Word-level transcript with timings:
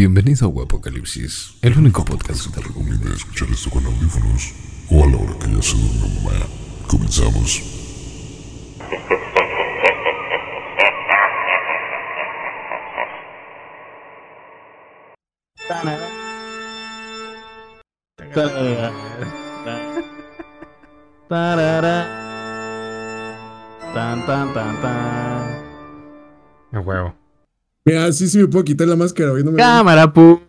Bienvenido 0.00 0.46
a 0.46 0.48
Guapocalipsis, 0.48 1.58
el 1.60 1.76
único 1.76 2.02
podcast 2.02 2.46
que 2.46 2.54
te 2.54 2.66
recomienda 2.66 3.14
escuchar 3.14 3.50
esto 3.50 3.68
con 3.68 3.84
audífonos 3.84 4.54
o 4.88 5.04
a 5.04 5.06
la 5.06 5.16
hora 5.18 5.38
que 5.38 5.54
ya 5.54 5.60
se 5.60 5.76
durmió 5.76 6.08
mamá. 6.22 6.46
Comenzamos. 6.86 7.60
Tarara. 21.28 22.06
Tan, 23.92 24.24
tan, 24.24 24.54
tan, 24.54 24.80
tan. 24.80 25.60
A 26.72 26.80
huevo. 26.80 27.19
Mira, 27.84 28.12
sí, 28.12 28.28
sí 28.28 28.38
me 28.38 28.46
puedo 28.46 28.64
quitar 28.64 28.86
la 28.88 28.96
máscara, 28.96 29.30
güey. 29.30 29.42
No 29.44 29.52
me 29.52 29.58
Cámara, 29.58 30.12
pu. 30.12 30.40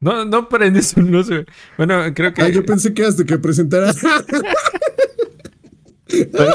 No, 0.00 0.24
no 0.24 0.48
prendes 0.48 0.96
un 0.96 1.10
no 1.12 1.22
sé. 1.22 1.46
Bueno, 1.76 2.02
creo 2.14 2.34
que. 2.34 2.42
Ah, 2.42 2.48
yo 2.48 2.64
pensé 2.64 2.92
que 2.92 3.04
hasta 3.04 3.24
que 3.24 3.38
presentara. 3.38 3.92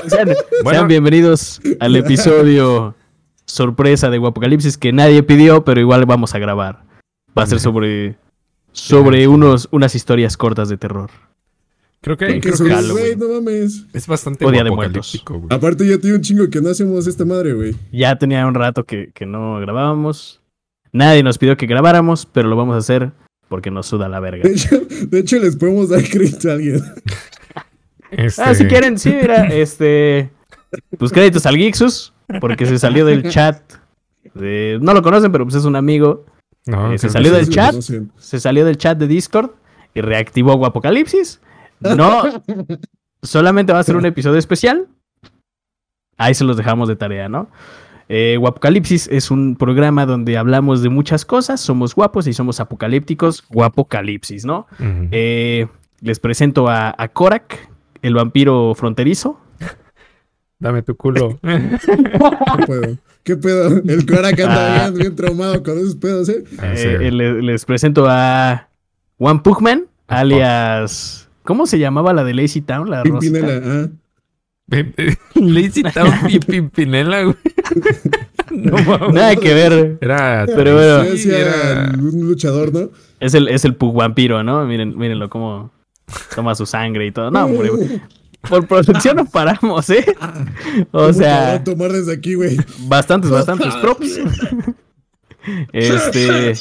Sean, 0.08 0.30
Bueno. 0.64 0.70
sean 0.80 0.88
bienvenidos 0.88 1.60
al 1.80 1.96
episodio 1.96 2.96
sorpresa 3.46 4.10
de 4.12 4.18
Guapocalipsis 4.20 4.78
que 4.78 4.94
nadie 4.94 5.24
pidió, 5.24 5.64
pero 5.64 5.80
igual 5.80 6.06
vamos 6.06 6.36
a 6.36 6.40
grabar. 6.40 6.84
Va 7.38 7.44
a 7.44 7.48
ser 7.48 7.60
sobre 7.60 8.18
sobre 8.72 9.28
unos 9.28 9.68
unas 9.72 9.96
historias 9.96 10.38
cortas 10.38 10.70
de 10.70 10.78
terror. 10.78 11.10
Creo 12.02 12.16
que, 12.16 12.28
Que 12.40 12.40
creo 12.52 12.58
que 12.58 13.16
no 13.18 13.28
mames. 13.42 13.86
es 13.94 14.08
bastante 14.08 14.46
O 14.46 14.52
Día 14.52 14.64
de 14.64 14.70
güey. 14.70 14.88
Aparte, 15.50 15.88
ya 15.88 15.98
tiene 15.98 16.18
un 16.18 16.22
chingo 16.22 16.50
que 16.50 16.62
no 16.62 16.70
hacemos 16.70 17.08
esta 17.08 17.26
madre, 17.26 17.54
güey. 17.54 17.76
Ya 17.92 18.18
tenía 18.18 18.46
un 18.46 18.54
rato 18.54 18.84
que, 18.86 19.12
que 19.14 19.26
no 19.26 19.60
grabábamos. 19.60 20.42
Nadie 20.94 21.24
nos 21.24 21.38
pidió 21.38 21.58
que 21.58 21.66
grabáramos, 21.66 22.26
pero 22.26 22.48
lo 22.48 22.56
vamos 22.56 22.76
a 22.76 22.80
hacer 22.80 23.12
porque 23.50 23.72
nos 23.72 23.88
suda 23.88 24.08
la 24.10 24.20
verga. 24.20 24.44
De 24.44 24.54
hecho, 24.56 24.80
de 25.10 25.20
hecho, 25.20 25.40
les 25.40 25.56
podemos 25.56 25.90
dar 25.90 26.04
crédito 26.04 26.50
a 26.50 26.54
alguien. 26.54 26.82
Este, 28.12 28.42
Ah, 28.42 28.54
si 28.54 28.66
quieren, 28.66 28.98
sí, 28.98 29.10
mira, 29.20 29.48
este. 29.52 30.30
Pues 30.98 31.12
créditos 31.12 31.46
al 31.46 31.58
Gixus, 31.58 32.14
porque 32.40 32.66
se 32.66 32.78
salió 32.78 33.06
del 33.06 33.30
chat. 33.30 33.62
de- 34.34 34.78
no 34.82 34.94
lo 34.94 35.02
conocen, 35.02 35.32
pero 35.32 35.46
pues 35.46 35.56
es 35.56 35.66
un 35.66 35.76
amigo. 35.76 36.26
No, 36.66 36.92
Eh, 36.94 36.98
se 36.98 37.10
salió 37.10 37.32
del 37.34 37.50
chat. 37.50 37.76
Se 38.18 38.40
salió 38.40 38.66
del 38.66 38.78
chat 38.78 38.98
de 38.98 39.08
Discord 39.08 39.52
y 39.94 40.02
reactivó 40.02 40.56
Guapocalipsis. 40.58 41.42
No, 41.80 42.24
solamente 43.22 43.74
va 43.74 43.80
a 43.80 43.84
ser 43.84 43.96
un 43.96 44.06
episodio 44.06 44.38
especial. 44.40 44.88
Ahí 46.18 46.34
se 46.34 46.44
los 46.44 46.58
dejamos 46.58 46.88
de 46.88 46.96
tarea, 46.96 47.30
¿no? 47.30 47.50
Eh, 48.10 48.38
Guapocalipsis 48.40 49.08
es 49.10 49.30
un 49.32 49.56
programa 49.58 50.06
donde 50.06 50.38
hablamos 50.38 50.82
de 50.82 50.90
muchas 50.90 51.26
cosas, 51.26 51.60
somos 51.60 51.94
guapos 51.94 52.26
y 52.28 52.34
somos 52.34 52.60
apocalípticos. 52.60 53.44
Guapocalipsis, 53.50 54.46
¿no? 54.46 54.66
Eh, 55.12 55.68
les 56.02 56.20
presento 56.20 56.68
a, 56.70 56.96
a 56.98 57.08
Korak, 57.10 57.70
el 58.02 58.14
vampiro 58.16 58.74
fronterizo. 58.76 59.40
Dame 60.60 60.82
tu 60.82 60.96
culo. 60.96 61.38
¿Qué 61.44 62.66
pedo? 62.66 62.98
¿Qué 63.24 63.36
pedo? 63.38 63.68
El 63.88 64.06
Korak 64.08 64.40
anda 64.40 64.86
Ah. 64.86 64.90
bien, 64.90 65.00
bien 65.02 65.16
traumado 65.16 65.62
con 65.62 65.78
esos 65.78 65.96
pedos, 65.98 66.30
¿eh? 66.30 66.44
Ah. 66.60 66.74
Eh, 66.76 67.12
le- 67.12 67.42
les 67.44 67.66
presento 67.66 68.08
a 68.10 68.70
Juan 69.20 69.44
Pugman, 69.44 69.84
alias. 70.08 71.27
¿Cómo 71.48 71.66
se 71.66 71.80
llamaba 71.80 72.12
la 72.14 72.26
de 72.26 72.34
Lazy 72.34 72.60
Town? 72.60 72.90
La 72.90 73.04
rosita? 73.06 73.40
Pimpinela, 73.40 73.90
ah. 74.70 75.14
Lazy 75.36 75.82
Town 75.94 76.14
y 76.30 76.40
Pimpinela, 76.40 77.24
güey. 77.24 77.36
No. 78.50 79.10
Nada 79.12 79.36
que 79.36 79.54
ver. 79.54 79.98
Era. 80.00 80.46
Pero 80.46 80.74
bueno. 80.76 81.18
Sí, 81.18 81.30
era- 81.30 81.92
un 81.98 82.28
luchador, 82.28 82.74
¿no? 82.74 82.90
Es 83.20 83.34
el, 83.34 83.50
es 83.50 83.66
el 83.66 83.76
Pug 83.76 83.94
vampiro, 83.96 84.42
¿no? 84.42 84.66
Miren, 84.66 84.98
mírenlo 84.98 85.30
cómo 85.30 85.70
toma 86.34 86.56
su 86.56 86.66
sangre 86.66 87.06
y 87.08 87.12
todo. 87.12 87.30
No, 87.30 87.44
hombre. 87.46 87.70
Por 88.50 88.66
producción 88.66 89.18
no 89.18 89.26
paramos, 89.26 89.90
¿eh? 89.90 90.06
O 90.92 91.00
¿Cómo 91.00 91.14
sea, 91.14 91.62
tomar 91.64 91.92
desde 91.92 92.14
aquí, 92.14 92.36
güey. 92.36 92.56
bastantes, 92.88 93.30
bastantes 93.30 93.76
props. 93.76 94.18
Este. 95.74 96.54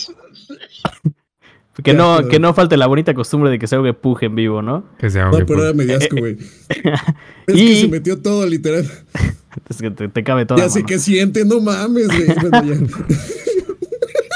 Que 1.83 1.93
no, 1.93 2.27
que 2.29 2.39
no 2.39 2.55
falte 2.55 2.77
la 2.79 2.87
bonita 2.87 3.13
costumbre 3.13 3.51
de 3.51 3.59
que 3.59 3.67
se 3.67 3.77
ahogue 3.77 3.93
Pug 3.93 4.19
en 4.23 4.35
vivo, 4.35 4.63
¿no? 4.63 4.85
Que 4.99 5.11
se 5.11 5.19
No, 5.19 5.27
ahogue, 5.27 5.45
pero 5.45 5.47
pues. 5.47 5.59
ahora 5.61 5.73
me 5.75 5.85
dio 5.85 5.97
asco, 5.99 6.17
güey. 6.17 6.39
Es 7.47 7.55
Y- 7.55 7.67
que 7.67 7.81
se 7.83 7.89
metió 7.89 8.21
todo, 8.23 8.47
literal. 8.47 8.85
Es 9.71 9.79
que 9.79 9.91
te, 9.91 10.09
te 10.09 10.23
cabe 10.25 10.45
todo. 10.47 10.59
Ya 10.59 10.69
sé 10.69 10.85
que 10.85 10.99
siente, 10.99 11.45
no 11.45 11.61
mames, 11.61 12.09
güey. 12.09 12.27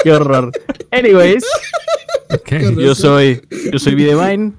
Qué 0.02 0.12
horror. 0.12 0.50
Anyways, 0.90 1.44
yo 2.78 2.94
soy, 2.94 3.42
yo 3.72 3.78
soy 3.78 3.94
Videvine. 3.94 4.52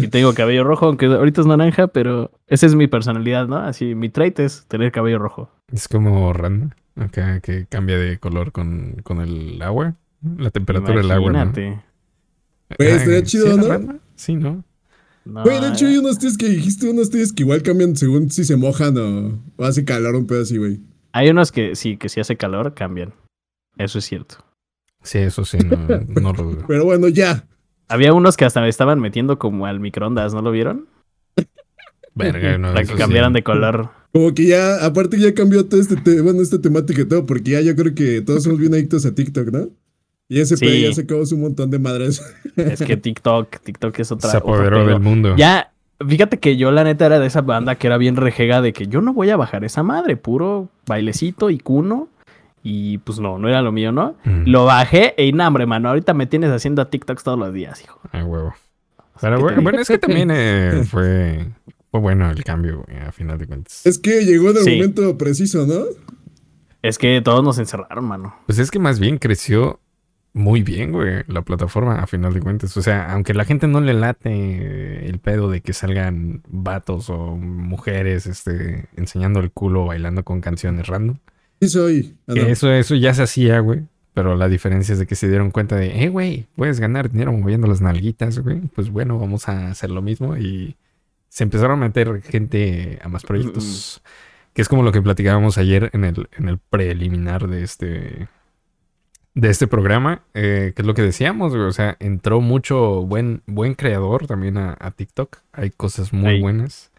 Y 0.00 0.06
tengo 0.08 0.32
cabello 0.34 0.62
rojo, 0.62 0.86
aunque 0.86 1.06
ahorita 1.06 1.40
es 1.40 1.46
naranja, 1.48 1.88
pero 1.88 2.30
esa 2.46 2.66
es 2.66 2.76
mi 2.76 2.86
personalidad, 2.86 3.48
¿no? 3.48 3.56
Así, 3.56 3.96
mi 3.96 4.08
trait 4.10 4.38
es 4.38 4.64
tener 4.68 4.92
cabello 4.92 5.18
rojo. 5.18 5.50
Es 5.72 5.88
como 5.88 6.32
random. 6.32 6.70
Acá 6.94 7.40
que 7.40 7.66
cambia 7.68 7.98
de 7.98 8.18
color 8.18 8.52
con, 8.52 8.96
con 9.02 9.20
el 9.20 9.60
agua. 9.60 9.96
La 10.38 10.50
temperatura 10.50 10.94
del 10.96 11.10
agua. 11.10 11.32
¿no? 11.32 11.38
Imagínate. 11.38 11.82
Güey, 12.78 12.90
estaría 12.90 13.22
chido, 13.22 13.46
¿sí 13.58 13.64
era 13.64 13.78
¿no? 13.78 14.00
Sí, 14.16 14.34
¿no? 14.34 14.64
No, 15.24 15.42
Güey, 15.42 15.60
de 15.60 15.68
hecho 15.68 15.86
hay 15.86 15.98
unos 15.98 16.18
tíos 16.18 16.36
que 16.38 16.48
dijiste, 16.48 16.88
unos 16.88 17.10
tíos 17.10 17.32
que 17.32 17.42
igual 17.42 17.62
cambian 17.62 17.96
según 17.96 18.30
si 18.30 18.44
se 18.44 18.56
mojan 18.56 18.96
o, 18.98 19.40
o 19.56 19.64
hace 19.64 19.84
calor 19.84 20.14
un 20.14 20.26
pedo 20.26 20.42
así, 20.42 20.56
güey. 20.56 20.80
hay 21.12 21.30
unos 21.30 21.50
que 21.52 21.74
sí, 21.76 21.96
que 21.96 22.08
si 22.08 22.20
hace 22.20 22.36
calor, 22.36 22.74
cambian. 22.74 23.12
Eso 23.76 23.98
es 23.98 24.04
cierto. 24.04 24.36
Sí, 25.02 25.18
eso 25.18 25.44
sí, 25.44 25.58
no, 25.58 25.76
no 26.20 26.32
lo 26.32 26.42
dudo. 26.42 26.64
Pero 26.68 26.84
bueno, 26.84 27.08
ya. 27.08 27.44
Había 27.88 28.12
unos 28.12 28.36
que 28.36 28.44
hasta 28.44 28.60
me 28.60 28.68
estaban 28.68 29.00
metiendo 29.00 29.38
como 29.38 29.66
al 29.66 29.78
microondas, 29.80 30.32
¿no 30.34 30.42
lo 30.42 30.50
vieron? 30.50 30.86
Verga, 32.14 32.56
no. 32.58 32.72
Para 32.72 32.84
que 32.86 32.94
cambiaran 32.94 33.32
sí. 33.32 33.34
de 33.34 33.42
color. 33.44 33.90
Como 34.12 34.32
que 34.34 34.46
ya, 34.46 34.84
aparte 34.84 35.18
ya 35.18 35.34
cambió 35.34 35.66
todo 35.66 35.80
este, 35.80 35.96
te- 35.96 36.20
bueno, 36.22 36.40
esta 36.40 36.60
temática 36.60 37.02
y 37.02 37.04
todo, 37.04 37.26
porque 37.26 37.50
ya 37.52 37.60
yo 37.60 37.76
creo 37.76 37.94
que 37.94 38.22
todos 38.22 38.44
somos 38.44 38.58
bien 38.58 38.72
adictos 38.74 39.04
a 39.04 39.14
TikTok, 39.14 39.48
¿no? 39.52 39.68
Y 40.28 40.40
ese 40.40 40.56
Sí. 40.56 40.64
pedo 40.66 40.88
ya 40.88 40.94
sacamos 40.94 41.30
un 41.32 41.40
montón 41.42 41.70
de 41.70 41.78
madres. 41.78 42.22
Es 42.56 42.80
que 42.82 42.96
TikTok, 42.96 43.60
TikTok 43.60 43.98
es 44.00 44.10
otra. 44.12 44.30
Se 44.30 44.36
otro 44.38 44.54
apoderó 44.54 44.86
del 44.86 45.00
mundo. 45.00 45.34
Ya, 45.36 45.72
fíjate 46.06 46.38
que 46.38 46.56
yo 46.56 46.70
la 46.72 46.82
neta 46.84 47.06
era 47.06 47.18
de 47.18 47.26
esa 47.26 47.42
banda 47.42 47.76
que 47.76 47.86
era 47.86 47.96
bien 47.98 48.16
rejega 48.16 48.60
de 48.60 48.72
que 48.72 48.86
yo 48.88 49.00
no 49.00 49.12
voy 49.12 49.30
a 49.30 49.36
bajar 49.36 49.64
esa 49.64 49.82
madre, 49.82 50.16
puro 50.16 50.68
bailecito 50.86 51.50
y 51.50 51.58
cuno. 51.58 52.08
Y 52.68 52.98
pues 52.98 53.20
no, 53.20 53.38
no 53.38 53.48
era 53.48 53.62
lo 53.62 53.70
mío, 53.70 53.92
¿no? 53.92 54.16
Mm. 54.24 54.48
Lo 54.48 54.64
bajé 54.64 55.14
e 55.16 55.26
inhambre, 55.26 55.66
mano. 55.66 55.88
Ahorita 55.88 56.14
me 56.14 56.26
tienes 56.26 56.50
haciendo 56.50 56.84
TikToks 56.88 57.22
todos 57.22 57.38
los 57.38 57.54
días, 57.54 57.80
hijo. 57.84 58.00
Ah, 58.12 58.24
huevo. 58.24 58.52
Pero 59.20 59.36
¿qué 59.36 59.42
bueno, 59.44 59.62
bueno, 59.62 59.80
es 59.80 59.86
que 59.88 59.98
también 59.98 60.30
eh, 60.32 60.82
fue, 60.90 61.46
fue 61.92 62.00
bueno 62.00 62.28
el 62.28 62.42
cambio, 62.42 62.82
güey, 62.84 62.98
a 62.98 63.12
final 63.12 63.38
de 63.38 63.46
cuentas. 63.46 63.86
es 63.86 64.00
que 64.00 64.24
llegó 64.24 64.50
en 64.50 64.56
el 64.56 64.62
Sí. 64.64 64.74
momento 64.74 65.16
preciso, 65.16 65.64
¿no? 65.64 65.84
Es 66.82 66.98
que 66.98 67.20
todos 67.20 67.44
nos 67.44 67.58
encerraron, 67.60 68.04
mano. 68.04 68.34
Pues 68.46 68.58
es 68.58 68.72
que 68.72 68.80
más 68.80 68.98
bien 68.98 69.18
creció 69.18 69.78
muy 70.36 70.62
bien, 70.62 70.92
güey, 70.92 71.24
la 71.28 71.40
plataforma, 71.40 72.02
a 72.02 72.06
final 72.06 72.34
de 72.34 72.40
cuentas. 72.40 72.76
O 72.76 72.82
sea, 72.82 73.10
aunque 73.10 73.32
la 73.32 73.46
gente 73.46 73.66
no 73.68 73.80
le 73.80 73.94
late 73.94 75.08
el 75.08 75.18
pedo 75.18 75.50
de 75.50 75.62
que 75.62 75.72
salgan 75.72 76.42
vatos 76.46 77.08
o 77.08 77.36
mujeres 77.36 78.26
este, 78.26 78.84
enseñando 78.96 79.40
el 79.40 79.50
culo 79.50 79.86
bailando 79.86 80.24
con 80.24 80.42
canciones 80.42 80.88
random. 80.88 81.16
Sí 81.62 81.68
soy. 81.70 82.16
Ah, 82.26 82.34
no. 82.36 82.42
eso, 82.42 82.70
eso 82.70 82.94
ya 82.94 83.14
se 83.14 83.22
hacía, 83.22 83.60
güey. 83.60 83.84
Pero 84.12 84.36
la 84.36 84.46
diferencia 84.48 84.92
es 84.92 84.98
de 84.98 85.06
que 85.06 85.14
se 85.14 85.26
dieron 85.26 85.50
cuenta 85.50 85.76
de, 85.76 86.04
eh, 86.04 86.10
güey, 86.10 86.46
puedes 86.54 86.80
ganar 86.80 87.10
dinero 87.10 87.32
moviendo 87.32 87.66
las 87.66 87.80
nalguitas, 87.80 88.38
güey. 88.40 88.60
Pues 88.74 88.90
bueno, 88.90 89.18
vamos 89.18 89.48
a 89.48 89.70
hacer 89.70 89.88
lo 89.88 90.02
mismo. 90.02 90.36
Y 90.36 90.76
se 91.30 91.44
empezaron 91.44 91.82
a 91.82 91.86
meter 91.86 92.20
gente 92.20 92.98
a 93.02 93.08
más 93.08 93.22
proyectos. 93.22 94.02
Que 94.52 94.60
es 94.60 94.68
como 94.68 94.82
lo 94.82 94.92
que 94.92 95.00
platicábamos 95.00 95.56
ayer 95.56 95.88
en 95.94 96.04
el, 96.04 96.28
en 96.36 96.50
el 96.50 96.58
preliminar 96.58 97.48
de 97.48 97.62
este, 97.62 98.28
de 99.36 99.50
este 99.50 99.66
programa. 99.68 100.22
eh, 100.34 100.72
que 100.74 100.82
es 100.82 100.86
lo 100.86 100.94
que 100.94 101.02
decíamos, 101.02 101.52
güey. 101.54 101.66
O 101.68 101.72
sea, 101.72 101.96
entró 102.00 102.40
mucho 102.40 103.02
buen, 103.06 103.42
buen 103.46 103.74
creador 103.74 104.26
también 104.26 104.56
a, 104.56 104.76
a 104.80 104.90
TikTok. 104.90 105.36
Hay 105.52 105.70
cosas 105.70 106.12
muy 106.12 106.40
buenas. 106.40 106.90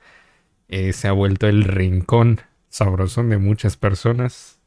Eh, 0.69 0.93
se 0.93 1.07
ha 1.07 1.11
vuelto 1.13 1.47
el 1.47 1.63
rincón 1.63 2.39
sabrosón 2.69 3.29
de 3.29 3.37
muchas 3.37 3.75
personas. 3.77 4.59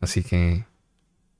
Así 0.00 0.22
que, 0.22 0.64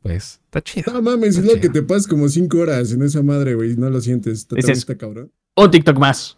pues, 0.03 0.41
está 0.47 0.61
chido. 0.63 0.93
No 0.93 1.03
mames, 1.03 1.37
es 1.39 1.45
lo 1.45 1.61
que 1.61 1.69
te 1.69 1.83
pasas 1.83 2.07
como 2.09 2.29
cinco 2.29 2.59
horas 2.59 2.91
en 2.93 3.03
esa 3.03 3.23
madre, 3.23 3.55
güey. 3.55 3.77
No 3.77 3.89
lo 3.91 4.01
sientes. 4.01 4.39
Está, 4.41 4.57
Dices- 4.57 4.79
está 4.79 4.97
cabrón. 4.97 5.31
Un 5.57 5.71
TikTok 5.71 5.99
más. 5.99 6.38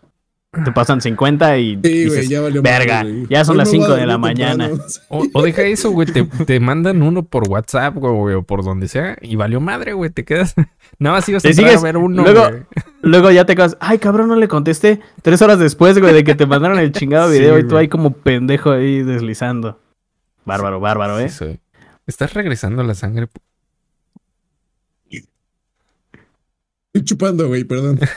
Te 0.53 0.73
pasan 0.73 1.01
50 1.01 1.59
y 1.59 1.75
Sí, 1.77 1.81
dices, 1.81 2.13
güey, 2.17 2.29
ya 2.29 2.41
valió 2.41 2.61
verga, 2.61 3.05
ya 3.29 3.45
son 3.45 3.53
Hoy 3.55 3.59
las 3.59 3.71
me 3.73 3.79
voy 3.79 3.85
a 3.85 3.89
5 3.89 4.01
de 4.01 4.07
la 4.07 4.19
mañana. 4.19 4.69
O, 5.09 5.25
o 5.33 5.43
deja 5.45 5.63
eso, 5.63 5.93
güey. 5.93 6.09
Te, 6.09 6.25
te 6.25 6.59
mandan 6.59 7.03
uno 7.03 7.23
por 7.23 7.49
WhatsApp, 7.49 7.95
güey, 7.95 8.35
o 8.35 8.43
por 8.43 8.65
donde 8.65 8.89
sea. 8.89 9.17
Y 9.21 9.37
valió 9.37 9.61
madre, 9.61 9.93
güey. 9.93 10.11
Te 10.11 10.25
quedas. 10.25 10.57
Nada 10.99 11.17
más 11.17 11.29
ibas 11.29 11.45
a 11.45 11.53
sigues- 11.53 11.77
a 11.79 11.81
ver 11.83 11.97
uno, 11.97 12.25
luego- 12.25 12.49
güey. 12.49 12.63
Luego 13.03 13.31
ya 13.31 13.47
te 13.47 13.55
quedas, 13.55 13.77
ay 13.81 13.99
cabrón, 13.99 14.27
no 14.29 14.35
le 14.35 14.49
contesté. 14.49 15.01
Tres 15.23 15.41
horas 15.41 15.61
después, 15.61 15.99
güey, 16.01 16.13
de 16.13 16.25
que 16.25 16.35
te 16.35 16.47
mandaron 16.47 16.81
el 16.81 16.91
chingado 16.91 17.31
Sí, 17.31 17.39
video 17.39 17.57
y 17.59 17.69
tú 17.69 17.77
ahí 17.77 17.87
como 17.89 18.11
pendejo 18.13 18.73
ahí 18.73 19.05
deslizando. 19.05 19.79
Bárbaro, 20.45 20.81
bárbaro, 20.81 21.21
¿eh? 21.21 21.29
Sí, 21.29 21.37
soy. 21.37 21.61
¿Estás 22.09 22.35
regresando 22.35 22.83
la 22.83 22.95
sangre? 22.95 23.29
Estoy 25.09 27.05
chupando, 27.05 27.47
güey, 27.47 27.63
perdón. 27.63 28.01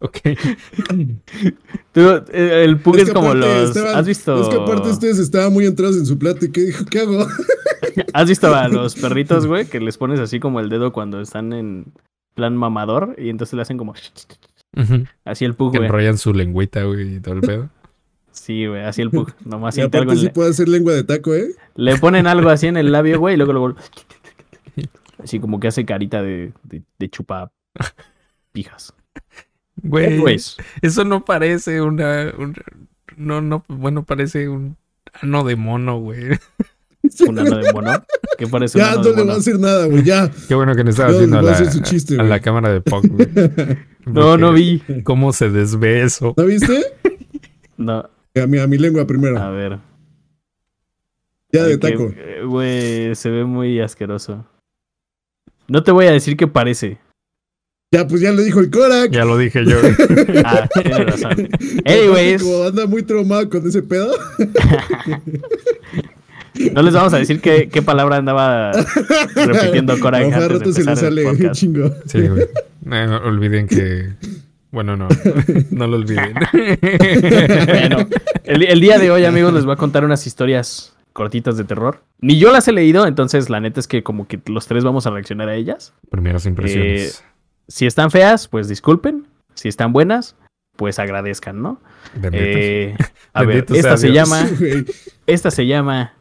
Ok. 0.00 0.18
Tú, 1.92 2.00
el 2.32 2.78
Pug 2.80 2.96
es, 2.98 3.04
que 3.06 3.12
como 3.12 3.28
aparte 3.28 3.46
los. 3.62 3.76
¿Has 3.76 4.06
visto? 4.06 4.40
Es 4.42 4.48
que 4.48 4.56
aparte 4.62 4.88
ustedes 4.90 5.18
estaban 5.18 5.52
muy 5.52 5.66
entrados 5.66 5.96
en 5.96 6.06
su 6.06 6.18
plática 6.18 6.60
y 6.60 6.66
dijo, 6.66 6.84
¿qué 6.90 7.00
hago? 7.00 7.26
¿Has 8.14 8.28
visto 8.28 8.54
a 8.54 8.68
los 8.68 8.94
perritos, 9.00 9.46
güey? 9.46 9.66
Que 9.66 9.80
les 9.80 9.98
pones 9.98 10.20
así 10.20 10.38
como 10.40 10.60
el 10.60 10.68
dedo 10.68 10.92
cuando 10.92 11.20
están 11.20 11.52
en 11.52 11.86
plan 12.34 12.56
mamador 12.56 13.16
y 13.18 13.28
entonces 13.30 13.54
le 13.54 13.62
hacen 13.62 13.76
como. 13.78 13.94
Así 15.24 15.44
el 15.44 15.54
Pug, 15.54 15.72
Que 15.72 15.78
güey. 15.78 15.86
enrollan 15.88 16.18
su 16.18 16.32
lengüita, 16.32 16.84
güey, 16.84 17.16
y 17.16 17.20
todo 17.20 17.34
el 17.34 17.40
pedo. 17.40 17.68
Sí, 18.30 18.66
güey, 18.66 18.82
así 18.84 19.02
el 19.02 19.10
Pug. 19.10 19.32
Nomás 19.44 19.74
Y 19.74 19.80
siente 19.80 19.98
algo 19.98 20.10
aparte 20.12 20.18
en 20.18 20.20
sí 20.20 20.26
le- 20.26 20.32
puede 20.32 20.50
hacer 20.50 20.68
lengua 20.68 20.92
de 20.92 21.02
taco, 21.02 21.34
¿eh? 21.34 21.48
Le 21.74 21.98
ponen 21.98 22.28
algo 22.28 22.50
así 22.50 22.68
en 22.68 22.76
el 22.76 22.92
labio, 22.92 23.18
güey, 23.18 23.34
y 23.34 23.36
luego 23.36 23.52
luego. 23.52 23.74
Así 25.20 25.40
como 25.40 25.58
que 25.58 25.66
hace 25.66 25.84
carita 25.84 26.22
de, 26.22 26.52
de, 26.62 26.82
de 27.00 27.08
chupa 27.10 27.50
pijas. 28.52 28.94
Güey, 29.82 30.36
eso 30.82 31.04
no 31.04 31.24
parece 31.24 31.80
una, 31.82 32.32
un- 32.36 32.54
no, 33.16 33.40
no, 33.40 33.64
bueno, 33.68 34.04
parece 34.04 34.48
un 34.48 34.76
ano 35.22 35.44
de 35.44 35.56
mono, 35.56 35.98
güey. 36.00 36.24
un 37.26 37.38
ano 37.38 37.58
de 37.58 37.72
mono. 37.72 37.90
¿Qué 38.38 38.46
parece 38.46 38.78
un 38.78 38.84
Ya 38.84 38.92
ano 38.92 39.02
no 39.02 39.02
de 39.04 39.10
le 39.10 39.16
va 39.16 39.24
mono? 39.24 39.32
a 39.32 39.36
hacer 39.36 39.58
nada, 39.58 39.86
güey, 39.86 40.02
ya. 40.04 40.30
Qué 40.48 40.54
bueno 40.54 40.74
que 40.74 40.84
no 40.84 40.90
estaba 40.90 41.10
No, 41.12 41.18
viendo 41.18 41.38
a 41.38 41.42
la, 41.42 41.52
hacer 41.52 41.70
su 41.72 41.80
chiste, 41.80 42.14
a 42.14 42.18
güey. 42.18 42.28
la 42.28 42.40
cámara 42.40 42.72
de 42.72 42.80
Pog, 42.80 43.06
güey. 43.08 43.28
No, 44.06 44.38
no 44.38 44.52
vi. 44.54 44.82
¿Cómo 45.04 45.32
se 45.34 45.50
desve 45.50 46.02
eso? 46.02 46.32
¿No 46.36 46.44
viste? 46.46 46.82
No, 47.76 48.08
A 48.34 48.46
mi, 48.46 48.58
a 48.58 48.66
mi 48.66 48.78
lengua 48.78 49.06
primero. 49.06 49.38
a 49.38 49.50
ver. 49.50 49.78
ya 51.52 51.64
de 51.64 51.76
taco. 51.78 52.10
eh, 52.16 52.42
Güey, 52.46 53.14
se 53.14 53.30
ve 53.30 53.44
muy 53.44 53.80
asqueroso. 53.80 54.46
No 55.68 55.82
te 55.82 55.90
voy 55.92 56.06
a 56.06 56.12
decir 56.12 56.36
qué 56.38 56.46
parece. 56.46 56.98
Ya, 57.90 58.06
pues 58.06 58.20
ya 58.20 58.32
le 58.32 58.44
dijo 58.44 58.60
el 58.60 58.70
Korak. 58.70 59.10
Ya 59.10 59.24
lo 59.24 59.38
dije 59.38 59.64
yo. 59.64 59.76
Ah, 60.44 60.68
tienes 60.74 61.06
razón. 61.06 61.48
Anyways, 61.86 62.42
Como 62.42 62.64
anda 62.64 62.86
muy 62.86 63.02
traumado 63.02 63.48
con 63.48 63.66
ese 63.66 63.82
pedo. 63.82 64.12
no 66.72 66.82
les 66.82 66.92
vamos 66.92 67.14
a 67.14 67.18
decir 67.18 67.40
qué, 67.40 67.70
qué 67.70 67.80
palabra 67.80 68.16
andaba 68.16 68.72
repitiendo 69.34 69.94
Ojalá 70.00 70.18
antes 70.18 70.38
de 70.38 70.48
rato 70.48 70.72
se 70.72 70.84
le 70.84 70.96
sale 70.96 71.50
chingo. 71.52 71.94
Sí, 72.04 72.28
güey. 72.28 72.46
No, 72.84 73.06
no 73.06 73.16
olviden 73.26 73.66
que. 73.66 74.10
Bueno, 74.70 74.96
no. 74.96 75.08
No 75.70 75.86
lo 75.86 75.96
olviden. 75.96 76.34
Bueno, 77.66 78.06
el, 78.44 78.64
el 78.64 78.80
día 78.80 78.98
de 78.98 79.10
hoy, 79.10 79.24
amigos, 79.24 79.54
les 79.54 79.64
voy 79.64 79.72
a 79.72 79.76
contar 79.76 80.04
unas 80.04 80.26
historias 80.26 80.94
cortitas 81.14 81.56
de 81.56 81.64
terror. 81.64 82.02
Ni 82.20 82.38
yo 82.38 82.52
las 82.52 82.68
he 82.68 82.72
leído, 82.72 83.06
entonces 83.06 83.48
la 83.48 83.60
neta 83.60 83.80
es 83.80 83.88
que 83.88 84.02
como 84.02 84.28
que 84.28 84.38
los 84.46 84.66
tres 84.66 84.84
vamos 84.84 85.06
a 85.06 85.10
reaccionar 85.10 85.48
a 85.48 85.54
ellas. 85.54 85.94
Primeras 86.10 86.44
impresiones. 86.46 87.24
Si 87.68 87.86
están 87.86 88.10
feas, 88.10 88.48
pues 88.48 88.68
disculpen. 88.68 89.26
Si 89.54 89.68
están 89.68 89.92
buenas, 89.92 90.36
pues 90.76 90.98
agradezcan, 90.98 91.60
¿no? 91.60 91.80
Eh, 92.32 92.96
a 93.32 93.40
ver, 93.40 93.48
Bendito 93.48 93.74
esta 93.74 93.96
se 93.96 94.12
llama, 94.12 94.46
esta 95.26 95.50
se 95.50 95.66
llama 95.66 96.14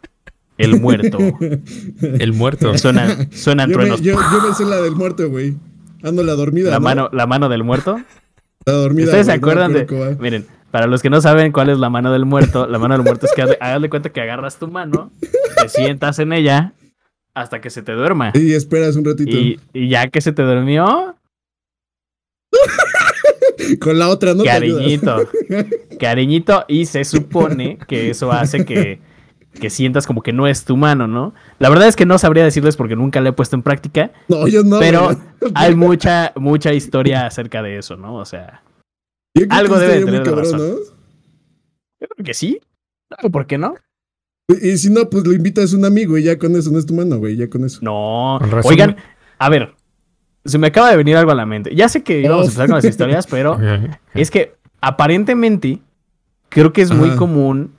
El 0.57 0.79
Muerto. 0.81 1.17
El 2.01 2.33
muerto. 2.33 2.77
Suenan, 2.77 3.31
suenan 3.31 3.69
Yo 3.69 3.77
me, 3.77 3.83
truenos. 3.83 4.01
yo, 4.01 4.13
yo 4.15 4.47
me 4.47 4.53
sé 4.55 4.65
la 4.65 4.81
del 4.81 4.95
muerto, 4.95 5.29
güey. 5.29 5.55
Ando 6.03 6.23
la 6.23 6.33
dormida. 6.33 6.69
La 6.69 6.77
¿no? 6.77 6.83
mano, 6.83 7.09
la 7.13 7.27
mano 7.27 7.49
del 7.49 7.63
muerto. 7.63 8.01
La 8.65 8.73
dormida. 8.73 9.05
¿Ustedes 9.05 9.27
se 9.27 9.31
no 9.31 9.35
me 9.35 9.51
acuerdan 9.51 9.73
de.? 9.73 10.17
Miren, 10.19 10.45
para 10.71 10.87
los 10.87 11.01
que 11.01 11.09
no 11.09 11.21
saben 11.21 11.51
cuál 11.51 11.69
es 11.69 11.77
la 11.77 11.89
mano 11.89 12.11
del 12.11 12.25
muerto, 12.25 12.67
la 12.67 12.77
mano 12.79 12.95
del 12.95 13.03
muerto 13.03 13.25
es 13.25 13.31
que 13.33 13.45
de 13.45 13.89
cuenta 13.89 14.09
que 14.09 14.21
agarras 14.21 14.57
tu 14.57 14.67
mano, 14.67 15.11
te 15.61 15.69
sientas 15.69 16.19
en 16.19 16.33
ella 16.33 16.73
hasta 17.33 17.61
que 17.61 17.69
se 17.69 17.83
te 17.83 17.93
duerma. 17.93 18.31
Y 18.33 18.53
esperas 18.53 18.95
un 18.95 19.05
ratito. 19.05 19.29
Y, 19.31 19.59
y 19.73 19.89
ya 19.89 20.07
que 20.07 20.21
se 20.21 20.31
te 20.33 20.41
durmió, 20.41 21.15
Con 23.79 23.99
la 23.99 24.09
otra, 24.09 24.33
¿no? 24.33 24.43
te 24.43 24.49
cariñito. 24.49 25.29
Cariñito, 25.99 26.65
y 26.67 26.85
se 26.85 27.03
supone 27.05 27.77
que 27.87 28.09
eso 28.09 28.31
hace 28.31 28.65
que, 28.65 28.99
que 29.59 29.69
sientas 29.69 30.05
como 30.05 30.21
que 30.21 30.31
no 30.33 30.47
es 30.47 30.63
tu 30.63 30.77
mano, 30.77 31.07
¿no? 31.07 31.33
La 31.59 31.69
verdad 31.69 31.87
es 31.87 31.95
que 31.95 32.05
no 32.05 32.17
sabría 32.19 32.43
decirles 32.43 32.77
porque 32.77 32.95
nunca 32.95 33.19
la 33.21 33.29
he 33.29 33.33
puesto 33.33 33.55
en 33.55 33.63
práctica, 33.63 34.11
No, 34.27 34.47
yo 34.47 34.63
no. 34.63 34.79
pero 34.79 35.09
hay 35.55 35.75
mucha, 35.75 36.31
mucha 36.35 36.73
historia 36.73 37.25
acerca 37.25 37.61
de 37.61 37.77
eso, 37.77 37.97
¿no? 37.97 38.15
O 38.15 38.25
sea, 38.25 38.63
algo 39.49 39.77
debe 39.79 40.01
muy 40.01 40.05
tener 40.05 40.23
cabrón, 40.23 40.43
razón. 40.43 40.59
yo 41.99 42.07
creo 42.07 42.25
que 42.25 42.33
sí. 42.33 42.59
No, 43.23 43.29
¿Por 43.31 43.47
qué 43.47 43.57
no? 43.57 43.75
¿no? 44.49 44.55
Y 44.61 44.77
si 44.77 44.89
no, 44.89 45.09
pues 45.09 45.25
lo 45.25 45.33
invitas 45.33 45.73
a 45.73 45.77
un 45.77 45.85
amigo 45.85 46.17
y 46.17 46.23
ya 46.23 46.37
con 46.37 46.55
eso 46.55 46.71
no 46.71 46.79
es 46.79 46.85
tu 46.85 46.93
mano, 46.93 47.17
güey. 47.17 47.35
Ya 47.35 47.49
con 47.49 47.65
eso. 47.65 47.79
No. 47.81 48.37
Oigan, 48.63 48.95
a 49.39 49.49
ver, 49.49 49.73
se 50.47 50.57
me 50.57 50.67
acaba 50.67 50.89
de 50.89 50.97
venir 50.97 51.15
algo 51.17 51.31
a 51.31 51.35
la 51.35 51.45
mente. 51.45 51.75
Ya 51.75 51.87
sé 51.89 52.03
que 52.03 52.21
íbamos 52.21 52.41
a 52.41 52.45
empezar 52.45 52.67
con 52.67 52.75
las 52.77 52.85
historias, 52.85 53.27
pero 53.27 53.57
es 54.13 54.31
que 54.31 54.55
aparentemente 54.81 55.79
creo 56.49 56.73
que 56.73 56.81
es 56.81 56.91
muy 56.91 57.09
Ajá. 57.09 57.17
común. 57.17 57.73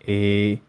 eh, 0.00 0.60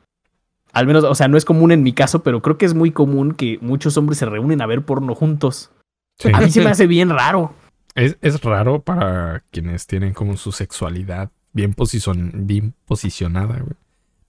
al 0.73 0.85
menos, 0.85 1.03
o 1.05 1.15
sea, 1.15 1.27
no 1.27 1.37
es 1.37 1.45
común 1.45 1.71
en 1.71 1.81
mi 1.81 1.91
caso, 1.93 2.21
pero 2.21 2.41
creo 2.43 2.57
que 2.59 2.65
es 2.67 2.75
muy 2.75 2.91
común 2.91 3.33
que 3.33 3.57
muchos 3.61 3.97
hombres 3.97 4.19
se 4.19 4.25
reúnen 4.27 4.61
a 4.61 4.67
ver 4.67 4.83
porno 4.83 5.15
juntos. 5.15 5.71
Sí. 6.19 6.29
A 6.33 6.39
mí 6.41 6.51
se 6.51 6.61
me 6.61 6.69
hace 6.69 6.85
bien 6.85 7.09
raro. 7.09 7.53
Es, 7.95 8.17
es 8.21 8.39
raro 8.43 8.81
para 8.81 9.43
quienes 9.49 9.87
tienen 9.87 10.13
como 10.13 10.37
su 10.37 10.51
sexualidad 10.51 11.31
bien, 11.53 11.73
posicion- 11.75 12.31
bien 12.33 12.75
posicionada, 12.85 13.57
güey. 13.59 13.73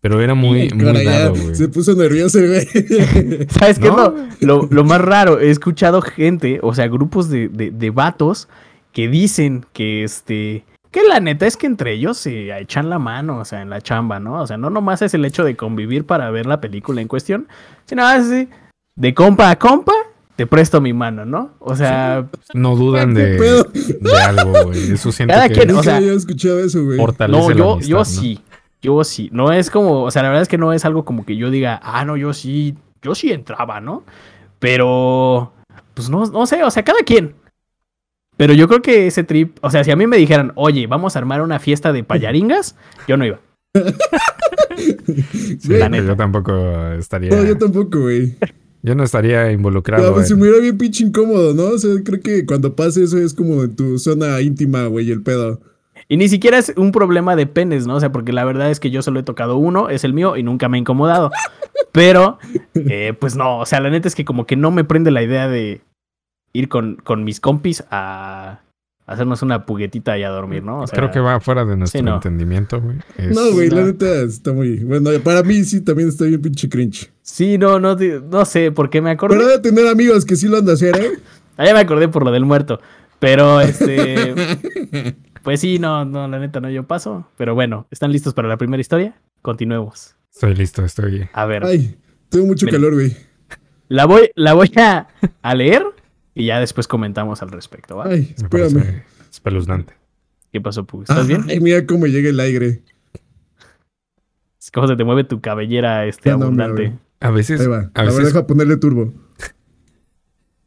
Pero 0.01 0.21
era 0.21 0.35
muy, 0.35 0.69
muy 0.71 0.85
Cara, 0.85 1.03
ya 1.03 1.19
dado, 1.21 1.35
güey. 1.35 1.55
se 1.57 1.69
puso 1.69 1.95
nervioso, 1.95 2.39
güey. 2.39 2.65
¿Sabes 3.51 3.79
qué 3.81 3.89
es 3.89 3.93
No. 3.97 4.15
lo, 4.41 4.69
lo- 4.71 4.85
más 4.85 5.01
raro? 5.01 5.41
He 5.41 5.51
escuchado 5.51 6.01
gente, 6.03 6.61
o 6.63 6.73
sea, 6.75 6.87
grupos 6.89 7.29
de, 7.29 7.49
de, 7.49 7.71
de 7.73 7.91
vatos 7.91 8.49
que 8.93 9.09
dicen 9.09 9.67
que 9.73 10.05
este. 10.05 10.65
Que 10.93 11.03
la 11.03 11.21
neta 11.21 11.47
es 11.47 11.57
que 11.57 11.67
entre 11.67 11.93
ellos 11.93 12.17
se 12.17 12.57
echan 12.59 12.89
la 12.89 12.99
mano, 12.99 13.39
o 13.41 13.45
sea, 13.45 13.61
en 13.61 13.69
la 13.71 13.81
chamba, 13.81 14.21
¿no? 14.21 14.41
O 14.41 14.47
sea, 14.47 14.57
no 14.57 14.71
nomás 14.71 15.03
es 15.03 15.13
el 15.15 15.25
hecho 15.25 15.45
de 15.45 15.55
convivir 15.57 16.07
para 16.07 16.31
ver 16.31 16.47
la 16.47 16.61
película 16.63 17.03
en 17.03 17.09
cuestión, 17.09 17.47
sino 17.85 18.07
así, 18.07 18.49
de 18.97 19.15
compa 19.15 19.51
a 19.51 19.59
compa, 19.59 19.93
te 20.37 20.47
presto 20.47 20.81
mi 20.81 20.93
mano, 20.95 21.27
¿no? 21.27 21.51
O 21.59 21.77
sea, 21.77 22.27
No 22.55 22.75
dudan 22.77 23.15
¿Qué 23.15 23.21
de, 23.23 23.65
de 24.01 24.17
algo, 24.23 24.65
güey. 24.67 24.93
Eso 24.93 25.13
siento 25.13 25.35
Cada 25.35 25.49
que 25.49 25.55
quien, 25.57 25.71
o 25.73 25.83
sea, 25.83 25.97
había 25.97 26.13
escuchado 26.15 26.61
eso, 26.61 26.83
güey. 26.85 26.97
fortalece 26.97 27.49
no, 27.49 27.53
yo, 27.55 27.73
amistad, 27.75 27.89
yo 27.91 27.97
¿no? 27.99 28.05
sí, 28.07 28.41
yo 28.83 29.03
sí. 29.05 29.29
No 29.33 29.53
es 29.53 29.71
como, 29.71 30.03
o 30.05 30.11
sea, 30.11 30.23
la 30.23 30.29
verdad 30.29 30.43
es 30.43 30.49
que 30.49 30.59
no 30.59 30.73
es 30.73 30.85
algo 30.85 31.05
como 31.05 31.25
que 31.25 31.37
yo 31.37 31.51
diga, 31.51 31.81
ah, 31.83 32.05
no, 32.05 32.17
yo 32.17 32.33
sí, 32.33 32.75
yo 33.03 33.15
sí 33.15 33.33
entraba, 33.33 33.81
¿no? 33.81 34.05
Pero, 34.59 35.53
pues 35.95 36.09
no, 36.11 36.27
no 36.27 36.47
sé, 36.47 36.63
o 36.65 36.71
sea, 36.71 36.83
cada 36.85 37.01
quien. 37.05 37.35
Pero 38.37 38.53
yo 38.55 38.69
creo 38.69 38.83
que 38.83 39.07
ese 39.09 39.25
trip, 39.25 39.59
o 39.63 39.71
sea, 39.71 39.83
si 39.83 39.91
a 39.91 39.97
mí 39.97 40.07
me 40.07 40.17
dijeran, 40.17 40.53
oye, 40.55 40.87
vamos 40.87 41.17
a 41.17 41.19
armar 41.19 41.43
una 41.43 41.59
fiesta 41.59 41.93
de 41.93 42.05
payaringas, 42.05 42.77
yo 43.09 43.17
no 43.17 43.25
iba. 43.27 43.41
Sí, 44.77 45.69
La 45.69 45.79
pero 45.79 45.89
neta. 45.91 46.07
yo 46.07 46.17
tampoco 46.17 46.93
estaría. 46.99 47.31
No, 47.31 47.45
yo 47.45 47.57
tampoco, 47.59 48.01
güey. 48.03 48.37
yo 48.83 48.95
no 48.95 49.03
estaría 49.05 49.45
No, 49.45 49.51
involucrado. 49.51 50.15
pues 50.15 50.29
se 50.29 50.35
en- 50.35 50.41
me 50.41 50.47
hubiera 50.49 50.63
bien 50.63 50.79
pinche 50.79 51.05
incómodo, 51.05 51.55
¿no? 51.55 51.65
O 51.75 51.79
sea, 51.79 51.91
creo 52.05 52.21
que 52.21 52.47
cuando 52.47 52.75
pase 52.77 53.03
eso 53.05 53.19
es 53.19 53.35
como 53.35 53.63
en 53.65 53.75
tu 53.75 53.99
zona 53.99 54.41
íntima, 54.41 54.87
güey, 54.87 55.11
el 55.11 55.23
pedo. 55.23 55.61
Y 56.09 56.17
ni 56.17 56.29
siquiera 56.29 56.57
es 56.59 56.73
un 56.77 56.91
problema 56.91 57.37
de 57.37 57.47
penes, 57.47 57.87
¿no? 57.87 57.97
O 57.97 58.01
sea, 58.01 58.11
porque 58.13 58.33
la 58.33 58.45
verdad 58.45 58.71
es 58.71 58.81
que 58.81 58.91
yo 58.91 59.03
solo 59.03 59.21
he 59.21 59.25
tocado 59.25 59.57
uno, 59.59 59.91
es 59.91 60.05
el 60.05 60.15
mío, 60.15 60.37
y 60.37 60.43
nunca 60.43 60.69
me 60.69 60.79
ha 60.79 60.81
incomodado. 60.81 61.31
Pero, 61.93 62.39
eh, 62.75 63.13
pues 63.19 63.37
no, 63.37 63.59
o 63.59 63.67
sea, 63.67 63.81
la 63.81 63.91
neta 63.91 64.09
es 64.09 64.15
que 64.15 64.25
como 64.25 64.47
que 64.47 64.57
no 64.57 64.71
me 64.71 64.85
prende 64.85 65.11
la 65.11 65.23
idea 65.23 65.49
de 65.49 65.83
ir 66.55 66.69
con, 66.71 66.97
con 66.97 67.25
mis 67.25 67.41
compis 67.41 67.85
a 67.91 68.61
hacernos 69.07 69.43
una 69.43 69.65
puguetita 69.67 70.19
y 70.19 70.23
a 70.23 70.31
dormir, 70.31 70.63
¿no? 70.63 70.81
O 70.81 70.87
sea, 70.87 70.97
Creo 70.99 71.11
que 71.11 71.21
va 71.21 71.41
fuera 71.41 71.65
de 71.65 71.77
nuestro 71.77 71.99
sí, 71.99 72.05
no. 72.05 72.15
entendimiento, 72.15 72.81
güey. 72.81 72.97
Es- 73.17 73.35
No, 73.37 73.53
güey, 73.53 73.69
la 73.69 73.81
no. 73.83 73.87
neta 73.89 74.21
está 74.23 74.53
muy. 74.53 74.79
Bueno, 74.85 75.11
para 75.23 75.43
mí 75.43 75.63
sí 75.65 75.83
también 75.83 76.09
está 76.09 76.25
bien 76.25 76.41
pinche 76.41 76.69
cringe. 76.71 77.11
Sí, 77.23 77.59
no, 77.59 77.79
no, 77.81 77.97
no 78.31 78.45
sé, 78.47 78.73
porque 78.73 79.01
me 79.03 79.11
acordé. 79.11 79.37
Pero 79.37 79.49
de 79.49 79.59
tener 79.61 79.87
amigos 79.89 80.25
que 80.25 80.37
sí 80.37 80.49
lo 80.49 80.57
han 80.59 80.65
de 80.67 80.73
hacer, 80.73 80.97
¿eh? 80.99 81.13
Ah, 81.59 81.67
ya 81.67 81.75
me 81.75 81.81
acordé 81.81 82.09
por 82.09 82.25
lo 82.25 82.31
del 82.33 82.45
muerto. 82.47 82.81
Pero, 83.19 83.61
este. 83.61 84.35
pues 85.49 85.63
sí, 85.63 85.79
no, 85.79 86.05
no, 86.05 86.29
la 86.29 86.39
neta 86.39 86.61
no, 86.61 86.69
yo 86.69 86.87
paso. 86.87 87.27
Pero 87.39 87.55
bueno, 87.55 87.87
¿están 87.91 88.13
listos 88.13 88.35
para 88.35 88.49
la 88.49 88.59
primera 88.59 88.83
historia? 88.83 89.19
Continuemos. 89.41 90.15
Estoy 90.31 90.55
listo, 90.55 90.85
estoy. 90.85 91.27
A 91.33 91.47
ver. 91.47 91.65
Ay, 91.65 91.97
tengo 92.29 92.45
mucho 92.45 92.67
Mira. 92.67 92.77
calor, 92.77 92.93
güey. 92.93 93.17
La 93.89 94.05
voy, 94.05 94.31
la 94.35 94.53
voy 94.53 94.71
a, 94.77 95.09
a 95.41 95.55
leer 95.55 95.83
y 96.35 96.45
ya 96.45 96.61
después 96.61 96.87
comentamos 96.87 97.41
al 97.41 97.51
respecto, 97.51 97.97
¿va? 97.97 98.09
Ay, 98.09 98.35
Me 98.37 98.45
espérame. 98.45 99.03
espeluznante. 99.31 99.95
¿Qué 100.53 100.61
pasó, 100.61 100.85
Pug? 100.85 101.05
¿Estás 101.05 101.27
bien? 101.27 101.47
Ay, 101.49 101.61
mira 101.61 101.87
cómo 101.87 102.07
llega 102.07 102.29
el 102.29 102.41
aire. 102.41 102.83
¿Cómo 104.75 104.87
se 104.87 104.97
te 104.97 105.05
mueve 105.05 105.25
tu 105.25 105.41
cabellera 105.41 106.05
este 106.05 106.29
no, 106.29 106.37
mira, 106.51 106.67
abundante? 106.67 106.99
A 107.21 107.31
veces. 107.31 107.59
Ahí 107.63 107.69
va. 107.69 107.91
A 107.95 108.01
A 108.03 108.03
ver, 108.03 108.13
veces 108.13 108.27
deja 108.35 108.47
ponerle 108.47 108.77
turbo. 108.77 109.15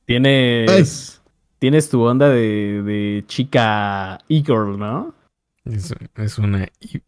Tienes. 0.08 1.21
Tienes 1.62 1.90
tu 1.90 2.02
onda 2.02 2.28
de, 2.28 2.82
de 2.84 3.24
chica 3.28 4.18
e-girl, 4.28 4.80
¿no? 4.80 5.14
es, 5.64 5.94
es 6.16 6.40
una 6.40 6.68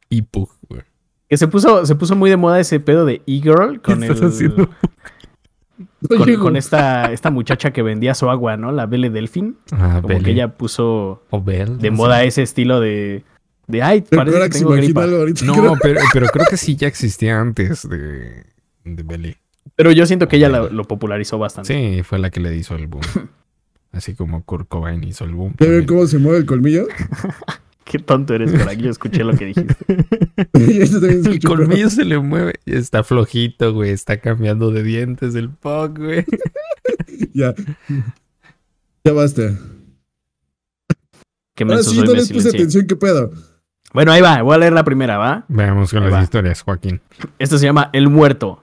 hipo, 0.09 0.47
güey. 0.69 0.83
Que 1.27 1.37
se 1.37 1.47
puso, 1.47 1.87
se 1.87 1.95
puso 1.95 2.15
muy 2.15 2.29
de 2.29 2.37
moda 2.37 2.59
ese 2.59 2.79
pedo 2.79 3.03
de 3.03 3.23
e-girl 3.25 3.81
con 3.81 3.99
¿Qué 4.01 4.05
el. 4.05 4.23
haciendo? 4.25 4.69
con, 6.39 6.55
esta, 6.55 7.11
esta 7.11 7.31
muchacha 7.31 7.71
que 7.73 7.81
vendía 7.81 8.13
su 8.13 8.29
agua, 8.29 8.55
¿no? 8.55 8.71
La 8.71 8.85
Belle 8.85 9.09
Delfín. 9.09 9.57
Ah, 9.71 9.97
Como 10.01 10.09
Belle. 10.09 10.23
que 10.25 10.31
ella 10.31 10.49
puso 10.55 11.23
O 11.31 11.41
Belle, 11.41 11.77
de 11.77 11.89
no 11.89 11.97
moda 11.97 12.19
sé. 12.19 12.27
ese 12.27 12.41
estilo 12.43 12.79
de, 12.79 13.23
de 13.65 13.81
ay, 13.81 14.03
Pero 14.07 14.23
parece 14.23 14.39
que 14.49 14.49
tengo 14.59 14.71
gripa. 14.73 15.03
ahorita. 15.05 15.45
No, 15.45 15.53
creo- 15.55 15.73
pero, 15.81 16.01
pero 16.13 16.27
creo 16.27 16.45
que 16.47 16.57
sí 16.57 16.75
ya 16.75 16.87
existía 16.87 17.39
antes 17.39 17.89
de, 17.89 18.45
de 18.83 19.01
Belly. 19.03 19.35
Pero 19.75 19.91
yo 19.91 20.05
siento 20.05 20.27
que 20.27 20.35
ella 20.35 20.49
la- 20.49 20.69
lo 20.69 20.83
popularizó 20.83 21.39
bastante. 21.39 21.73
Sí, 21.73 22.03
fue 22.03 22.19
la 22.19 22.29
que 22.29 22.39
le 22.39 22.55
hizo 22.55 22.75
el 22.75 22.85
boom. 22.85 23.01
Así 23.93 24.15
como 24.15 24.43
Kurt 24.43 24.67
Cobain 24.67 25.03
hizo 25.03 25.23
el 25.23 25.33
boom. 25.33 25.53
¿Ya 25.59 25.67
ven 25.67 25.85
cómo 25.85 26.05
se 26.07 26.17
mueve 26.17 26.39
el 26.39 26.45
colmillo? 26.45 26.87
Qué 27.85 27.99
tonto 27.99 28.33
eres, 28.33 28.51
por 28.51 28.67
aquí 28.67 28.83
yo 28.83 28.89
escuché 28.89 29.23
lo 29.23 29.35
que 29.35 29.45
dijiste. 29.45 29.75
El 30.53 30.81
escucho, 30.81 31.47
colmillo 31.47 31.89
se 31.89 32.05
le 32.05 32.17
mueve. 32.17 32.55
Está 32.65 33.03
flojito, 33.03 33.73
güey. 33.73 33.91
Está 33.91 34.19
cambiando 34.21 34.71
de 34.71 34.83
dientes 34.83 35.35
el 35.35 35.49
pug, 35.49 35.99
güey. 35.99 36.25
Ya. 37.33 37.53
Ya 39.03 39.13
basta. 39.13 39.57
Que 41.55 41.63
Ahora 41.63 41.75
menso 41.75 41.91
sí, 41.91 42.01
no 42.01 42.13
les 42.13 42.31
puse 42.31 42.49
atención, 42.49 42.87
¿qué 42.87 42.95
pedo? 42.95 43.31
Bueno, 43.93 44.11
ahí 44.11 44.21
va, 44.21 44.41
voy 44.41 44.55
a 44.55 44.59
leer 44.59 44.73
la 44.73 44.83
primera, 44.83 45.17
¿va? 45.17 45.45
Veamos 45.49 45.91
con 45.91 46.03
Ahí 46.03 46.09
las 46.09 46.19
va. 46.19 46.23
historias, 46.23 46.61
Joaquín. 46.61 47.01
Esto 47.37 47.57
se 47.57 47.65
llama 47.65 47.89
El 47.93 48.09
Muerto. 48.09 48.62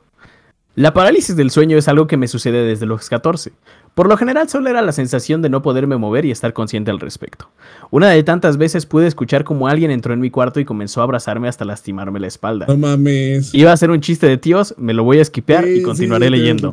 La 0.80 0.94
parálisis 0.94 1.36
del 1.36 1.50
sueño 1.50 1.76
es 1.76 1.88
algo 1.88 2.06
que 2.06 2.16
me 2.16 2.26
sucede 2.26 2.64
desde 2.64 2.86
los 2.86 3.10
14. 3.10 3.52
Por 3.94 4.08
lo 4.08 4.16
general 4.16 4.48
solo 4.48 4.70
era 4.70 4.80
la 4.80 4.92
sensación 4.92 5.42
de 5.42 5.50
no 5.50 5.60
poderme 5.60 5.98
mover 5.98 6.24
y 6.24 6.30
estar 6.30 6.54
consciente 6.54 6.90
al 6.90 7.00
respecto. 7.00 7.50
Una 7.90 8.08
de 8.08 8.22
tantas 8.22 8.56
veces 8.56 8.86
pude 8.86 9.06
escuchar 9.06 9.44
como 9.44 9.68
alguien 9.68 9.90
entró 9.90 10.14
en 10.14 10.20
mi 10.20 10.30
cuarto 10.30 10.58
y 10.58 10.64
comenzó 10.64 11.02
a 11.02 11.04
abrazarme 11.04 11.48
hasta 11.48 11.66
lastimarme 11.66 12.18
la 12.18 12.28
espalda. 12.28 12.64
No 12.66 12.78
mames. 12.78 13.52
Iba 13.52 13.72
a 13.72 13.76
ser 13.76 13.90
un 13.90 14.00
chiste 14.00 14.26
de 14.26 14.38
tíos, 14.38 14.74
me 14.78 14.94
lo 14.94 15.04
voy 15.04 15.18
a 15.18 15.22
esquipear 15.22 15.64
Sí, 15.64 15.80
y 15.80 15.82
continuaré 15.82 16.28
sí, 16.28 16.30
leyendo. 16.30 16.72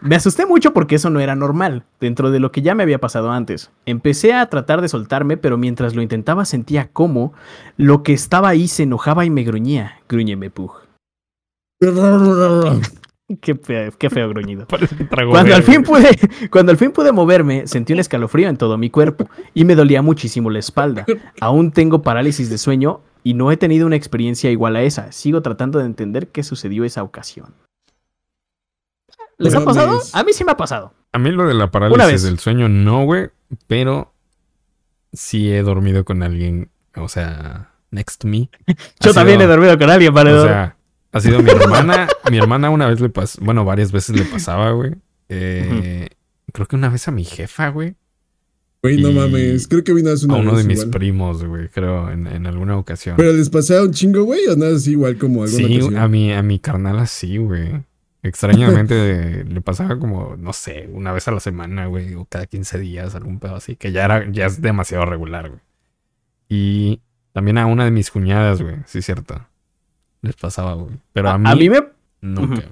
Me 0.00 0.14
asusté 0.14 0.46
mucho 0.46 0.72
porque 0.72 0.94
eso 0.94 1.10
no 1.10 1.18
era 1.18 1.34
normal, 1.34 1.82
dentro 2.00 2.30
de 2.30 2.38
lo 2.38 2.52
que 2.52 2.62
ya 2.62 2.76
me 2.76 2.84
había 2.84 3.00
pasado 3.00 3.32
antes. 3.32 3.72
Empecé 3.84 4.32
a 4.32 4.46
tratar 4.46 4.80
de 4.80 4.88
soltarme, 4.88 5.36
pero 5.36 5.58
mientras 5.58 5.96
lo 5.96 6.02
intentaba 6.02 6.44
sentía 6.44 6.86
como 6.92 7.32
lo 7.76 8.04
que 8.04 8.12
estaba 8.12 8.50
ahí 8.50 8.68
se 8.68 8.84
enojaba 8.84 9.24
y 9.24 9.30
me 9.30 9.42
gruñía. 9.42 9.96
Gruñeme, 10.08 10.50
Pug. 10.50 10.79
Qué 13.40 13.54
feo, 13.54 13.92
qué 13.96 14.10
feo 14.10 14.28
gruñido. 14.28 14.66
Cuando 15.30 15.54
al, 15.54 15.62
fin 15.62 15.82
pude, 15.84 16.08
cuando 16.50 16.72
al 16.72 16.78
fin 16.78 16.90
pude 16.90 17.12
moverme, 17.12 17.66
sentí 17.66 17.92
un 17.92 18.00
escalofrío 18.00 18.48
en 18.48 18.56
todo 18.56 18.76
mi 18.76 18.90
cuerpo 18.90 19.30
y 19.54 19.64
me 19.64 19.76
dolía 19.76 20.02
muchísimo 20.02 20.50
la 20.50 20.58
espalda. 20.58 21.06
Aún 21.40 21.70
tengo 21.70 22.02
parálisis 22.02 22.50
de 22.50 22.58
sueño 22.58 23.00
y 23.22 23.34
no 23.34 23.52
he 23.52 23.56
tenido 23.56 23.86
una 23.86 23.96
experiencia 23.96 24.50
igual 24.50 24.76
a 24.76 24.82
esa. 24.82 25.12
Sigo 25.12 25.42
tratando 25.42 25.78
de 25.78 25.86
entender 25.86 26.28
qué 26.28 26.42
sucedió 26.42 26.84
esa 26.84 27.02
ocasión. 27.02 27.54
¿Les 29.38 29.54
ha 29.54 29.64
pasado? 29.64 29.86
mames. 29.92 30.14
A 30.14 30.22
mí 30.24 30.32
sí 30.32 30.44
me 30.44 30.52
ha 30.52 30.56
pasado. 30.56 30.92
A 31.12 31.18
mí 31.18 31.30
lo 31.30 31.46
de 31.46 31.54
la 31.54 31.70
parálisis 31.70 32.22
del 32.24 32.38
sueño 32.40 32.68
no, 32.68 33.04
güey. 33.04 33.30
Pero 33.68 34.12
sí 35.12 35.50
he 35.52 35.62
dormido 35.62 36.04
con 36.04 36.22
alguien, 36.22 36.68
o 36.96 37.08
sea, 37.08 37.70
next 37.90 38.20
to 38.22 38.28
me. 38.28 38.50
Yo 39.00 39.12
Ha 39.12 39.14
también 39.14 39.38
sido- 39.38 39.48
he 39.48 39.52
dormido 39.54 39.78
con 39.78 39.88
alguien, 39.88 40.10
O 40.10 40.14
paredón. 40.14 40.46
sea, 40.48 40.76
ha 41.12 41.20
sido 41.20 41.42
mi 41.42 41.50
hermana. 41.50 42.08
mi 42.30 42.38
hermana 42.38 42.70
una 42.70 42.86
vez 42.86 43.00
le 43.00 43.08
pasó, 43.08 43.40
bueno, 43.42 43.64
varias 43.64 43.92
veces 43.92 44.16
le 44.16 44.24
pasaba, 44.24 44.70
güey. 44.72 44.94
Eh, 45.28 46.08
Creo 46.52 46.66
que 46.66 46.76
una 46.76 46.88
vez 46.88 47.06
a 47.08 47.10
mi 47.12 47.24
jefa, 47.24 47.68
güey. 47.68 47.94
Güey, 48.82 49.00
no 49.02 49.12
mames. 49.12 49.68
Creo 49.68 49.84
que 49.84 49.92
vino 49.92 50.10
hace 50.10 50.24
una 50.24 50.36
A 50.36 50.38
uno 50.38 50.56
de 50.56 50.64
mis 50.64 50.78
igual. 50.78 50.90
primos, 50.90 51.44
güey, 51.44 51.68
creo, 51.68 52.10
en, 52.10 52.26
en 52.26 52.46
alguna 52.46 52.76
ocasión. 52.78 53.16
Pero 53.16 53.32
les 53.32 53.50
pasaba 53.50 53.82
un 53.82 53.92
chingo, 53.92 54.24
güey, 54.24 54.46
o 54.46 54.56
nada 54.56 54.74
así 54.74 54.92
igual 54.92 55.18
como 55.18 55.42
alguna 55.44 55.66
sí, 55.68 55.76
ocasión? 55.80 55.96
a 55.98 56.08
mi, 56.08 56.32
a 56.32 56.42
mi 56.42 56.58
carnal 56.58 56.98
así, 56.98 57.36
güey. 57.36 57.84
Extrañamente 58.22 59.44
le 59.48 59.60
pasaba 59.60 59.98
como, 59.98 60.34
no 60.38 60.52
sé, 60.52 60.88
una 60.92 61.12
vez 61.12 61.28
a 61.28 61.32
la 61.32 61.40
semana, 61.40 61.86
güey, 61.86 62.14
o 62.14 62.24
cada 62.24 62.46
15 62.46 62.78
días, 62.78 63.14
algún 63.14 63.38
pedo 63.38 63.56
así, 63.56 63.76
que 63.76 63.92
ya 63.92 64.04
era, 64.06 64.30
ya 64.30 64.46
es 64.46 64.60
demasiado 64.62 65.04
regular, 65.04 65.48
güey. 65.50 65.60
Y 66.48 67.00
también 67.32 67.58
a 67.58 67.66
una 67.66 67.84
de 67.84 67.90
mis 67.90 68.10
cuñadas, 68.10 68.60
güey, 68.62 68.76
sí 68.86 69.02
cierto. 69.02 69.46
Les 70.22 70.36
pasaba, 70.36 70.74
güey. 70.74 70.92
Pero 71.12 71.28
a, 71.30 71.34
a, 71.34 71.38
mí, 71.38 71.50
a 71.50 71.54
mí 71.54 71.70
me, 71.70 71.80
nunca, 72.20 72.62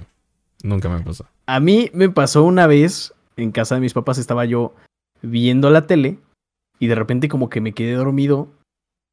nunca 0.63 0.89
me 0.89 1.01
pasó. 1.01 1.27
a 1.47 1.61
mí 1.61 1.91
me 1.95 2.09
pasó 2.11 2.45
una 2.45 2.67
vez 2.67 3.15
en 3.37 3.53
casa 3.53 3.75
de 3.77 3.81
mis 3.81 3.95
papás, 3.95 4.19
estaba 4.19 4.45
yo 4.45 4.75
viendo 5.23 5.71
la 5.71 5.87
tele 5.87 6.19
y 6.79 6.87
de 6.89 6.95
repente 6.95 7.29
como 7.29 7.49
que 7.49 7.61
me 7.61 7.73
quedé 7.73 7.93
dormido, 7.95 8.49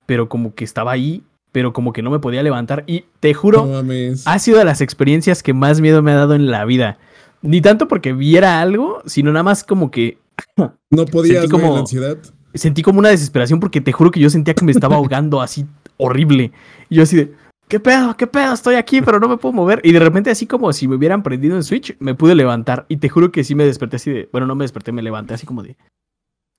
pero 0.06 0.28
como 0.30 0.54
que 0.54 0.64
estaba 0.64 0.92
ahí, 0.92 1.24
pero 1.52 1.72
como 1.74 1.94
que 1.94 2.02
no 2.02 2.12
me 2.12 2.20
podía 2.20 2.44
levantar 2.44 2.84
y 2.88 3.06
te 3.20 3.34
juro, 3.34 3.66
No 3.66 3.72
mames. 3.74 4.28
ha 4.28 4.38
sido 4.40 4.58
de 4.60 4.66
las 4.66 4.82
experiencias 4.82 5.42
que 5.42 5.54
más 5.54 5.80
miedo 5.82 6.02
me 6.04 6.12
ha 6.12 6.16
dado 6.16 6.36
en 6.36 6.52
la 6.52 6.66
vida. 6.66 6.98
Ni 7.42 7.62
tanto 7.62 7.88
porque 7.88 8.12
viera 8.14 8.60
algo, 8.62 9.02
sino 9.06 9.32
nada 9.32 9.44
más 9.44 9.64
como 9.64 9.92
que 9.92 10.18
no 10.58 10.74
sentí 10.92 11.12
güey, 11.12 11.48
como- 11.50 11.74
la 11.74 11.80
ansiedad. 11.82 12.18
sentí 12.54 12.82
como 12.82 13.00
una 13.00 13.10
desesperación 13.10 13.60
porque 13.60 13.82
te 13.82 13.92
juro 13.92 14.12
que 14.12 14.20
yo 14.20 14.30
sentía 14.30 14.54
que 14.54 14.66
me 14.66 14.72
estaba 14.72 14.96
ahogando 14.98 15.42
así 15.42 15.66
horrible. 15.98 16.52
Y 16.90 16.96
yo 16.96 17.04
así 17.04 17.16
de, 17.18 17.34
¿qué 17.68 17.80
pedo? 17.80 18.16
¿Qué 18.18 18.28
pedo? 18.28 18.54
Estoy 18.54 18.76
aquí, 18.76 19.02
pero 19.02 19.20
no 19.20 19.28
me 19.28 19.38
puedo 19.38 19.54
mover. 19.54 19.82
Y 19.84 19.92
de 19.92 20.00
repente 20.00 20.30
así 20.30 20.48
como 20.48 20.72
si 20.74 20.88
me 20.88 20.96
hubieran 20.96 21.24
prendido 21.24 21.56
un 21.56 21.64
switch, 21.64 21.96
me 22.00 22.16
pude 22.16 22.36
levantar. 22.36 22.86
Y 22.90 22.98
te 22.98 23.10
juro 23.10 23.32
que 23.32 23.44
sí 23.44 23.56
me 23.56 23.66
desperté 23.66 23.98
así 23.98 24.12
de, 24.12 24.30
bueno, 24.32 24.48
no 24.48 24.56
me 24.56 24.64
desperté, 24.64 24.92
me 24.92 25.02
levanté 25.02 25.34
así 25.34 25.46
como 25.46 25.64
de, 25.64 25.76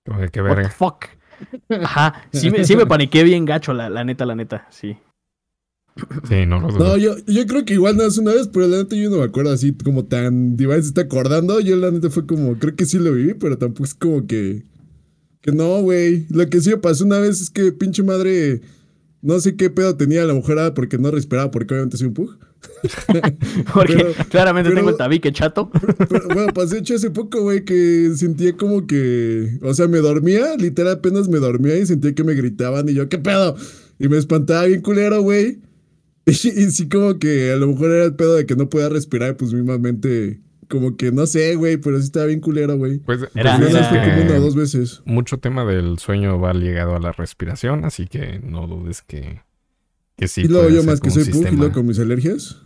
Como 0.07 0.21
de 0.21 0.29
qué 0.31 0.43
what 0.43 0.51
the 0.51 0.55
verga. 0.57 0.71
fuck. 0.71 1.07
Ajá, 1.83 2.23
sí 2.33 2.51
me, 2.51 2.65
sí 2.65 2.77
me 2.77 2.87
paniqué 2.87 3.23
bien 3.23 3.45
gacho, 3.45 3.75
la, 3.75 3.91
la 3.91 4.05
neta, 4.05 4.25
la 4.25 4.35
neta, 4.35 4.67
sí. 4.71 4.97
Sí, 6.29 6.45
no 6.47 6.61
lo 6.61 6.69
dudo. 6.69 6.89
No, 6.89 6.97
yo, 6.99 7.17
yo 7.27 7.47
creo 7.47 7.65
que 7.65 7.73
igual 7.75 7.97
nada 7.97 8.09
más 8.09 8.19
una 8.19 8.33
vez, 8.35 8.49
pero 8.49 8.67
la 8.67 8.79
neta 8.79 8.97
yo 8.97 9.09
no 9.09 9.17
me 9.19 9.25
acuerdo 9.25 9.53
así 9.53 9.73
como 9.73 10.05
tan 10.05 10.57
Divine 10.57 10.83
se 10.83 10.89
está 10.89 11.03
acordando. 11.03 11.59
Yo 11.61 11.77
la 11.77 11.91
neta 11.91 12.11
fue 12.11 12.27
como, 12.27 12.59
creo 12.59 12.77
que 12.77 12.85
sí 12.85 12.99
lo 12.99 13.13
viví, 13.13 13.33
pero 13.35 13.57
tampoco 13.57 13.85
es 13.85 13.95
como 13.95 14.27
que. 14.27 14.65
Que 15.41 15.53
no, 15.53 15.81
güey. 15.81 16.27
Lo 16.29 16.47
que 16.51 16.61
sí 16.61 16.69
me 16.71 16.77
pasó 16.77 17.05
una 17.05 17.19
vez 17.19 17.41
es 17.41 17.49
que 17.51 17.73
pinche 17.73 18.03
madre. 18.03 18.61
No 19.27 19.41
sé 19.41 19.57
qué 19.57 19.71
pedo 19.71 19.97
tenía 19.97 20.25
la 20.25 20.35
mujer 20.35 20.59
ah, 20.61 20.73
porque 20.73 20.99
no 20.99 21.11
respiraba, 21.11 21.51
porque 21.51 21.75
obviamente 21.75 21.97
soy 21.97 22.07
un 22.07 22.15
pug. 22.15 22.39
Porque 23.75 23.95
Pero- 23.95 24.13
claramente 24.31 24.71
pero- 24.71 24.81
tengo 24.81 24.91
el 24.91 24.97
tabique 24.97 25.33
chato. 25.33 25.71
Pero, 26.09 26.29
bueno, 26.29 26.53
pasé 26.55 26.79
hecho 26.79 26.95
hace 26.95 27.11
poco, 27.11 27.43
güey, 27.43 27.65
que 27.65 28.13
sentía 28.17 28.57
como 28.57 28.87
que. 28.87 29.59
O 29.63 29.75
sea, 29.75 29.89
me 29.89 29.99
dormía, 29.99 30.57
literal 30.57 30.95
apenas 30.95 31.29
me 31.29 31.39
dormía 31.39 31.77
y 31.77 31.87
sentía 31.87 32.15
que 32.15 32.25
me 32.25 32.35
gritaban 32.35 32.89
y 32.89 32.95
yo, 32.95 33.09
¿qué 33.09 33.19
pedo? 33.19 33.57
Y 33.99 34.09
me 34.09 34.17
espantaba 34.19 34.65
bien 34.67 34.81
culero, 34.81 35.21
güey. 35.23 35.59
Y, 36.27 36.31
y 36.33 36.71
sí, 36.73 36.89
como 36.89 37.19
que 37.21 37.53
a 37.53 37.57
lo 37.57 37.69
mejor 37.69 37.91
era 37.93 38.05
el 38.05 38.15
pedo 38.17 38.35
de 38.35 38.47
que 38.47 38.57
no 38.57 38.69
podía 38.69 38.89
respirar, 38.89 39.37
pues 39.37 39.53
mismamente. 39.53 40.41
Como 40.69 40.97
que 40.97 41.13
no 41.13 41.27
sé, 41.27 41.55
güey, 41.55 41.77
pero 41.77 41.99
sí 41.99 42.05
estaba 42.07 42.27
bien 42.27 42.41
culero, 42.41 42.77
güey. 42.77 42.99
Pues, 42.99 43.19
pues 43.21 43.31
Era- 43.35 43.55
como 43.57 43.69
una 43.69 43.89
o 43.89 44.27
que 44.27 44.39
dos 44.41 44.57
veces. 44.57 45.03
mucho 45.05 45.39
tema 45.39 45.65
del 45.65 45.99
sueño 45.99 46.41
va 46.41 46.53
ligado 46.55 46.97
a 46.97 47.01
la 47.01 47.13
respiración, 47.13 47.85
así 47.85 48.07
que 48.07 48.41
no 48.43 48.67
dudes 48.67 49.03
que, 49.03 49.43
que 50.17 50.27
sí. 50.29 50.43
y 50.43 50.49
luego 50.49 50.69
yo 50.71 50.83
más 50.83 51.01
que 51.01 51.11
soy 51.11 51.23
un 51.25 51.31
pug 51.31 51.53
y 51.53 51.57
luego 51.57 51.73
con 51.75 51.87
mis 51.87 51.99
alergias. 51.99 52.57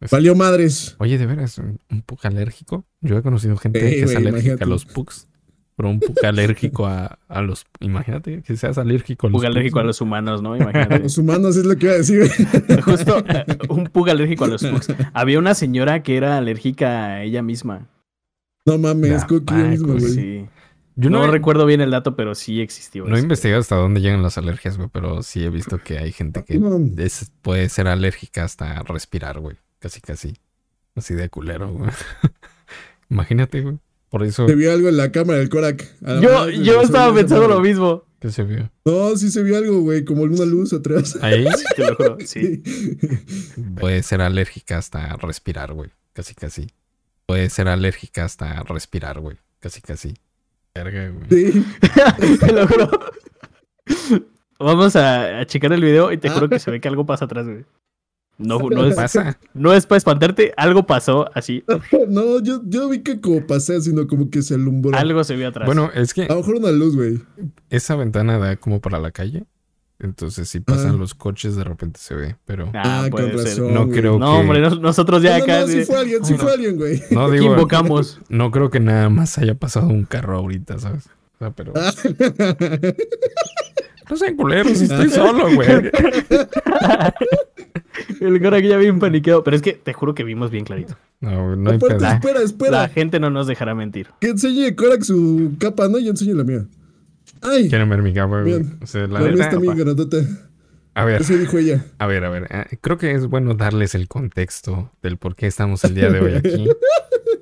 Es- 0.00 0.10
Valió 0.10 0.34
madres. 0.34 0.96
Oye, 0.98 1.18
¿de 1.18 1.26
veras 1.26 1.58
un, 1.58 1.78
un 1.90 2.02
pug 2.02 2.18
alérgico? 2.22 2.84
Yo 3.00 3.18
he 3.18 3.22
conocido 3.22 3.56
gente 3.56 3.78
que 3.80 4.00
es 4.02 4.16
alérgica 4.16 4.28
imagínate. 4.30 4.64
a 4.64 4.66
los 4.66 4.84
pugs. 4.86 5.28
Pero 5.80 5.88
un 5.92 5.98
pug 5.98 6.14
alérgico 6.26 6.86
a, 6.86 7.18
a 7.26 7.40
los... 7.40 7.64
Imagínate 7.80 8.42
que 8.42 8.54
seas 8.54 8.76
alérgico 8.76 9.26
a 9.26 9.30
los 9.30 9.40
Pug 9.40 9.46
alérgico 9.46 9.78
a 9.78 9.82
los 9.82 10.02
humanos, 10.02 10.42
¿no? 10.42 10.54
Imagínate. 10.58 10.98
Los 10.98 11.16
humanos 11.16 11.56
es 11.56 11.64
lo 11.64 11.74
que 11.74 11.86
iba 11.86 11.94
a 11.94 11.98
decir, 11.98 12.18
güey. 12.18 12.80
Justo 12.82 13.24
eh, 13.26 13.46
un 13.70 13.84
pug 13.86 14.10
alérgico 14.10 14.44
a 14.44 14.48
los 14.48 14.62
pugs. 14.62 14.88
Había 15.14 15.38
una 15.38 15.54
señora 15.54 16.02
que 16.02 16.18
era 16.18 16.36
alérgica 16.36 17.06
a 17.06 17.22
ella 17.22 17.40
misma. 17.42 17.86
No 18.66 18.76
mames, 18.76 19.24
Cookie 19.24 19.54
mismo, 19.54 19.94
güey. 19.94 20.00
Sí. 20.02 20.46
Yo 20.96 21.08
no 21.08 21.20
no, 21.20 21.24
he- 21.24 21.30
recuerdo 21.30 21.64
bien 21.64 21.80
el 21.80 21.90
dato, 21.92 22.14
pero 22.14 22.34
sí 22.34 22.60
existió. 22.60 23.06
no 23.06 23.16
he 23.16 23.20
investigado 23.20 23.62
hasta 23.62 23.76
dónde 23.76 24.02
llegan 24.02 24.22
las 24.22 24.36
alergias, 24.36 24.76
güey, 24.76 24.90
pero 24.92 25.22
sí 25.22 25.42
he 25.42 25.48
visto 25.48 25.78
que 25.78 25.96
hay 25.96 26.12
gente 26.12 26.44
que 26.44 26.60
es- 26.98 27.32
puede 27.40 27.70
ser 27.70 27.88
alérgica 27.88 28.44
hasta 28.44 28.82
respirar, 28.82 29.40
güey. 29.40 29.56
Casi, 29.78 30.02
casi. 30.02 30.34
Así 30.94 31.14
de 31.14 31.30
culero, 31.30 31.70
güey. 31.72 31.90
Imagínate, 33.08 33.62
güey. 33.62 33.78
Por 34.10 34.22
eso... 34.24 34.46
Se 34.46 34.54
vio 34.54 34.72
algo 34.72 34.88
en 34.88 34.96
la 34.96 35.10
cámara 35.12 35.38
del 35.38 35.48
Korak. 35.48 35.86
Yo, 36.20 36.50
yo 36.50 36.82
estaba 36.82 37.14
pensando 37.14 37.48
lo 37.48 37.60
mismo. 37.60 38.04
¿Qué 38.20 38.30
se 38.30 38.42
vio? 38.42 38.70
No, 38.84 39.16
sí 39.16 39.30
se 39.30 39.42
vio 39.42 39.56
algo, 39.56 39.80
güey, 39.80 40.04
como 40.04 40.22
una 40.24 40.44
luz 40.44 40.72
atrás. 40.74 41.16
Ahí 41.22 41.46
Te 41.76 41.86
lo 41.88 41.96
juro. 41.96 42.18
Sí. 42.24 42.62
puede 43.80 44.02
ser 44.02 44.20
alérgica 44.20 44.76
hasta 44.78 45.16
respirar, 45.16 45.72
güey. 45.72 45.90
Casi, 46.12 46.34
casi. 46.34 46.66
Puede 47.26 47.48
ser 47.48 47.68
alérgica 47.68 48.24
hasta 48.24 48.62
respirar, 48.64 49.20
güey. 49.20 49.38
Casi, 49.60 49.80
casi. 49.80 50.14
Verga, 50.74 51.08
güey. 51.10 51.52
Sí. 51.52 51.64
Te 52.40 52.52
lo 52.52 52.66
juro. 52.66 52.90
Vamos 54.58 54.96
a, 54.96 55.40
a 55.40 55.46
checar 55.46 55.72
el 55.72 55.82
video 55.82 56.12
y 56.12 56.18
te 56.18 56.28
Ah. 56.28 56.32
juro 56.32 56.48
que 56.48 56.58
se 56.58 56.70
ve 56.70 56.80
que 56.80 56.88
algo 56.88 57.06
pasa 57.06 57.24
atrás, 57.24 57.46
güey. 57.46 57.64
No, 58.40 58.58
no, 58.70 58.84
es, 58.86 58.94
Pasa. 58.96 59.38
no 59.54 59.72
es 59.72 59.86
para 59.86 59.98
espantarte, 59.98 60.52
algo 60.56 60.86
pasó 60.86 61.30
así. 61.34 61.62
No, 62.08 62.40
yo, 62.40 62.60
yo 62.64 62.88
vi 62.88 63.00
que 63.00 63.20
como 63.20 63.46
pasé, 63.46 63.80
sino 63.80 64.06
como 64.06 64.30
que 64.30 64.42
se 64.42 64.54
alumbró. 64.54 64.96
Algo 64.98 65.22
se 65.24 65.36
vio 65.36 65.48
atrás. 65.48 65.66
Bueno, 65.66 65.90
es 65.94 66.14
que 66.14 66.22
A 66.24 66.28
lo 66.28 66.36
mejor 66.36 66.56
una 66.56 66.70
luz, 66.72 66.96
güey. 66.96 67.20
esa 67.68 67.94
ventana 67.96 68.38
da 68.38 68.56
como 68.56 68.80
para 68.80 68.98
la 68.98 69.10
calle. 69.12 69.44
Entonces, 70.02 70.48
si 70.48 70.60
pasan 70.60 70.94
Ah. 70.94 70.98
los 70.98 71.14
coches, 71.14 71.56
de 71.56 71.64
repente 71.64 72.00
se 72.00 72.14
ve. 72.14 72.36
Pero 72.46 72.70
Ah, 72.74 73.02
Ah, 73.04 73.10
con 73.10 73.20
puede 73.30 73.36
ser. 73.46 73.58
razón. 73.62 73.74
no 73.74 73.86
güey. 73.86 74.00
creo 74.00 74.18
No, 74.18 74.32
que. 74.32 74.38
hombre, 74.40 74.60
nos- 74.62 74.80
nosotros 74.80 75.22
ya 75.22 75.32
No, 75.32 75.38
no, 75.38 75.44
acá. 75.44 75.60
no, 75.60 75.66
sí 75.66 75.74
de- 75.76 75.84
fue 75.84 75.96
alguien, 75.98 76.20
no. 76.22 76.38
fue 76.38 76.52
alguien, 76.54 76.76
güey. 76.78 77.02
No 77.10 77.26
¿Qué 77.30 77.38
digo, 77.38 77.52
invocamos? 77.52 78.18
no 78.30 78.50
creo 78.50 78.70
que 78.70 78.80
nada 78.80 79.10
más 79.10 79.36
haya 79.36 79.54
pasado 79.56 79.88
un 79.88 80.04
carro 80.04 80.38
ahorita, 80.38 80.78
¿sabes? 80.78 81.04
O 81.34 81.38
sea, 81.38 81.50
pero. 81.50 81.74
Ah. 81.76 81.92
No 84.10 84.16
sean 84.16 84.36
culeros, 84.36 84.80
estoy 84.80 85.08
solo, 85.10 85.54
güey. 85.54 85.68
El 88.20 88.40
cara 88.40 88.60
que 88.60 88.68
ya 88.68 88.76
bien 88.76 88.98
paniqueado. 88.98 89.44
Pero 89.44 89.56
es 89.56 89.62
que 89.62 89.72
te 89.74 89.92
juro 89.92 90.14
que 90.14 90.24
vimos 90.24 90.50
bien 90.50 90.64
clarito. 90.64 90.96
No, 91.20 91.54
no 91.56 91.70
Aparte, 91.70 91.96
pedo. 91.96 92.06
espera, 92.08 92.38
La 92.38 92.44
espera. 92.44 92.88
gente 92.88 93.20
no 93.20 93.30
nos 93.30 93.46
dejará 93.46 93.74
mentir. 93.74 94.08
Que 94.20 94.28
enseñe 94.28 94.74
Korak 94.74 95.02
su 95.02 95.52
capa, 95.58 95.88
¿no? 95.88 95.98
Yo 95.98 96.10
enseño 96.10 96.34
la 96.34 96.44
mía. 96.44 96.66
Ay, 97.42 97.68
Quieren 97.68 97.88
ver 97.88 98.02
mi 98.02 98.12
capa, 98.12 98.40
güey. 98.42 98.44
Bien. 98.58 98.78
O 98.82 98.86
sea, 98.86 99.02
la 99.06 99.14
la 99.14 99.20
mía 99.20 99.30
neta, 99.32 99.44
está 99.44 99.58
bien 99.58 99.76
grandota. 99.76 100.16
A 100.94 101.04
ver, 101.04 101.20
Eso 101.22 101.36
dijo 101.36 101.56
ella. 101.58 101.84
a 101.98 102.06
ver, 102.06 102.24
a 102.24 102.30
ver. 102.30 102.46
eh, 102.50 102.76
Creo 102.80 102.98
que 102.98 103.12
es 103.12 103.26
bueno 103.26 103.54
darles 103.54 103.94
el 103.94 104.08
contexto 104.08 104.90
del 105.02 105.18
por 105.18 105.36
qué 105.36 105.46
estamos 105.46 105.84
el 105.84 105.94
día 105.94 106.10
de 106.10 106.20
hoy 106.20 106.34
aquí. 106.34 106.68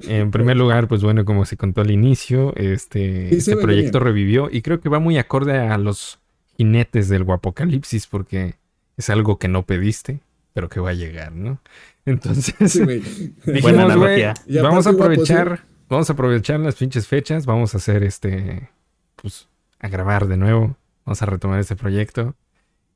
En 0.06 0.30
primer 0.30 0.56
lugar, 0.56 0.86
pues 0.86 1.02
bueno, 1.02 1.24
como 1.24 1.44
se 1.44 1.56
contó 1.56 1.80
al 1.80 1.90
inicio, 1.90 2.54
este, 2.54 3.34
este 3.34 3.56
proyecto 3.56 3.98
bien. 3.98 4.04
revivió 4.06 4.48
y 4.50 4.62
creo 4.62 4.80
que 4.80 4.88
va 4.88 5.00
muy 5.00 5.18
acorde 5.18 5.58
a 5.58 5.76
los 5.76 6.20
jinetes 6.58 7.08
del 7.08 7.24
Guapocalipsis 7.24 8.06
porque 8.06 8.56
es 8.96 9.08
algo 9.08 9.38
que 9.38 9.48
no 9.48 9.64
pediste, 9.64 10.20
pero 10.52 10.68
que 10.68 10.80
va 10.80 10.90
a 10.90 10.94
llegar, 10.94 11.32
¿no? 11.32 11.60
Entonces, 12.04 12.72
Sí, 12.72 12.82
güey. 12.84 13.00
dijimos, 13.46 13.62
Buena 13.62 13.84
analogía. 13.84 14.34
Vamos 14.62 14.86
a 14.86 14.90
aprovechar, 14.90 15.64
vamos 15.88 16.10
a 16.10 16.12
aprovechar 16.12 16.60
las 16.60 16.74
pinches 16.74 17.06
fechas, 17.06 17.46
vamos 17.46 17.74
a 17.74 17.78
hacer 17.78 18.02
este, 18.02 18.68
pues, 19.16 19.48
a 19.78 19.88
grabar 19.88 20.26
de 20.26 20.36
nuevo, 20.36 20.76
vamos 21.06 21.22
a 21.22 21.26
retomar 21.26 21.60
este 21.60 21.76
proyecto 21.76 22.34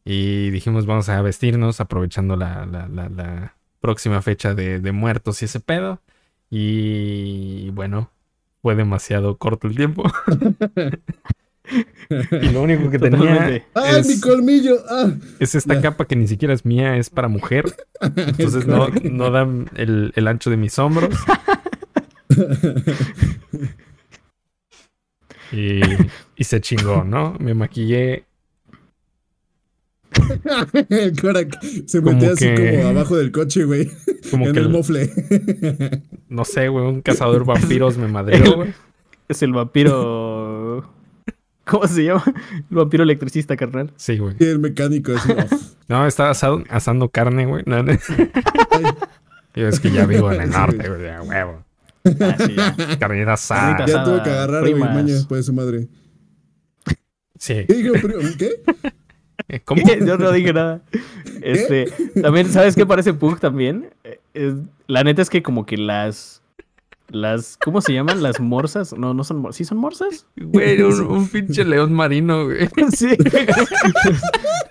y 0.05 0.51
dijimos 0.51 0.85
vamos 0.85 1.09
a 1.09 1.23
vestirnos 1.23 1.81
aprovechando 1.81 2.35
la, 2.35 2.67
la, 2.67 2.89
la, 2.89 3.09
la 3.09 3.55
próxima 3.81 4.21
fecha 4.21 4.53
de, 4.55 4.81
de 4.81 4.93
muertos 4.93 5.41
y 5.43 5.45
ese 5.45 5.61
pedo 5.61 6.01
y 6.51 7.71
bueno, 7.71 8.11
fue 8.61 8.75
demasiado 8.75 9.39
corto 9.39 9.69
el 9.69 9.77
tiempo. 9.77 10.03
y 11.71 12.49
lo 12.51 12.63
único 12.63 12.91
que 12.91 12.99
tenía 12.99 13.19
Totalmente. 13.19 13.65
¡Ay, 13.75 14.01
es, 14.01 14.09
mi 14.09 14.21
colmillo! 14.21 14.77
¡Ah! 14.91 15.13
es 15.39 15.55
esta 15.55 15.75
Ya. 15.75 15.81
capa 15.83 16.07
que 16.07 16.17
ni 16.17 16.27
siquiera 16.27 16.53
es 16.55 16.65
mía, 16.65 16.97
es 16.97 17.09
para 17.11 17.29
mujer. 17.29 17.65
Entonces 18.01 18.67
no, 18.67 18.89
no 18.89 19.31
dan 19.31 19.71
el, 19.77 20.13
el 20.17 20.27
ancho 20.29 20.51
de 20.51 20.57
mis 20.57 20.79
hombros. 20.79 21.15
Y, 25.53 25.81
y 26.37 26.45
se 26.45 26.61
chingó, 26.63 27.05
¿no? 27.05 27.37
Me 27.39 27.53
maquillé. 27.53 28.25
El 30.89 31.21
Korak 31.21 31.63
se 31.87 32.01
Como 32.01 32.13
metió 32.15 32.33
así 32.33 32.47
que- 32.55 32.77
como 32.77 32.89
abajo 32.89 33.17
del 33.17 33.33
coche, 33.33 33.65
güey. 33.65 33.91
Como 34.31 34.47
en 34.47 34.53
que, 34.55 34.61
el 34.61 34.67
el- 34.67 34.73
mofle. 34.73 35.11
no 36.29 36.45
sé, 36.47 36.69
güey, 36.69 36.87
un 36.87 37.03
cazador 37.03 37.45
vampiros 37.45 37.99
me 37.99 38.09
madreó, 38.09 38.57
güey. 38.57 38.73
Es 39.29 39.43
el 39.43 39.53
vampiro. 39.53 40.52
¿Cómo 41.65 41.87
se 41.87 42.05
llama? 42.05 42.25
El 42.27 42.65
vampiro 42.77 43.05
electricista, 43.05 43.57
carnal. 43.57 43.93
Sí, 43.97 44.19
güey. 44.19 44.35
Y 44.39 44.45
el 44.45 44.59
mecánico 44.59 45.13
uf. 45.13 45.27
No, 45.89 46.07
estaba 46.07 46.31
asado- 46.31 46.65
asando 46.71 47.09
carne, 47.11 47.45
güey. 47.47 47.63
No, 47.67 47.83
no. 47.83 47.93
Ay, 47.93 48.85
Yo 49.55 49.69
es 49.69 49.79
que 49.81 49.91
ya 49.91 50.07
vivo 50.07 50.33
en 50.33 50.41
el 50.41 50.51
norte, 50.51 50.89
güey, 50.89 51.09
a 51.11 51.23
huevo. 51.23 51.65
Ah, 52.21 52.37
sí, 52.47 52.55
ya. 52.57 52.99
Carnita 52.99 53.35
asada. 53.35 53.79
Ya 53.79 53.85
Asada, 53.85 54.05
tuvo 54.05 54.23
que 54.23 54.31
agarrar, 54.31 54.61
güey, 54.63 54.73
primas. 54.73 54.95
maña, 54.95 55.15
pues 55.29 55.45
su 55.47 55.53
madre. 55.53 55.89
Sí. 57.39 57.65
¿Qué 57.67 57.93
primo? 58.01 58.21
¿Qué? 58.39 58.51
Eh, 59.49 59.61
¿Cómo? 59.65 59.83
Yo 60.07 60.17
no 60.17 60.33
dije 60.33 60.53
nada. 60.53 60.81
Este, 61.43 61.87
también, 62.23 62.49
¿sabes 62.51 62.75
qué 62.77 62.87
parece 62.87 63.13
Pug 63.15 63.39
también? 63.41 63.91
Eh, 64.05 64.21
es- 64.35 64.55
la 64.87 65.05
neta 65.05 65.23
es 65.23 65.29
que 65.31 65.43
como 65.43 65.67
que 65.67 65.77
las. 65.77 66.42
Las. 67.13 67.57
¿Cómo 67.63 67.81
se 67.81 67.93
llaman? 67.93 68.23
Las 68.23 68.41
morsas. 68.41 68.93
No, 68.97 69.15
no 69.15 69.23
son 69.25 69.39
morsas. 69.39 69.57
¿Sí 69.57 69.65
son 69.65 69.79
morsas? 69.79 70.27
Güey, 70.37 70.81
un, 70.83 71.01
un 71.09 71.29
pinche 71.29 71.65
león 71.65 71.93
marino, 71.93 72.47
güey. 72.47 72.69
Sí. 72.97 73.09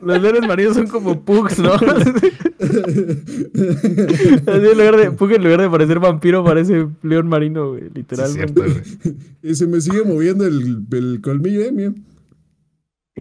Los 0.02 0.22
leones 0.22 0.48
marinos 0.48 0.76
son 0.76 0.88
como 0.88 1.24
pugs, 1.24 1.60
¿no? 1.60 1.74
Así 1.74 1.92
en 4.48 4.78
lugar 4.78 4.98
de, 4.98 5.12
Pug 5.12 5.32
en 5.34 5.44
lugar 5.44 5.62
de 5.62 5.70
parecer 5.70 6.00
vampiro 6.00 6.44
parece 6.44 6.88
león 7.04 7.28
marino, 7.28 7.70
güey, 7.70 7.82
Sí, 7.84 7.88
es 7.90 7.96
literalmente. 7.96 8.54
cierto, 8.54 8.62
güey. 8.64 9.18
Y 9.44 9.56
se 9.56 9.68
me 9.68 9.80
sigue 9.82 10.04
moviendo 10.04 10.46
el, 10.46 10.86
el 10.92 11.22
colmillo, 11.22 11.62
eh, 11.62 11.72
mío. 11.72 11.94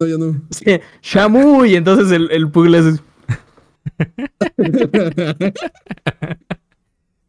No, 0.01 0.07
ya 0.07 0.17
no. 0.17 0.41
Sí, 0.51 0.81
Shamu, 1.03 1.65
y 1.67 1.75
entonces 1.77 2.11
el, 2.13 2.31
el 2.31 2.51
Pug 2.51 2.67
le 2.67 2.79
hace... 2.79 3.01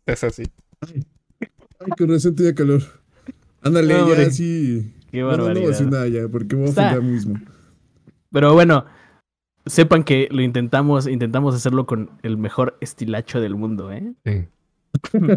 Es 0.06 0.24
así. 0.24 0.44
Ay, 0.82 1.04
con 1.98 2.10
razón 2.10 2.36
tenía 2.36 2.54
calor. 2.56 2.82
Ándale, 3.62 3.94
No, 3.94 4.00
ya 4.00 4.06
hombre. 4.06 4.26
así. 4.26 4.94
Qué 5.12 5.20
No, 5.22 5.32
no, 5.32 5.38
no 5.38 5.44
voy 5.44 5.50
a 5.50 5.68
decir 5.68 5.86
barbaridad. 5.88 5.92
nada 5.92 6.08
ya, 6.08 6.28
porque 6.30 6.56
voy 6.56 6.66
a 6.66 6.70
Está- 6.70 6.88
ofender 6.92 7.12
mismo. 7.12 7.40
Pero 8.32 8.54
bueno, 8.54 8.86
sepan 9.66 10.04
que 10.04 10.28
lo 10.32 10.42
intentamos, 10.42 11.08
intentamos 11.08 11.54
hacerlo 11.54 11.86
con 11.86 12.12
el 12.24 12.38
mejor 12.38 12.78
estilacho 12.82 13.42
del 13.42 13.56
mundo, 13.56 13.92
¿eh? 13.92 14.14
Sí. 14.26 14.46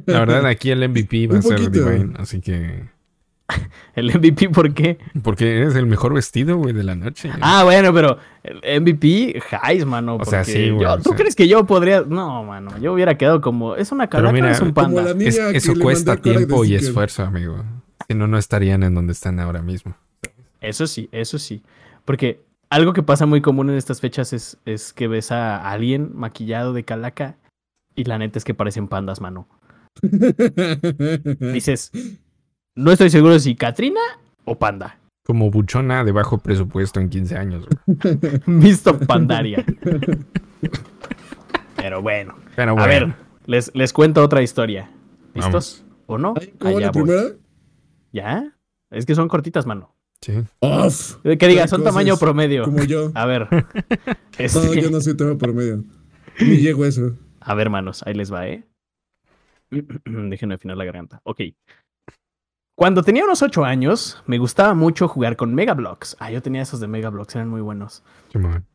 La 0.07 0.21
verdad, 0.21 0.47
aquí 0.47 0.71
el 0.71 0.89
MVP 0.89 1.27
va 1.27 1.39
a 1.39 1.43
ser. 1.43 1.71
Divine, 1.71 2.15
así 2.19 2.41
que. 2.41 2.89
El 3.95 4.07
MVP, 4.13 4.49
¿por 4.51 4.73
qué? 4.75 4.99
Porque 5.23 5.59
eres 5.59 5.77
el 5.77 5.87
mejor 5.87 6.15
vestido, 6.15 6.57
güey, 6.57 6.73
de 6.75 6.83
la 6.83 6.95
noche. 6.95 7.31
Ah, 7.41 7.63
bueno, 7.65 7.93
pero 7.95 8.19
el 8.43 8.81
MVP, 8.83 9.41
Jais, 9.41 9.85
mano. 9.85 10.17
O 10.17 10.25
sea, 10.25 10.43
sí, 10.45 10.71
güey, 10.71 10.83
yo- 10.83 10.93
o 10.95 10.97
¿Tú 10.99 11.11
sea. 11.11 11.17
crees 11.17 11.37
que 11.37 11.47
yo 11.47 11.65
podría.? 11.67 12.03
No, 12.03 12.43
mano, 12.43 12.77
yo 12.79 12.93
hubiera 12.95 13.17
quedado 13.17 13.41
como. 13.41 13.77
¿Es 13.77 13.93
una 13.93 14.09
calaca 14.09 14.31
o 14.31 14.33
mira, 14.33 14.51
es 14.51 14.61
un 14.61 14.73
Como 14.73 14.89
la 14.97 15.05
panda? 15.05 15.15
niña 15.15 15.29
Es- 15.29 15.39
que 15.39 15.57
eso 15.59 15.75
le 15.75 15.81
cuesta 15.81 16.17
tiempo 16.17 16.65
y 16.65 16.75
esfuerzo, 16.75 17.23
amigo. 17.23 17.63
Si 18.09 18.15
no, 18.15 18.27
no 18.27 18.39
estarían 18.39 18.83
en 18.83 18.95
donde 18.95 19.13
están 19.13 19.39
ahora 19.39 19.63
mismo. 19.63 19.95
Eso 20.61 20.87
sí, 20.87 21.09
eso 21.13 21.39
sí. 21.39 21.63
Porque 22.05 22.41
algo 22.71 22.93
que 22.95 23.03
pasa 23.03 23.27
muy 23.27 23.41
común 23.43 23.71
en 23.71 23.77
estas 23.77 24.01
fechas 24.01 24.33
es, 24.33 24.57
es 24.65 24.93
que 24.93 25.07
ves 25.07 25.31
a 25.31 25.71
alguien 25.71 26.11
maquillado 26.15 26.73
de 26.73 26.85
calaca 26.85 27.37
y 27.95 28.05
la 28.05 28.19
neta 28.19 28.39
es 28.39 28.45
que 28.45 28.55
parecen 28.55 28.89
pandas, 28.89 29.21
mano. 29.21 29.47
Dices, 31.53 31.93
no 32.77 32.91
estoy 32.93 33.11
seguro 33.11 33.39
si 33.39 33.55
Katrina 33.55 34.01
o 34.45 34.59
panda. 34.59 34.99
Como 35.25 35.51
buchona 35.51 36.05
de 36.05 36.13
bajo 36.13 36.39
presupuesto 36.39 37.01
en 37.01 37.09
15 37.09 37.37
años. 37.37 37.67
Visto 38.47 38.99
pandaria. 39.07 39.65
Pero 41.77 42.03
bueno. 42.03 42.35
Pero 42.57 42.79
A 42.79 42.87
ver, 42.87 43.15
les, 43.47 43.71
les 43.75 43.93
cuento 43.93 44.23
otra 44.23 44.43
historia. 44.43 44.91
¿Listos? 45.35 45.85
¿O 46.07 46.19
no? 46.19 46.35
¿Cómo 46.59 46.77
Allá 46.77 46.87
la 46.87 46.93
voy. 46.93 47.03
primera? 47.05 47.23
¿Ya? 48.13 48.55
Es 48.91 49.07
que 49.07 49.15
son 49.15 49.29
cortitas, 49.29 49.67
mano. 49.67 49.95
sí. 50.21 50.33
Off. 50.61 51.17
Que 51.23 51.49
diga, 51.49 51.67
son 51.69 51.81
Cosas 51.81 51.95
tamaño 51.95 52.17
promedio. 52.19 52.65
Como 52.65 52.85
yo. 52.85 53.11
A 53.15 53.27
ver. 53.27 53.49
No, 54.37 54.45
Este, 54.45 54.83
yo 54.83 54.91
no 54.91 55.01
soy 55.01 55.17
tema 55.17 55.37
por 55.39 55.55
medio. 55.55 55.85
Ni 56.41 56.57
llego 56.57 56.83
a 56.83 56.89
eso. 56.89 57.17
A 57.41 57.55
ver, 57.55 57.71
manos, 57.71 58.03
ahí 58.05 58.15
les 58.15 58.33
va, 58.33 58.49
¿eh? 58.49 58.65
Déjenme 59.71 60.55
afinar 60.55 60.77
la 60.77 60.85
garganta. 60.85 61.21
Ok. 61.23 61.41
Cuando 62.77 63.03
tenía 63.03 63.25
unos 63.25 63.41
8 63.43 63.65
años, 63.65 64.23
me 64.27 64.39
gustaba 64.39 64.75
mucho 64.75 65.07
jugar 65.07 65.37
con 65.37 65.55
Mega 65.55 65.75
Bloks. 65.75 66.17
Ah, 66.19 66.31
yo 66.31 66.43
tenía 66.43 66.63
esos 66.63 66.81
de 66.81 66.89
Mega 66.89 67.09
Bloks, 67.11 67.35
eran 67.37 67.49
muy 67.49 67.61
buenos. 67.61 68.03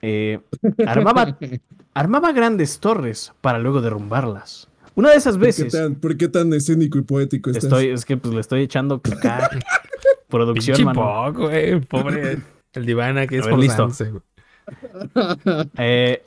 Eh, 0.01 0.39
armaba, 0.87 1.37
armaba 1.93 2.31
grandes 2.31 2.79
torres 2.79 3.33
para 3.41 3.59
luego 3.59 3.81
derrumbarlas. 3.81 4.69
Una 4.95 5.09
de 5.11 5.17
esas 5.17 5.33
¿Por 5.35 5.41
qué, 5.41 5.45
veces. 5.47 5.73
tan, 5.73 5.95
por 5.95 6.15
qué 6.17 6.27
tan 6.29 6.51
escénico 6.53 6.97
y 6.97 7.01
poético 7.01 7.49
estás? 7.49 7.65
Estoy, 7.65 7.87
es 7.89 8.05
que 8.05 8.15
pues 8.17 8.33
le 8.33 8.39
estoy 8.41 8.61
echando 8.61 8.95
acá 8.95 9.49
producción, 10.29 10.77
Pinche 10.77 10.85
mano. 10.85 11.25
poco, 11.33 11.47
güey. 11.47 11.79
Pobre. 11.81 12.37
El 12.73 12.85
divana 12.85 13.27
que 13.27 13.39
es 13.39 13.45
ver, 13.45 13.57
listo. 13.57 13.87
forzándose, 13.89 14.11
güey. 14.11 15.67
Eh, 15.77 16.23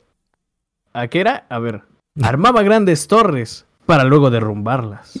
¿A 0.93 1.07
qué 1.07 1.21
era? 1.21 1.45
A 1.49 1.57
ver. 1.59 1.81
Armaba 2.21 2.61
grandes 2.61 3.07
torres 3.07 3.65
para 3.85 4.03
luego 4.03 4.29
derrumbarlas. 4.29 5.19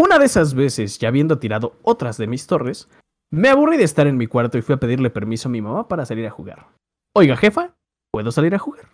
Una 0.00 0.20
de 0.20 0.26
esas 0.26 0.54
veces, 0.54 1.00
ya 1.00 1.08
habiendo 1.08 1.40
tirado 1.40 1.74
otras 1.82 2.18
de 2.18 2.28
mis 2.28 2.46
torres, 2.46 2.88
me 3.32 3.48
aburrí 3.48 3.76
de 3.76 3.82
estar 3.82 4.06
en 4.06 4.16
mi 4.16 4.28
cuarto 4.28 4.56
y 4.56 4.62
fui 4.62 4.76
a 4.76 4.78
pedirle 4.78 5.10
permiso 5.10 5.48
a 5.48 5.50
mi 5.50 5.60
mamá 5.60 5.88
para 5.88 6.06
salir 6.06 6.24
a 6.24 6.30
jugar. 6.30 6.68
Oiga, 7.16 7.36
jefa, 7.36 7.74
¿puedo 8.12 8.30
salir 8.30 8.54
a 8.54 8.60
jugar? 8.60 8.90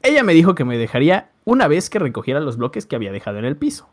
Ella 0.00 0.22
me 0.22 0.32
dijo 0.32 0.54
que 0.54 0.64
me 0.64 0.78
dejaría 0.78 1.30
una 1.44 1.68
vez 1.68 1.90
que 1.90 1.98
recogiera 1.98 2.40
los 2.40 2.56
bloques 2.56 2.86
que 2.86 2.96
había 2.96 3.12
dejado 3.12 3.36
en 3.38 3.44
el 3.44 3.58
piso. 3.58 3.90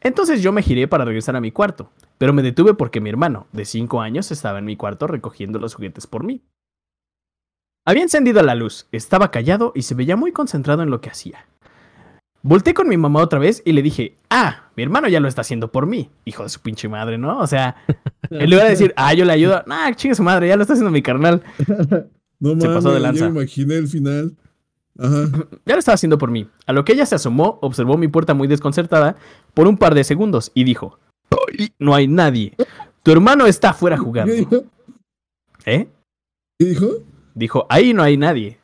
Entonces 0.00 0.42
yo 0.42 0.52
me 0.52 0.62
giré 0.62 0.88
para 0.88 1.04
regresar 1.04 1.36
a 1.36 1.42
mi 1.42 1.52
cuarto, 1.52 1.90
pero 2.16 2.32
me 2.32 2.40
detuve 2.40 2.72
porque 2.72 3.02
mi 3.02 3.10
hermano, 3.10 3.46
de 3.52 3.66
5 3.66 4.00
años, 4.00 4.30
estaba 4.30 4.60
en 4.60 4.64
mi 4.64 4.78
cuarto 4.78 5.06
recogiendo 5.06 5.58
los 5.58 5.74
juguetes 5.74 6.06
por 6.06 6.24
mí. 6.24 6.40
Había 7.86 8.04
encendido 8.04 8.42
la 8.42 8.54
luz, 8.54 8.88
estaba 8.90 9.30
callado 9.30 9.72
y 9.74 9.82
se 9.82 9.94
veía 9.94 10.16
muy 10.16 10.32
concentrado 10.32 10.82
en 10.82 10.88
lo 10.88 11.02
que 11.02 11.10
hacía. 11.10 11.46
Volté 12.42 12.72
con 12.72 12.88
mi 12.88 12.96
mamá 12.96 13.20
otra 13.22 13.38
vez 13.38 13.62
y 13.64 13.72
le 13.72 13.82
dije, 13.82 14.16
ah, 14.30 14.70
mi 14.76 14.82
hermano 14.84 15.08
ya 15.08 15.20
lo 15.20 15.28
está 15.28 15.40
haciendo 15.40 15.72
por 15.72 15.86
mí. 15.86 16.08
Hijo 16.24 16.44
de 16.44 16.48
su 16.48 16.60
pinche 16.60 16.88
madre, 16.88 17.18
¿no? 17.18 17.38
O 17.40 17.46
sea, 17.46 17.76
en 18.30 18.48
lugar 18.50 18.64
de 18.66 18.70
decir, 18.70 18.92
ah, 18.96 19.12
yo 19.14 19.24
le 19.24 19.32
ayudo, 19.32 19.62
nah, 19.66 19.92
chingue 19.92 20.14
su 20.14 20.22
madre, 20.22 20.48
ya 20.48 20.56
lo 20.56 20.62
está 20.62 20.74
haciendo 20.74 20.90
mi 20.90 21.02
carnal. 21.02 21.42
No 22.40 22.50
Se 22.50 22.56
mames, 22.68 22.76
pasó 22.76 22.92
de 22.94 23.00
lanza. 23.00 23.24
me 23.28 23.40
imaginé 23.40 23.74
el 23.74 23.88
final. 23.88 24.36
Ajá. 24.96 25.24
Ya 25.66 25.74
lo 25.74 25.80
estaba 25.80 25.94
haciendo 25.94 26.18
por 26.18 26.30
mí. 26.30 26.48
A 26.66 26.72
lo 26.72 26.84
que 26.84 26.92
ella 26.92 27.04
se 27.04 27.16
asomó, 27.16 27.58
observó 27.62 27.96
mi 27.98 28.06
puerta 28.06 28.32
muy 28.32 28.46
desconcertada 28.46 29.16
por 29.54 29.66
un 29.66 29.76
par 29.76 29.92
de 29.96 30.04
segundos 30.04 30.52
y 30.54 30.62
dijo: 30.62 31.00
"Ay, 31.58 31.70
No 31.80 31.96
hay 31.96 32.06
nadie. 32.06 32.54
Tu 33.02 33.10
hermano 33.10 33.44
está 33.46 33.70
afuera 33.70 33.96
¿Qué 33.96 34.02
jugando. 34.02 34.32
dijo? 34.32 34.62
¿Eh? 35.66 35.88
¿Qué 36.60 36.64
dijo? 36.66 36.86
Dijo: 37.34 37.66
Ahí 37.68 37.92
no 37.92 38.04
hay 38.04 38.16
nadie. 38.16 38.60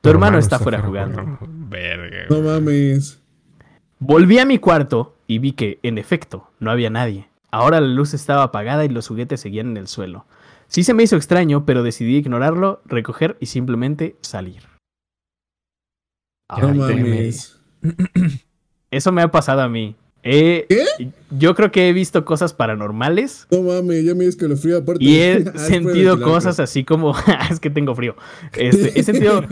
Tu 0.00 0.08
hermano 0.08 0.38
está 0.38 0.56
afuera 0.56 0.80
jugando. 0.80 1.38
Verga. 1.74 2.26
No 2.30 2.40
mames. 2.40 3.20
Volví 3.98 4.38
a 4.38 4.44
mi 4.44 4.58
cuarto 4.58 5.16
y 5.26 5.38
vi 5.38 5.52
que, 5.52 5.80
en 5.82 5.98
efecto, 5.98 6.50
no 6.60 6.70
había 6.70 6.90
nadie. 6.90 7.28
Ahora 7.50 7.80
la 7.80 7.88
luz 7.88 8.14
estaba 8.14 8.44
apagada 8.44 8.84
y 8.84 8.88
los 8.88 9.08
juguetes 9.08 9.40
seguían 9.40 9.68
en 9.70 9.76
el 9.76 9.88
suelo. 9.88 10.26
Sí 10.68 10.84
se 10.84 10.94
me 10.94 11.02
hizo 11.02 11.16
extraño, 11.16 11.66
pero 11.66 11.82
decidí 11.82 12.16
ignorarlo, 12.16 12.80
recoger 12.84 13.36
y 13.40 13.46
simplemente 13.46 14.16
salir. 14.20 14.62
No 16.60 16.74
mames. 16.74 17.60
Eso 18.90 19.12
me 19.12 19.22
ha 19.22 19.30
pasado 19.30 19.62
a 19.62 19.68
mí. 19.68 19.96
Eh, 20.26 20.64
¿Qué? 20.68 21.10
Yo 21.38 21.54
creo 21.54 21.70
que 21.70 21.88
he 21.88 21.92
visto 21.92 22.24
cosas 22.24 22.54
paranormales 22.54 23.46
No 23.50 23.62
mames, 23.62 24.04
ya 24.04 24.14
me 24.14 24.24
escalofrío 24.24 24.78
aparte. 24.78 25.04
y 25.04 25.16
he 25.16 25.32
Ah, 25.32 25.36
es 25.36 25.44
por 25.44 25.60
sentido 25.60 26.20
cosas 26.20 26.58
así 26.60 26.82
como, 26.82 27.14
es 27.50 27.60
que 27.60 27.68
tengo 27.68 27.94
frío. 27.94 28.16
Este, 28.54 28.98
he 28.98 29.02
sentido, 29.02 29.42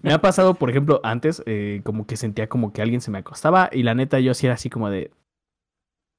me 0.00 0.12
ha 0.12 0.22
pasado, 0.22 0.54
por 0.54 0.70
ejemplo, 0.70 1.00
antes, 1.04 1.42
eh, 1.44 1.82
como 1.84 2.06
que 2.06 2.16
sentía 2.16 2.48
como 2.48 2.72
que 2.72 2.80
alguien 2.80 3.02
se 3.02 3.10
me 3.10 3.18
acostaba 3.18 3.68
y 3.70 3.82
la 3.82 3.94
neta 3.94 4.20
yo 4.20 4.32
sí 4.32 4.46
era 4.46 4.54
así 4.54 4.70
como 4.70 4.88
de, 4.88 5.10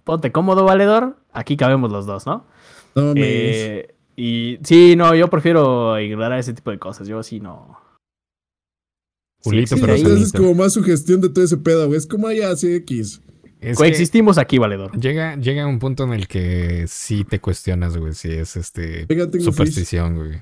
ponte 0.04 0.32
cómodo, 0.32 0.64
valedor, 0.64 1.18
aquí 1.32 1.58
cabemos 1.58 1.92
los 1.92 2.06
dos, 2.06 2.28
¿no? 2.28 2.46
No 2.94 3.02
mames. 3.08 3.24
Eh, 3.26 3.96
y 4.16 4.60
sí, 4.64 4.96
no, 4.96 5.16
yo 5.16 5.28
prefiero 5.28 6.00
ignorar 6.00 6.38
ese 6.38 6.54
tipo 6.54 6.70
de 6.70 6.78
cosas, 6.78 7.08
yo 7.08 7.24
sí 7.24 7.40
no. 7.40 7.80
Sí 9.40 9.50
Julito, 9.50 9.62
existe 9.76 9.82
pero. 9.82 9.98
Entonces 9.98 10.28
es 10.28 10.32
como 10.34 10.54
más 10.54 10.74
sugestión 10.74 11.20
de 11.20 11.30
todo 11.30 11.44
ese 11.44 11.58
pedo, 11.58 11.88
güey. 11.88 11.98
Es 11.98 12.06
como 12.06 12.28
allá 12.28 12.52
así 12.52 12.74
X. 12.76 13.23
Es 13.64 13.78
que 13.78 13.84
Coexistimos 13.84 14.38
aquí, 14.38 14.58
valedor. 14.58 14.92
llega, 15.00 15.36
llega 15.38 15.66
un 15.68 15.80
punto 15.80 16.04
en 16.04 16.14
el 16.14 16.28
que 16.28 16.86
sí 16.88 17.24
te 17.24 17.40
cuestionas, 17.40 17.98
güey, 17.98 18.14
si 18.14 18.32
es 18.32 18.56
este 18.58 19.06
Venga, 19.08 19.30
tengo 19.30 19.46
superstición, 19.46 20.16
güey. 20.16 20.42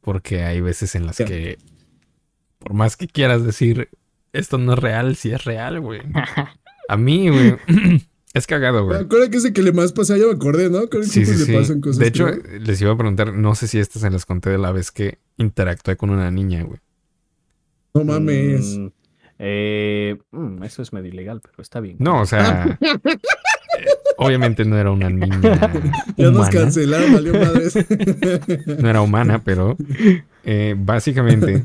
Porque 0.00 0.42
hay 0.44 0.60
veces 0.60 0.94
en 0.94 1.06
las 1.06 1.18
que, 1.18 1.58
por 2.58 2.72
más 2.74 2.96
que 2.96 3.06
quieras 3.08 3.44
decir, 3.44 3.88
esto 4.32 4.56
no 4.58 4.72
es 4.72 4.78
real, 4.78 5.16
sí 5.16 5.30
es 5.30 5.44
real, 5.44 5.80
güey. 5.80 6.00
A 6.88 6.96
mí, 6.96 7.28
güey, 7.28 7.56
es 8.34 8.46
cagado, 8.46 8.84
güey. 8.86 8.98
acuerdo 9.00 9.28
que 9.30 9.36
ese 9.36 9.52
que 9.52 9.60
le 9.62 9.72
más 9.72 9.92
pasa, 9.92 10.16
ya 10.16 10.24
me 10.26 10.32
acordé, 10.32 10.70
¿no? 10.70 10.88
Que 10.88 11.04
Sí, 11.04 11.26
sí. 11.26 11.52
le 11.52 11.58
pasan 11.58 11.80
cosas. 11.82 11.98
De 11.98 12.06
hecho, 12.06 12.28
les 12.60 12.80
iba 12.80 12.92
a 12.92 12.96
preguntar, 12.96 13.34
no 13.34 13.54
sé 13.54 13.68
si 13.68 13.78
estas 13.78 14.00
se 14.02 14.10
las 14.10 14.24
conté 14.24 14.48
de 14.48 14.58
la 14.58 14.72
vez 14.72 14.90
que 14.90 15.18
interactué 15.36 15.96
con 15.96 16.08
una 16.08 16.30
niña, 16.30 16.62
güey. 16.62 16.78
no 17.92 18.04
mames. 18.04 18.78
Mm, 18.78 18.86
eh, 19.38 20.18
mm, 20.30 20.62
eso 20.64 20.82
es 20.82 20.92
medio 20.92 21.10
ilegal, 21.10 21.40
pero 21.40 21.62
está 21.62 21.80
bien. 21.80 21.96
No, 21.98 22.20
o 22.22 22.26
sea, 22.26 22.78
obviamente 24.18 24.64
no 24.64 24.76
era 24.76 24.90
una 24.90 25.10
niña 25.10 25.40
ya 26.16 26.24
nos 26.24 26.34
humana. 26.34 26.50
cancelaron, 26.50 27.12
valió 27.12 27.32
madres. 27.34 27.76
no 28.66 28.88
era 28.88 29.00
humana, 29.00 29.42
pero 29.44 29.76
eh, 30.44 30.74
básicamente 30.76 31.64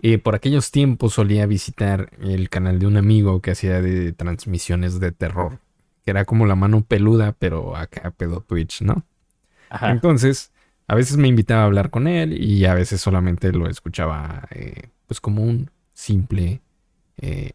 eh, 0.00 0.18
por 0.18 0.36
aquellos 0.36 0.70
tiempos 0.70 1.14
solía 1.14 1.46
visitar 1.46 2.10
el 2.20 2.48
canal 2.48 2.78
de 2.78 2.86
un 2.86 2.96
amigo 2.96 3.42
que 3.42 3.50
hacía 3.50 3.82
de 3.82 4.12
transmisiones 4.12 5.00
de 5.00 5.10
terror, 5.10 5.58
que 6.04 6.12
era 6.12 6.24
como 6.24 6.46
la 6.46 6.54
mano 6.54 6.84
peluda, 6.84 7.34
pero 7.36 7.76
acá 7.76 8.12
pedo 8.12 8.40
Twitch, 8.40 8.82
¿no? 8.82 9.04
Ajá. 9.70 9.90
Entonces, 9.90 10.52
a 10.86 10.94
veces 10.94 11.16
me 11.16 11.26
invitaba 11.26 11.62
a 11.62 11.66
hablar 11.66 11.90
con 11.90 12.06
él 12.06 12.40
y 12.40 12.64
a 12.64 12.74
veces 12.74 13.00
solamente 13.00 13.52
lo 13.52 13.68
escuchaba 13.68 14.46
eh, 14.50 14.88
pues 15.06 15.20
como 15.20 15.42
un 15.42 15.70
simple 15.98 16.60
eh, 17.16 17.52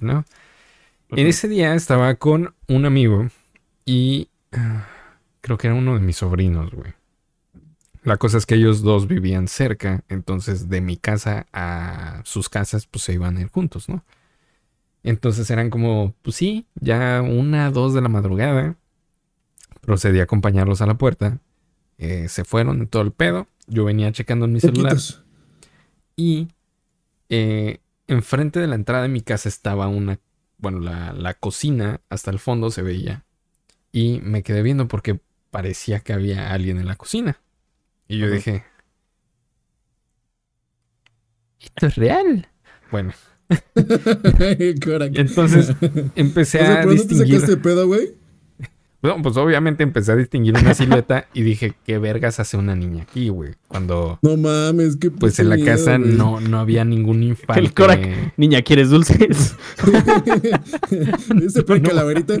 ¿no? 0.00 0.24
En 1.10 1.26
ese 1.26 1.48
día 1.48 1.74
estaba 1.74 2.14
con 2.16 2.54
un 2.66 2.86
amigo 2.86 3.28
y 3.84 4.28
ah, 4.52 4.86
creo 5.40 5.58
que 5.58 5.66
era 5.66 5.76
uno 5.76 5.94
de 5.94 6.00
mis 6.00 6.16
sobrinos, 6.16 6.72
güey. 6.72 6.92
La 8.02 8.16
cosa 8.16 8.38
es 8.38 8.46
que 8.46 8.56
ellos 8.56 8.82
dos 8.82 9.06
vivían 9.06 9.48
cerca, 9.48 10.02
entonces 10.08 10.68
de 10.68 10.80
mi 10.80 10.96
casa 10.96 11.46
a 11.52 12.22
sus 12.24 12.48
casas 12.48 12.86
pues 12.86 13.04
se 13.04 13.12
iban 13.12 13.36
a 13.36 13.42
ir 13.42 13.48
juntos, 13.48 13.88
¿no? 13.88 14.04
Entonces 15.02 15.50
eran 15.50 15.68
como, 15.68 16.14
pues 16.22 16.36
sí, 16.36 16.66
ya 16.76 17.22
una, 17.22 17.70
dos 17.70 17.92
de 17.92 18.00
la 18.00 18.08
madrugada. 18.08 18.76
Procedí 19.82 20.20
a 20.20 20.22
acompañarlos 20.22 20.80
a 20.80 20.86
la 20.86 20.94
puerta. 20.94 21.38
eh, 21.98 22.28
se 22.28 22.44
fueron 22.44 22.80
en 22.80 22.86
todo 22.88 23.02
el 23.02 23.12
pedo. 23.12 23.46
Yo 23.66 23.84
venía 23.84 24.10
checando 24.12 24.46
en 24.46 24.52
mi 24.52 24.60
celular. 24.60 24.96
Y 26.16 26.48
eh, 27.34 27.80
enfrente 28.08 28.60
de 28.60 28.66
la 28.66 28.74
entrada 28.76 29.02
de 29.04 29.08
mi 29.08 29.20
casa 29.22 29.48
estaba 29.48 29.88
una, 29.88 30.20
bueno, 30.58 30.80
la, 30.80 31.12
la 31.12 31.34
cocina 31.34 32.00
hasta 32.10 32.30
el 32.30 32.38
fondo 32.38 32.70
se 32.70 32.82
veía. 32.82 33.24
Y 33.92 34.20
me 34.22 34.42
quedé 34.42 34.62
viendo 34.62 34.88
porque 34.88 35.20
parecía 35.50 36.00
que 36.00 36.12
había 36.12 36.52
alguien 36.52 36.78
en 36.78 36.86
la 36.86 36.96
cocina. 36.96 37.40
Y 38.08 38.18
yo 38.18 38.26
Ajá. 38.26 38.34
dije, 38.36 38.64
¿esto 41.60 41.86
es 41.86 41.96
real? 41.96 42.48
Bueno, 42.90 43.12
entonces 45.14 45.72
empecé 46.16 46.58
O 46.62 46.66
sea, 46.66 46.76
a 46.76 46.82
¿pero 46.82 46.94
no 46.94 47.06
te 47.06 47.14
distinguir. 47.14 47.40
sacaste 47.40 47.56
pedo, 47.56 47.86
güey? 47.86 48.14
Bueno, 49.04 49.22
pues 49.22 49.36
obviamente 49.36 49.82
empecé 49.82 50.12
a 50.12 50.16
distinguir 50.16 50.56
una 50.56 50.72
silueta 50.72 51.26
y 51.34 51.42
dije, 51.42 51.74
¿qué 51.84 51.98
vergas 51.98 52.40
hace 52.40 52.56
una 52.56 52.74
niña 52.74 53.02
aquí, 53.02 53.28
güey? 53.28 53.52
Cuando, 53.68 54.18
No 54.22 54.38
mames, 54.38 54.96
qué 54.96 55.10
pues 55.10 55.38
en 55.40 55.50
la 55.50 55.56
miedo, 55.56 55.66
casa 55.76 55.98
güey. 55.98 56.12
no, 56.12 56.40
no 56.40 56.58
había 56.58 56.86
ningún 56.86 57.22
infante. 57.22 57.60
El 57.60 57.74
Korak. 57.74 58.32
Niña, 58.38 58.62
¿quieres 58.62 58.88
dulces? 58.88 59.56
¿Viste 61.34 61.62
por 61.66 61.82
No. 61.82 61.88
calaverita? 61.90 62.34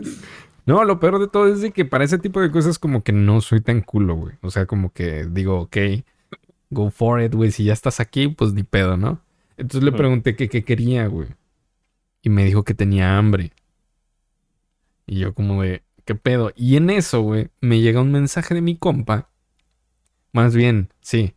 No, 0.64 0.84
lo 0.84 0.98
peor 1.00 1.18
de 1.18 1.28
todo 1.28 1.48
es 1.52 1.60
de 1.60 1.70
que 1.70 1.84
para 1.84 2.04
ese 2.04 2.16
tipo 2.18 2.40
de 2.40 2.50
cosas 2.50 2.78
como 2.78 3.02
que 3.02 3.12
no 3.12 3.42
soy 3.42 3.60
tan 3.60 3.82
culo, 3.82 4.14
güey. 4.14 4.34
O 4.40 4.50
sea, 4.50 4.64
como 4.64 4.90
que 4.90 5.26
digo, 5.26 5.60
ok, 5.60 5.76
go 6.70 6.90
for 6.90 7.20
it, 7.20 7.34
güey. 7.34 7.50
Si 7.50 7.64
ya 7.64 7.74
estás 7.74 8.00
aquí, 8.00 8.28
pues 8.28 8.54
ni 8.54 8.62
pedo, 8.62 8.96
¿no? 8.96 9.20
Entonces 9.58 9.82
le 9.84 9.92
pregunté 9.92 10.34
que 10.34 10.48
qué 10.48 10.64
quería, 10.64 11.06
güey. 11.08 11.28
Y 12.22 12.30
me 12.30 12.42
dijo 12.46 12.64
que 12.64 12.72
tenía 12.72 13.18
hambre. 13.18 13.52
Y 15.06 15.18
yo 15.18 15.34
como 15.34 15.62
de, 15.62 15.82
¿qué 16.04 16.14
pedo? 16.14 16.52
Y 16.56 16.76
en 16.76 16.90
eso, 16.90 17.22
güey, 17.22 17.48
me 17.60 17.80
llega 17.80 18.00
un 18.00 18.12
mensaje 18.12 18.54
de 18.54 18.60
mi 18.60 18.76
compa. 18.76 19.30
Más 20.32 20.54
bien, 20.54 20.90
sí. 21.00 21.34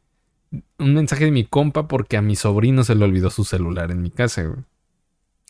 Un 0.79 0.93
mensaje 0.93 1.25
de 1.25 1.31
mi 1.31 1.45
compa 1.45 1.87
porque 1.87 2.17
a 2.17 2.21
mi 2.21 2.35
sobrino 2.35 2.83
se 2.83 2.95
le 2.95 3.05
olvidó 3.05 3.29
su 3.29 3.43
celular 3.43 3.91
en 3.91 4.01
mi 4.01 4.09
casa, 4.09 4.43
güey. 4.43 4.63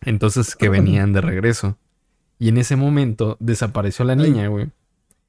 Entonces 0.02 0.56
que 0.56 0.70
venían 0.70 1.14
de 1.14 1.22
regreso. 1.22 1.78
Y 2.40 2.50
en 2.50 2.58
ese 2.58 2.76
momento 2.76 3.38
desapareció 3.40 4.06
la 4.06 4.16
niña, 4.16 4.48
güey. 4.48 4.70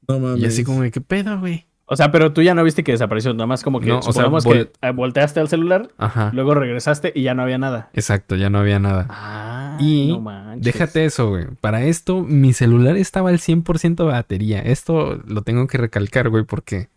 No 0.07 0.20
mames. 0.20 0.42
Y 0.42 0.46
así 0.46 0.64
como 0.64 0.83
de, 0.83 0.90
¿qué 0.90 1.01
pedo, 1.01 1.38
güey? 1.40 1.67
O 1.90 1.96
sea, 1.96 2.12
pero 2.12 2.33
tú 2.35 2.42
ya 2.42 2.55
no 2.55 2.62
viste 2.64 2.85
que 2.85 2.92
desapareció, 2.92 3.33
nada 3.33 3.46
más 3.46 3.62
como 3.62 3.81
que 3.81 3.87
No, 3.88 4.01
o 4.01 4.12
sea, 4.12 4.27
vol- 4.27 4.42
que 4.42 4.70
eh, 4.87 4.90
volteaste 4.92 5.40
al 5.40 5.48
celular, 5.48 5.88
Ajá. 5.96 6.31
luego 6.35 6.55
regresaste 6.55 7.12
y 7.14 7.22
ya 7.22 7.35
no 7.35 7.42
había 7.42 7.57
nada. 7.57 7.88
Exacto, 7.94 8.37
ya 8.37 8.51
no 8.51 8.59
había 8.59 8.79
nada. 8.79 9.07
Ah, 9.09 9.79
Y 9.81 10.09
no 10.09 10.20
manches. 10.20 10.64
Déjate 10.64 11.07
eso, 11.07 11.31
güey. 11.31 11.46
Para 11.62 11.85
esto, 11.85 12.20
mi 12.22 12.53
celular 12.53 12.96
estaba 12.98 13.31
al 13.31 13.38
100% 13.38 14.05
de 14.05 14.11
batería. 14.12 14.61
Esto 14.61 15.20
lo 15.27 15.40
tengo 15.42 15.66
que 15.66 15.79
recalcar, 15.79 16.29
güey, 16.29 16.44
porque 16.44 16.88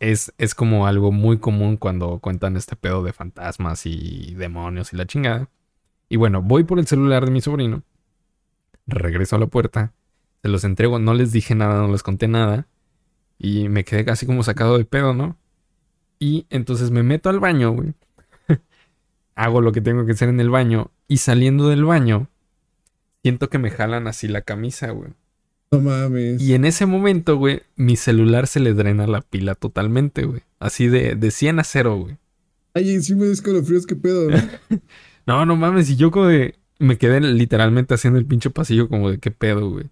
es, 0.00 0.32
es 0.38 0.54
como 0.56 0.88
algo 0.88 1.12
muy 1.12 1.38
común 1.38 1.76
cuando 1.76 2.18
cuentan 2.18 2.56
este 2.56 2.74
pedo 2.74 3.04
de 3.04 3.12
fantasmas 3.12 3.86
y 3.86 4.34
demonios 4.34 4.92
y 4.92 4.96
la 4.96 5.06
chingada. 5.06 5.48
Y 6.08 6.16
bueno, 6.16 6.42
voy 6.42 6.64
por 6.64 6.80
el 6.80 6.86
celular 6.88 7.24
de 7.24 7.30
mi 7.30 7.40
sobrino. 7.40 7.82
Regreso 8.86 9.36
a 9.36 9.38
la 9.38 9.46
puerta. 9.46 9.92
Se 10.42 10.48
los 10.48 10.64
entrego. 10.64 10.98
No 10.98 11.14
les 11.14 11.32
dije 11.32 11.54
nada, 11.54 11.80
no 11.82 11.92
les 11.92 12.02
conté 12.02 12.28
nada. 12.28 12.66
Y 13.38 13.68
me 13.68 13.84
quedé 13.84 14.04
casi 14.04 14.26
como 14.26 14.42
sacado 14.42 14.78
de 14.78 14.84
pedo, 14.84 15.14
¿no? 15.14 15.36
Y 16.18 16.46
entonces 16.50 16.90
me 16.90 17.02
meto 17.02 17.28
al 17.28 17.40
baño, 17.40 17.72
güey. 17.72 17.94
Hago 19.34 19.60
lo 19.60 19.72
que 19.72 19.80
tengo 19.80 20.06
que 20.06 20.12
hacer 20.12 20.28
en 20.28 20.40
el 20.40 20.50
baño. 20.50 20.90
Y 21.08 21.18
saliendo 21.18 21.68
del 21.68 21.84
baño, 21.84 22.28
siento 23.22 23.50
que 23.50 23.58
me 23.58 23.70
jalan 23.70 24.06
así 24.06 24.28
la 24.28 24.40
camisa, 24.42 24.90
güey. 24.90 25.10
No 25.70 25.80
mames. 25.80 26.40
Y 26.40 26.54
en 26.54 26.64
ese 26.64 26.86
momento, 26.86 27.36
güey, 27.36 27.62
mi 27.76 27.96
celular 27.96 28.46
se 28.46 28.60
le 28.60 28.72
drena 28.72 29.06
la 29.06 29.20
pila 29.20 29.54
totalmente, 29.54 30.24
güey. 30.24 30.42
Así 30.58 30.88
de, 30.88 31.16
de 31.16 31.30
100 31.30 31.58
a 31.58 31.64
0, 31.64 31.96
güey. 31.96 32.16
Ay, 32.72 32.94
encima 32.94 33.24
de 33.24 33.32
escalofríos, 33.32 33.86
qué 33.86 33.96
pedo, 33.96 34.30
¿no? 34.30 34.36
No, 35.26 35.44
no 35.44 35.56
mames. 35.56 35.90
Y 35.90 35.96
yo 35.96 36.12
como 36.12 36.26
de... 36.26 36.54
Me 36.78 36.98
quedé 36.98 37.20
literalmente 37.20 37.94
haciendo 37.94 38.18
el 38.18 38.26
pinche 38.26 38.50
pasillo 38.50 38.88
como 38.88 39.10
de 39.10 39.18
qué 39.18 39.30
pedo, 39.30 39.70
güey. 39.70 39.86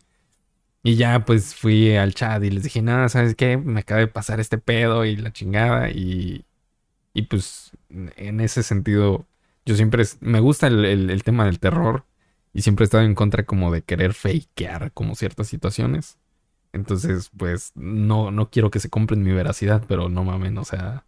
Y 0.84 0.96
ya 0.96 1.26
pues 1.26 1.56
fui 1.56 1.96
al 1.96 2.14
chat 2.14 2.44
y 2.44 2.50
les 2.50 2.64
dije, 2.64 2.82
nada, 2.82 3.08
¿sabes 3.10 3.36
qué? 3.36 3.56
Me 3.58 3.80
acaba 3.82 4.00
de 4.02 4.08
pasar 4.08 4.40
este 4.40 4.58
pedo 4.58 5.06
y 5.06 5.16
la 5.16 5.32
chingada. 5.32 5.90
Y, 5.90 6.46
y 7.14 7.22
pues 7.22 7.72
en 7.90 8.40
ese 8.40 8.62
sentido, 8.62 9.26
yo 9.66 9.76
siempre 9.76 10.04
me 10.20 10.40
gusta 10.40 10.66
el, 10.68 10.84
el- 10.84 11.10
el 11.10 11.24
tema 11.24 11.46
del 11.46 11.60
terror. 11.60 12.04
Y 12.54 12.62
siempre 12.62 12.84
he 12.84 12.86
estado 12.86 13.04
en 13.04 13.14
contra 13.16 13.44
como 13.46 13.72
de 13.72 13.82
querer 13.82 14.14
fakear 14.14 14.92
como 14.92 15.14
ciertas 15.16 15.48
situaciones. 15.48 16.18
Entonces, 16.72 17.30
pues 17.36 17.72
no, 17.76 18.30
no 18.32 18.50
quiero 18.50 18.70
que 18.70 18.80
se 18.80 18.90
compren 18.90 19.22
mi 19.24 19.32
veracidad, 19.32 19.84
pero 19.88 20.08
no 20.10 20.24
mamen, 20.24 20.58
o 20.58 20.64
sea, 20.64 21.04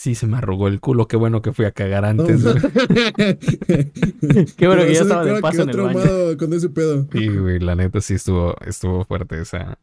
Sí, 0.00 0.14
se 0.14 0.26
me 0.26 0.38
arrugó 0.38 0.68
el 0.68 0.80
culo. 0.80 1.06
Qué 1.08 1.18
bueno 1.18 1.42
que 1.42 1.52
fui 1.52 1.66
a 1.66 1.72
cagar 1.72 2.04
No, 2.14 2.22
antes, 2.22 2.42
güey. 2.42 2.54
Qué 4.56 4.66
bueno 4.66 4.84
que 4.84 4.94
ya 4.94 5.02
estaba 5.02 5.26
de 5.26 5.42
paso 5.42 5.60
en 5.60 5.68
el 5.68 5.76
baño. 5.76 5.90
traumado 5.92 6.38
con 6.38 6.54
ese 6.54 6.70
pedo. 6.70 7.06
Sí, 7.12 7.28
güey, 7.28 7.58
la 7.58 7.74
neta 7.74 8.00
sí 8.00 8.14
estuvo, 8.14 8.56
estuvo 8.66 9.04
fuerte 9.04 9.42
esa, 9.42 9.78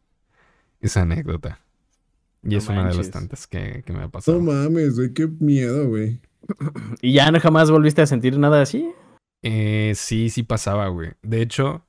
esa 0.80 1.02
anécdota. 1.02 1.60
Y 2.42 2.48
No 2.48 2.58
es 2.58 2.68
una 2.68 2.88
de 2.88 2.96
las 2.96 3.12
tantas 3.12 3.46
que, 3.46 3.84
que 3.86 3.92
me 3.92 4.00
ha 4.00 4.02
No 4.02 4.10
pasado. 4.10 4.40
mames, 4.40 4.96
güey, 4.96 5.14
qué 5.14 5.28
miedo, 5.28 5.86
güey. 5.88 6.18
¿Y 7.00 7.12
ya 7.12 7.30
no 7.30 7.38
jamás 7.38 7.70
volviste 7.70 8.02
a 8.02 8.06
sentir 8.06 8.36
nada 8.40 8.60
así? 8.60 8.90
Eh, 9.42 9.92
sí, 9.94 10.30
sí 10.30 10.42
pasaba, 10.42 10.88
güey. 10.88 11.12
De 11.22 11.42
hecho, 11.42 11.84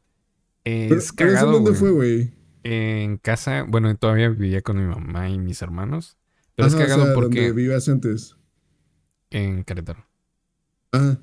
eh, 0.66 0.86
Pero, 0.88 1.00
es 1.00 1.12
pero 1.14 1.30
eso 1.32 1.36
cagado, 1.40 1.54
dónde 1.54 1.72
güey. 1.72 1.80
fue, 1.80 1.90
güey? 1.92 2.32
En 2.64 3.18
casa, 3.18 3.66
bueno, 3.68 3.96
todavía 3.98 4.30
vivía 4.30 4.62
con 4.62 4.78
mi 4.78 4.84
mamá 4.86 5.30
y 5.32 5.40
mis 5.40 5.64
hermanos. 5.64 6.16
Pero 6.60 6.68
Ajá, 6.68 6.68
es 6.68 6.76
o 6.76 6.78
cagado 6.78 7.06
sea, 7.06 7.14
porque 7.14 7.40
donde 7.40 7.54
vivías 7.54 7.90
antes. 7.90 8.38
en 9.32 9.64
Querétaro. 9.64 10.06
Ah, 10.94 11.18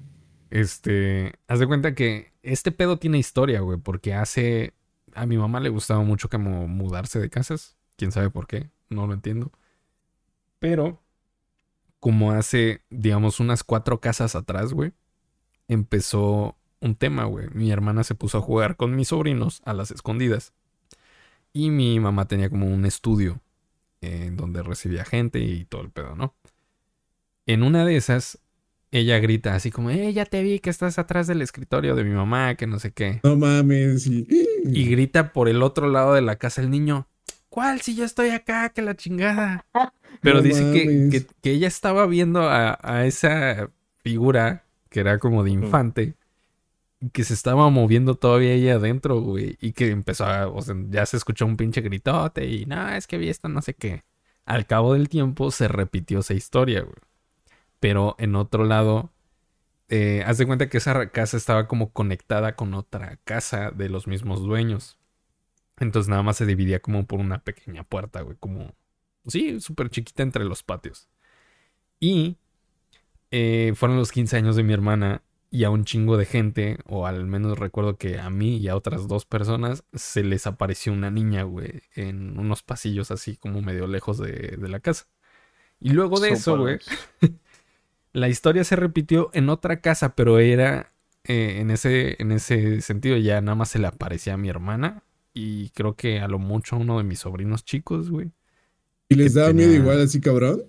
Este, 0.51 1.35
haz 1.49 1.59
de 1.59 1.67
cuenta 1.67 1.95
que 1.95 2.33
este 2.43 2.73
pedo 2.73 2.99
tiene 2.99 3.19
historia, 3.19 3.61
güey, 3.61 3.79
porque 3.81 4.15
hace 4.15 4.75
a 5.15 5.27
mi 5.27 5.37
mamá 5.39 5.61
le 5.61 5.71
gustaba 5.71 6.03
mucho 6.03 6.29
como 6.29 6.69
mudarse 6.69 7.19
de 7.21 7.31
casas, 7.31 7.77
quién 7.97 8.13
sabe 8.13 8.31
por 8.31 8.47
qué, 8.47 8.71
no 8.89 9.07
lo 9.07 9.15
entiendo. 9.15 9.51
Pero 10.59 11.01
como 12.01 12.33
hace, 12.33 12.83
digamos, 12.91 13.41
unas 13.41 13.65
cuatro 13.65 14.01
casas 14.01 14.37
atrás, 14.37 14.73
güey, 14.73 14.93
empezó 15.69 16.57
un 16.81 16.97
tema, 16.97 17.25
güey. 17.27 17.49
Mi 17.55 17.71
hermana 17.73 18.05
se 18.05 18.15
puso 18.15 18.39
a 18.39 18.43
jugar 18.43 18.77
con 18.77 18.97
mis 18.97 19.09
sobrinos 19.09 19.63
a 19.65 19.75
las 19.75 19.91
escondidas. 19.93 20.55
Y 21.53 21.71
mi 21.71 21.99
mamá 22.01 22.27
tenía 22.29 22.51
como 22.51 22.67
un 22.67 22.85
estudio 22.85 23.41
en 24.01 24.37
donde 24.37 24.63
recibía 24.63 25.05
gente 25.05 25.39
y 25.41 25.65
todo 25.65 25.83
el 25.83 25.91
pedo, 25.91 26.15
¿no? 26.15 26.35
En 27.47 27.63
una 27.63 27.85
de 27.85 27.97
esas, 27.97 28.39
ella 28.91 29.19
grita 29.19 29.55
así 29.55 29.71
como, 29.71 29.91
eh, 29.91 30.13
ya 30.13 30.25
te 30.25 30.43
vi 30.43 30.59
que 30.59 30.71
estás 30.71 30.99
atrás 30.99 31.27
del 31.27 31.43
escritorio 31.43 31.95
de 31.95 32.05
mi 32.05 32.11
mamá, 32.15 32.55
que 32.57 32.67
no 32.67 32.79
sé 32.79 32.93
qué. 32.93 33.21
no 33.23 33.37
mames. 33.37 34.07
Y, 34.07 34.27
Y 34.65 34.85
grita 34.91 35.33
por 35.33 35.49
el 35.49 35.63
otro 35.63 35.89
lado 35.89 36.15
de 36.15 36.23
la 36.23 36.37
casa 36.37 36.61
el 36.61 36.71
niño, 36.71 37.07
¿cuál? 37.49 37.81
Si 37.83 37.95
yo 37.95 38.05
estoy 38.05 38.31
acá, 38.31 38.71
que 38.71 38.83
la 38.83 38.97
chingada. 38.97 39.65
Pero 40.21 40.37
No 40.39 40.43
dice 40.43 40.63
que, 40.73 41.09
que- 41.11 41.27
que 41.43 41.51
ella 41.53 41.69
estaba 41.69 42.07
viendo 42.07 42.43
a, 42.49 42.79
a 42.83 43.07
esa 43.07 43.71
figura 44.03 44.65
que 44.89 45.01
era 45.01 45.19
como 45.19 45.45
de 45.45 45.51
infante, 45.51 46.15
que 47.13 47.25
se 47.25 47.35
estaba 47.35 47.69
moviendo 47.71 48.15
todavía 48.17 48.53
ella 48.53 48.75
adentro, 48.75 49.21
güey, 49.21 49.59
y 49.61 49.73
que 49.73 49.91
empezó 49.91 50.25
a, 50.27 50.49
o 50.49 50.63
sea, 50.63 50.75
ya 50.91 51.07
se 51.07 51.17
escuchó 51.17 51.47
un 51.47 51.57
pinche 51.57 51.81
gritote 51.81 52.47
y 52.47 52.67
no, 52.67 52.89
es 52.91 53.07
que 53.07 53.19
vi 53.19 53.29
esto, 53.29 53.49
no 53.49 53.63
sé 53.63 53.75
qué. 53.75 54.05
Al 54.45 54.67
cabo 54.67 54.95
del 54.95 55.09
tiempo 55.09 55.51
se 55.51 55.69
repitió 55.69 56.21
esa 56.21 56.35
historia, 56.35 56.83
güey. 56.83 56.95
Pero 57.81 58.17
en 58.19 58.37
otro 58.37 58.65
lado, 58.65 59.13
eh, 59.89 60.25
haz 60.27 60.39
de 60.39 60.47
cuenta 60.47 60.69
que 60.69 60.79
esa 60.79 61.11
casa 61.11 61.37
estaba 61.37 61.69
como 61.69 61.93
conectada 61.93 62.57
con 62.57 62.75
otra 62.75 63.19
casa 63.25 63.71
de 63.71 63.89
los 63.89 64.07
mismos 64.07 64.43
dueños. 64.43 64.99
Entonces 65.79 66.09
nada 66.09 66.23
más 66.23 66.37
se 66.39 66.47
dividía 66.47 66.81
como 66.81 67.07
por 67.07 67.21
una 67.21 67.45
pequeña 67.45 67.85
puerta, 67.85 68.23
güey, 68.23 68.37
como, 68.39 68.75
sí, 69.27 69.61
súper 69.61 69.91
chiquita 69.91 70.23
entre 70.23 70.45
los 70.45 70.63
patios. 70.63 71.09
Y 72.01 72.37
eh, 73.31 73.73
fueron 73.77 73.99
los 73.99 74.13
15 74.13 74.37
años 74.37 74.57
de 74.57 74.63
mi 74.63 74.73
hermana 74.73 75.23
y 75.51 75.65
a 75.65 75.71
un 75.71 75.85
chingo 75.85 76.17
de 76.17 76.27
gente, 76.27 76.79
o 76.87 77.07
al 77.07 77.27
menos 77.27 77.59
recuerdo 77.59 77.97
que 77.97 78.19
a 78.19 78.31
mí 78.31 78.57
y 78.59 78.69
a 78.69 78.77
otras 78.77 79.09
dos 79.09 79.25
personas, 79.27 79.85
se 79.95 80.25
les 80.25 80.47
apareció 80.47 80.93
una 80.93 81.11
niña, 81.11 81.45
güey, 81.45 81.83
en 81.95 82.39
unos 82.39 82.63
pasillos 82.63 83.11
así 83.11 83.37
como 83.37 83.63
medio 83.63 83.87
lejos 83.87 84.19
de, 84.19 84.57
de 84.59 84.69
la 84.69 84.81
casa. 84.81 85.07
Y 85.81 85.91
luego 85.91 86.21
de 86.21 86.31
eso, 86.31 86.59
güey, 86.59 86.79
la 88.13 88.29
historia 88.29 88.65
se 88.65 88.77
repitió 88.77 89.31
en 89.35 89.49
otra 89.51 89.81
casa, 89.81 90.15
pero 90.15 90.39
era 90.39 90.93
eh, 91.25 91.59
en, 91.61 91.71
ese, 91.71 92.17
en 92.21 92.33
ese 92.33 92.81
sentido 92.81 93.17
ya 93.17 93.41
nada 93.41 93.57
más 93.57 93.71
se 93.71 93.79
le 93.79 93.87
aparecía 93.87 94.35
a 94.35 94.39
mi 94.39 94.49
hermana 94.49 95.03
y 95.35 95.71
creo 95.71 95.97
que 95.97 96.21
a 96.21 96.29
lo 96.29 96.39
mucho 96.39 96.77
a 96.77 96.79
uno 96.79 96.99
de 96.99 97.05
mis 97.05 97.21
sobrinos 97.21 97.65
chicos, 97.65 98.11
güey. 98.11 98.33
¿Y 99.09 99.17
les 99.17 99.35
daba 99.35 99.53
miedo 99.53 99.73
igual 99.73 100.01
así, 100.01 100.21
cabrón? 100.21 100.65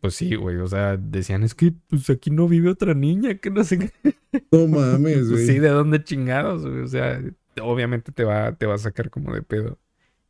Pues 0.00 0.14
sí, 0.14 0.34
güey, 0.36 0.56
o 0.58 0.66
sea, 0.68 0.96
decían, 0.96 1.42
es 1.42 1.54
que 1.54 1.72
pues 1.88 2.08
aquí 2.10 2.30
no 2.30 2.46
vive 2.48 2.70
otra 2.70 2.94
niña, 2.94 3.36
que 3.38 3.50
no 3.50 3.64
sé 3.64 3.78
qué. 3.78 3.92
No 4.52 4.66
mames, 4.68 5.28
Pues 5.28 5.30
güey. 5.30 5.46
sí, 5.46 5.58
¿de 5.58 5.68
dónde 5.70 6.04
chingados, 6.04 6.66
güey? 6.66 6.80
O 6.82 6.86
sea, 6.86 7.20
obviamente 7.62 8.12
te 8.12 8.24
va, 8.24 8.52
te 8.56 8.66
va 8.66 8.74
a 8.74 8.78
sacar 8.78 9.10
como 9.10 9.34
de 9.34 9.42
pedo. 9.42 9.78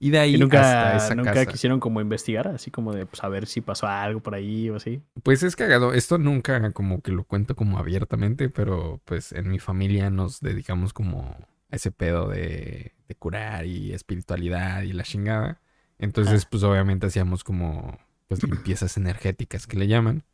Y 0.00 0.11
de 0.11 0.20
ahí 0.20 0.37
Y 0.37 0.42
hasta 0.42 0.44
nunca, 0.44 0.96
esa 0.96 1.14
nunca 1.16 1.33
casa. 1.35 1.46
quisieron 1.46 1.81
como 1.81 2.00
investigar, 2.00 2.46
así 2.48 2.70
como 2.70 2.92
de 2.94 3.07
pues, 3.07 3.18
saber 3.18 3.46
si 3.46 3.61
pasó 3.61 3.88
algo 3.88 4.20
por 4.20 4.35
ahí 4.35 4.70
o 4.70 4.76
así. 4.76 5.02
Pues 5.24 5.42
es 5.42 5.57
cagado. 5.57 5.92
Esto 5.92 6.18
nunca 6.18 6.70
como 6.72 7.02
que 7.02 7.11
lo 7.11 7.24
cuento 7.24 7.57
como 7.57 7.78
abiertamente, 7.78 8.48
pero 8.48 9.00
pues 9.04 9.33
en 9.33 9.48
mi 9.48 9.59
familia 9.59 10.09
nos 10.11 10.40
dedicamos 10.40 10.92
como 10.92 11.22
a 11.70 11.76
ese 11.76 11.90
pedo 11.90 12.28
de, 12.28 12.94
de 13.09 13.14
curar 13.16 13.66
y 13.66 13.92
espiritualidad 13.92 14.83
y 14.83 14.92
la 14.92 15.02
chingada. 15.02 15.61
Entonces, 15.98 16.46
pues 16.46 16.62
obviamente 16.62 17.09
hacíamos 17.09 17.42
como 17.42 17.98
pues 18.28 18.42
limpiezas 18.42 18.96
energéticas 18.96 19.66
que 19.66 19.76
le 19.76 19.88
llaman. 19.88 20.24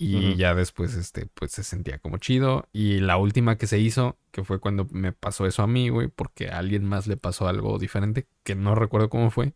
Y 0.00 0.36
ya 0.36 0.54
después, 0.54 0.94
este, 0.94 1.26
pues 1.26 1.50
se 1.50 1.64
sentía 1.64 1.98
como 1.98 2.18
chido. 2.18 2.68
Y 2.72 3.00
la 3.00 3.16
última 3.16 3.58
que 3.58 3.66
se 3.66 3.80
hizo, 3.80 4.16
que 4.30 4.44
fue 4.44 4.60
cuando 4.60 4.86
me 4.92 5.12
pasó 5.12 5.44
eso 5.44 5.62
a 5.64 5.66
mí, 5.66 5.88
güey, 5.88 6.06
porque 6.06 6.50
a 6.50 6.58
alguien 6.58 6.84
más 6.84 7.08
le 7.08 7.16
pasó 7.16 7.48
algo 7.48 7.78
diferente, 7.80 8.28
que 8.44 8.54
no 8.54 8.76
recuerdo 8.76 9.08
cómo 9.10 9.32
fue. 9.32 9.54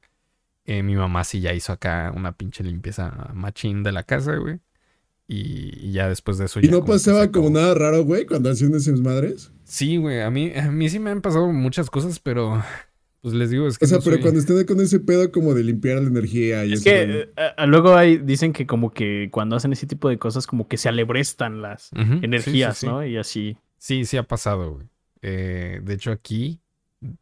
Eh, 0.64 0.82
mi 0.82 0.96
mamá 0.96 1.22
sí 1.22 1.40
ya 1.40 1.52
hizo 1.54 1.72
acá 1.72 2.12
una 2.16 2.36
pinche 2.36 2.64
limpieza 2.64 3.30
machín 3.34 3.84
de 3.84 3.92
la 3.92 4.02
casa, 4.02 4.34
güey. 4.36 4.58
Y, 5.28 5.88
y 5.88 5.92
ya 5.92 6.08
después 6.08 6.38
de 6.38 6.46
eso 6.46 6.60
¿Y 6.60 6.68
ya 6.68 6.70
no 6.70 6.80
como 6.80 6.92
pasaba 6.94 7.30
como 7.30 7.48
nada 7.50 7.74
raro, 7.74 8.04
güey, 8.04 8.26
cuando 8.26 8.50
hacían 8.50 8.74
esas 8.74 9.00
madres? 9.00 9.52
Sí, 9.64 9.96
güey, 9.96 10.20
a 10.22 10.30
mí, 10.30 10.52
a 10.54 10.70
mí 10.72 10.88
sí 10.90 10.98
me 10.98 11.10
han 11.10 11.20
pasado 11.22 11.52
muchas 11.52 11.88
cosas, 11.88 12.18
pero 12.20 12.62
pues 13.22 13.34
les 13.34 13.48
digo, 13.50 13.66
es 13.68 13.78
que 13.78 13.84
O 13.86 13.88
sea, 13.88 13.98
no 13.98 14.04
pero 14.04 14.16
soy- 14.16 14.22
cuando 14.22 14.40
estén 14.40 14.66
con 14.66 14.80
ese 14.80 15.00
pedo 15.00 15.32
como 15.32 15.54
de 15.54 15.62
limpiar 15.64 15.96
la 16.02 16.08
energía 16.08 16.64
y 16.66 16.72
Es 16.74 16.80
eso, 16.80 16.84
que 16.90 17.02
eh, 17.22 17.32
eh, 17.56 17.66
luego 17.66 17.94
hay, 17.94 18.18
dicen 18.18 18.52
que 18.52 18.66
como 18.66 18.90
que 18.90 19.28
cuando 19.32 19.56
hacen 19.56 19.72
ese 19.72 19.86
tipo 19.86 20.08
de 20.08 20.18
cosas 20.18 20.46
como 20.46 20.68
que 20.68 20.76
se 20.76 20.88
alebrestan 20.88 21.62
las 21.62 21.90
Ujú, 21.92 22.02
sí, 22.04 22.10
sí, 22.18 22.24
energías, 22.24 22.78
sí. 22.78 22.86
¿no? 22.86 23.06
Y 23.06 23.16
así. 23.16 23.56
Sí, 23.78 24.04
sí 24.04 24.16
ha 24.18 24.24
pasado, 24.24 24.74
güey. 24.74 24.86
Eh, 25.22 25.80
de 25.82 25.94
hecho, 25.94 26.10
aquí 26.10 26.60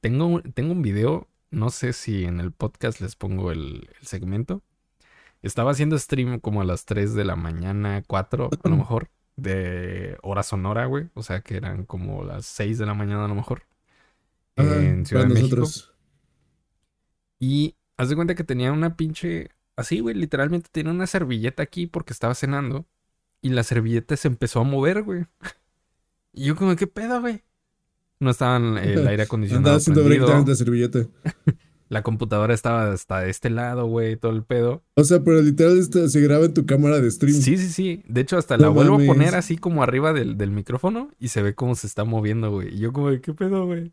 tengo, 0.01 0.27
un- 0.27 0.43
tengo 0.55 0.73
un 0.73 0.83
video. 0.83 1.29
No 1.51 1.71
sé 1.71 1.93
si 1.93 2.25
en 2.25 2.41
el 2.41 2.53
podcast 2.53 3.01
les 3.01 3.15
pongo 3.17 3.51
el, 3.53 3.89
el 4.01 4.07
segmento. 4.07 4.63
Estaba 5.43 5.71
haciendo 5.73 5.99
stream 5.99 6.39
como 6.41 6.61
a 6.61 6.65
las 6.65 6.85
3 6.85 7.15
de 7.15 7.25
la 7.25 7.35
mañana, 7.37 8.03
4 8.07 8.51
a 8.63 8.69
lo 8.69 8.77
mejor, 8.79 9.09
de 9.37 10.17
hora 10.23 10.43
sonora, 10.43 10.87
güey. 10.87 11.09
O 11.15 11.23
sea 11.23 11.41
que 11.41 11.57
eran 11.57 11.85
como 11.85 12.25
las 12.25 12.47
6 12.47 12.79
de 12.79 12.87
la 12.87 12.95
mañana 12.95 13.25
a 13.25 13.29
lo 13.29 13.35
mejor. 13.35 13.63
Ajá, 14.57 14.83
en 14.83 15.07
Ciudad 15.07 15.27
de 15.27 15.35
México. 15.35 15.65
Y 17.39 17.77
haz 17.97 18.09
de 18.09 18.17
cuenta 18.17 18.35
que 18.35 18.45
tenía 18.45 18.73
una 18.73 18.97
pinche. 18.97 19.51
Así, 19.77 20.01
güey, 20.01 20.15
literalmente 20.15 20.69
tenía 20.71 20.93
una 20.93 21.07
servilleta 21.07 21.63
aquí 21.63 21.87
porque 21.87 22.13
estaba 22.13 22.35
cenando. 22.35 22.87
Y 23.43 23.51
la 23.51 23.63
servilleta 23.63 24.17
se 24.17 24.29
empezó 24.29 24.61
a 24.61 24.65
mover, 24.65 25.03
güey. 25.03 25.27
Y 26.33 26.45
yo, 26.45 26.55
como, 26.55 26.77
¿qué 26.77 26.87
pedo, 26.87 27.21
güey? 27.21 27.43
No 28.21 28.31
estaba 28.31 28.57
el 28.59 28.79
aire 29.09 29.25
acondicionado. 29.25 29.59
Andaba 29.59 29.77
haciendo 29.79 30.45
de 30.45 30.55
servilleta. 30.55 31.09
La 31.89 32.05
computadora 32.05 32.55
estaba 32.55 32.93
hasta 32.93 33.19
de 33.19 33.31
este 33.31 33.51
lado, 33.51 33.87
güey, 33.87 34.17
todo 34.17 34.31
el 34.31 34.45
pedo. 34.45 34.85
O 34.95 35.03
sea, 35.03 35.25
pero 35.25 35.43
literal 35.43 35.83
se 35.83 36.21
graba 36.21 36.45
en 36.45 36.55
tu 36.55 36.65
cámara 36.65 37.01
de 37.01 37.11
stream. 37.11 37.35
Sí, 37.35 37.57
sí, 37.57 37.69
sí. 37.69 38.05
De 38.07 38.21
hecho, 38.21 38.39
hasta 38.39 38.57
No 38.57 38.63
la 38.63 38.69
vuelvo 38.69 38.93
mames. 38.93 39.09
a 39.09 39.13
poner 39.13 39.35
así 39.35 39.57
como 39.57 39.83
arriba 39.83 40.13
del, 40.13 40.39
del 40.39 40.53
micrófono 40.53 41.11
y 41.19 41.29
se 41.29 41.43
ve 41.43 41.57
cómo 41.57 41.75
se 41.75 41.89
está 41.89 42.05
moviendo, 42.05 42.53
güey. 42.53 42.73
Y 42.77 42.79
yo, 42.79 42.93
como, 42.93 43.09
¿qué 43.21 43.35
pedo, 43.35 43.67
güey? 43.67 43.93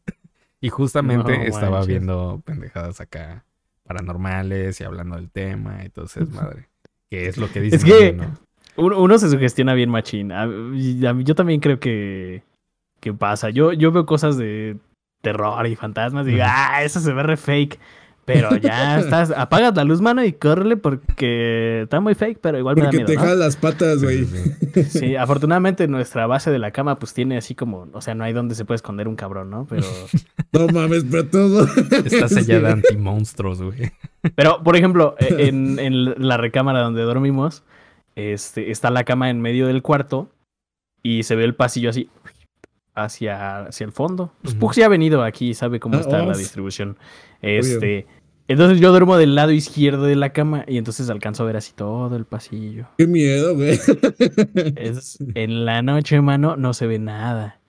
Y 0.61 0.69
justamente 0.69 1.37
No 1.37 1.43
estaba 1.43 1.71
manches. 1.71 1.87
viendo 1.87 2.41
pendejadas 2.45 2.99
acá 3.01 3.43
paranormales 3.85 4.79
y 4.81 4.83
hablando 4.83 5.15
del 5.15 5.29
tema 5.29 5.83
y 5.85 5.89
todo 5.89 6.05
ese 6.05 6.25
madre. 6.25 6.67
Que 7.09 7.27
es 7.27 7.37
lo 7.37 7.49
que 7.51 7.61
dicen. 7.61 7.79
Es 7.79 7.85
que- 7.85 8.13
¿no? 8.13 8.37
Uno, 8.75 9.17
se 9.17 9.29
sugestiona 9.29 9.73
bien 9.73 9.89
machín. 9.89 10.31
A- 10.31 10.43
a 10.43 11.13
yo 11.23 11.33
también 11.35 11.59
creo 11.59 11.79
que, 11.79 12.43
que 12.99 13.11
pasa. 13.13 13.49
Yo, 13.49 13.73
yo 13.73 13.91
veo 13.91 14.05
cosas 14.05 14.37
de 14.37 14.77
terror 15.21 15.65
y 15.65 15.75
fantasmas 15.75 16.27
y 16.27 16.31
digo, 16.31 16.43
ah, 16.45 16.83
eso 16.83 16.99
se 16.99 17.11
ve 17.11 17.23
re 17.23 17.37
fake. 17.37 17.79
Pero 18.27 18.57
ya 18.57 18.99
estás, 18.99 19.31
apagas 19.31 19.73
la 19.75 19.85
luz, 19.85 20.01
mano, 20.01 20.21
y 20.23 20.33
córrele 20.33 20.75
porque 20.75 21.83
está 21.83 22.01
muy 22.01 22.13
fake, 22.13 22.39
pero 22.41 22.59
igual 22.59 22.75
me 22.75 22.81
da 22.81 22.87
Porque 22.91 23.05
miedo, 23.05 23.21
te 23.21 23.27
¿no? 23.27 23.35
las 23.35 23.55
patas, 23.55 23.99
Sí, 24.01 24.05
güey. 24.05 24.25
sí, 24.25 24.83
sí. 24.83 24.83
Sí, 24.99 25.15
afortunadamente 25.15 25.87
nuestra 25.87 26.27
base 26.27 26.51
de 26.51 26.59
la 26.59 26.71
cama 26.71 26.99
pues 26.99 27.13
tiene 27.13 27.37
así 27.37 27.55
como, 27.55 27.87
o 27.93 28.01
sea, 28.01 28.15
no 28.15 28.25
hay 28.25 28.33
donde 28.33 28.53
se 28.55 28.65
puede 28.65 28.75
esconder 28.75 29.07
un 29.07 29.15
cabrón, 29.15 29.49
¿no? 29.49 29.65
Pero, 29.65 29.83
No 30.51 30.67
mames, 30.67 31.05
pero 31.09 31.25
todo. 31.27 31.65
Está 32.03 32.27
sellada 32.27 32.73
anti-monstruos, 32.73 33.61
güey. 33.61 33.91
pero 34.35 34.61
por 34.61 34.75
ejemplo, 34.75 35.15
e- 35.19 35.47
en, 35.47 35.79
en 35.79 36.13
la 36.27 36.35
recámara 36.35 36.81
donde 36.81 37.03
dormimos, 37.03 37.63
este, 38.15 38.71
está 38.71 38.89
la 38.91 39.05
cama 39.05 39.29
en 39.29 39.39
medio 39.41 39.67
del 39.67 39.81
cuarto 39.81 40.29
y 41.01 41.23
se 41.23 41.35
ve 41.37 41.45
el 41.45 41.55
pasillo 41.55 41.89
así 41.91 42.09
hacia, 42.93 43.67
hacia 43.67 43.85
el 43.85 43.91
fondo. 43.91 44.33
Pues. 44.41 44.55
Pux 44.55 44.75
ya 44.75 44.87
ha 44.87 44.89
venido 44.89 45.23
aquí, 45.23 45.53
sabe 45.53 45.79
cómo 45.79 45.95
Ah, 45.97 46.01
está 46.01 46.17
la 46.25 46.33
oh. 46.33 46.37
distribución. 46.37 46.97
Este, 47.41 48.07
Entonces 48.49 48.79
yo 48.79 48.91
duermo 48.91 49.17
del 49.17 49.35
lado 49.35 49.51
izquierdo 49.51 50.03
de 50.03 50.15
la 50.15 50.31
cama 50.31 50.63
y 50.67 50.77
entonces 50.77 51.09
alcanzo 51.09 51.43
a 51.43 51.47
ver 51.47 51.57
así 51.57 51.73
todo 51.73 52.15
el 52.15 52.25
pasillo. 52.25 52.87
Qué 52.97 53.05
miedo, 53.07 53.55
güey. 53.55 53.77
Es, 54.75 55.17
en 55.35 55.65
la 55.65 55.81
noche, 55.81 56.21
mano, 56.21 56.55
no 56.55 56.73
se 56.73 56.87
ve 56.87 56.97
nada. 56.99 57.59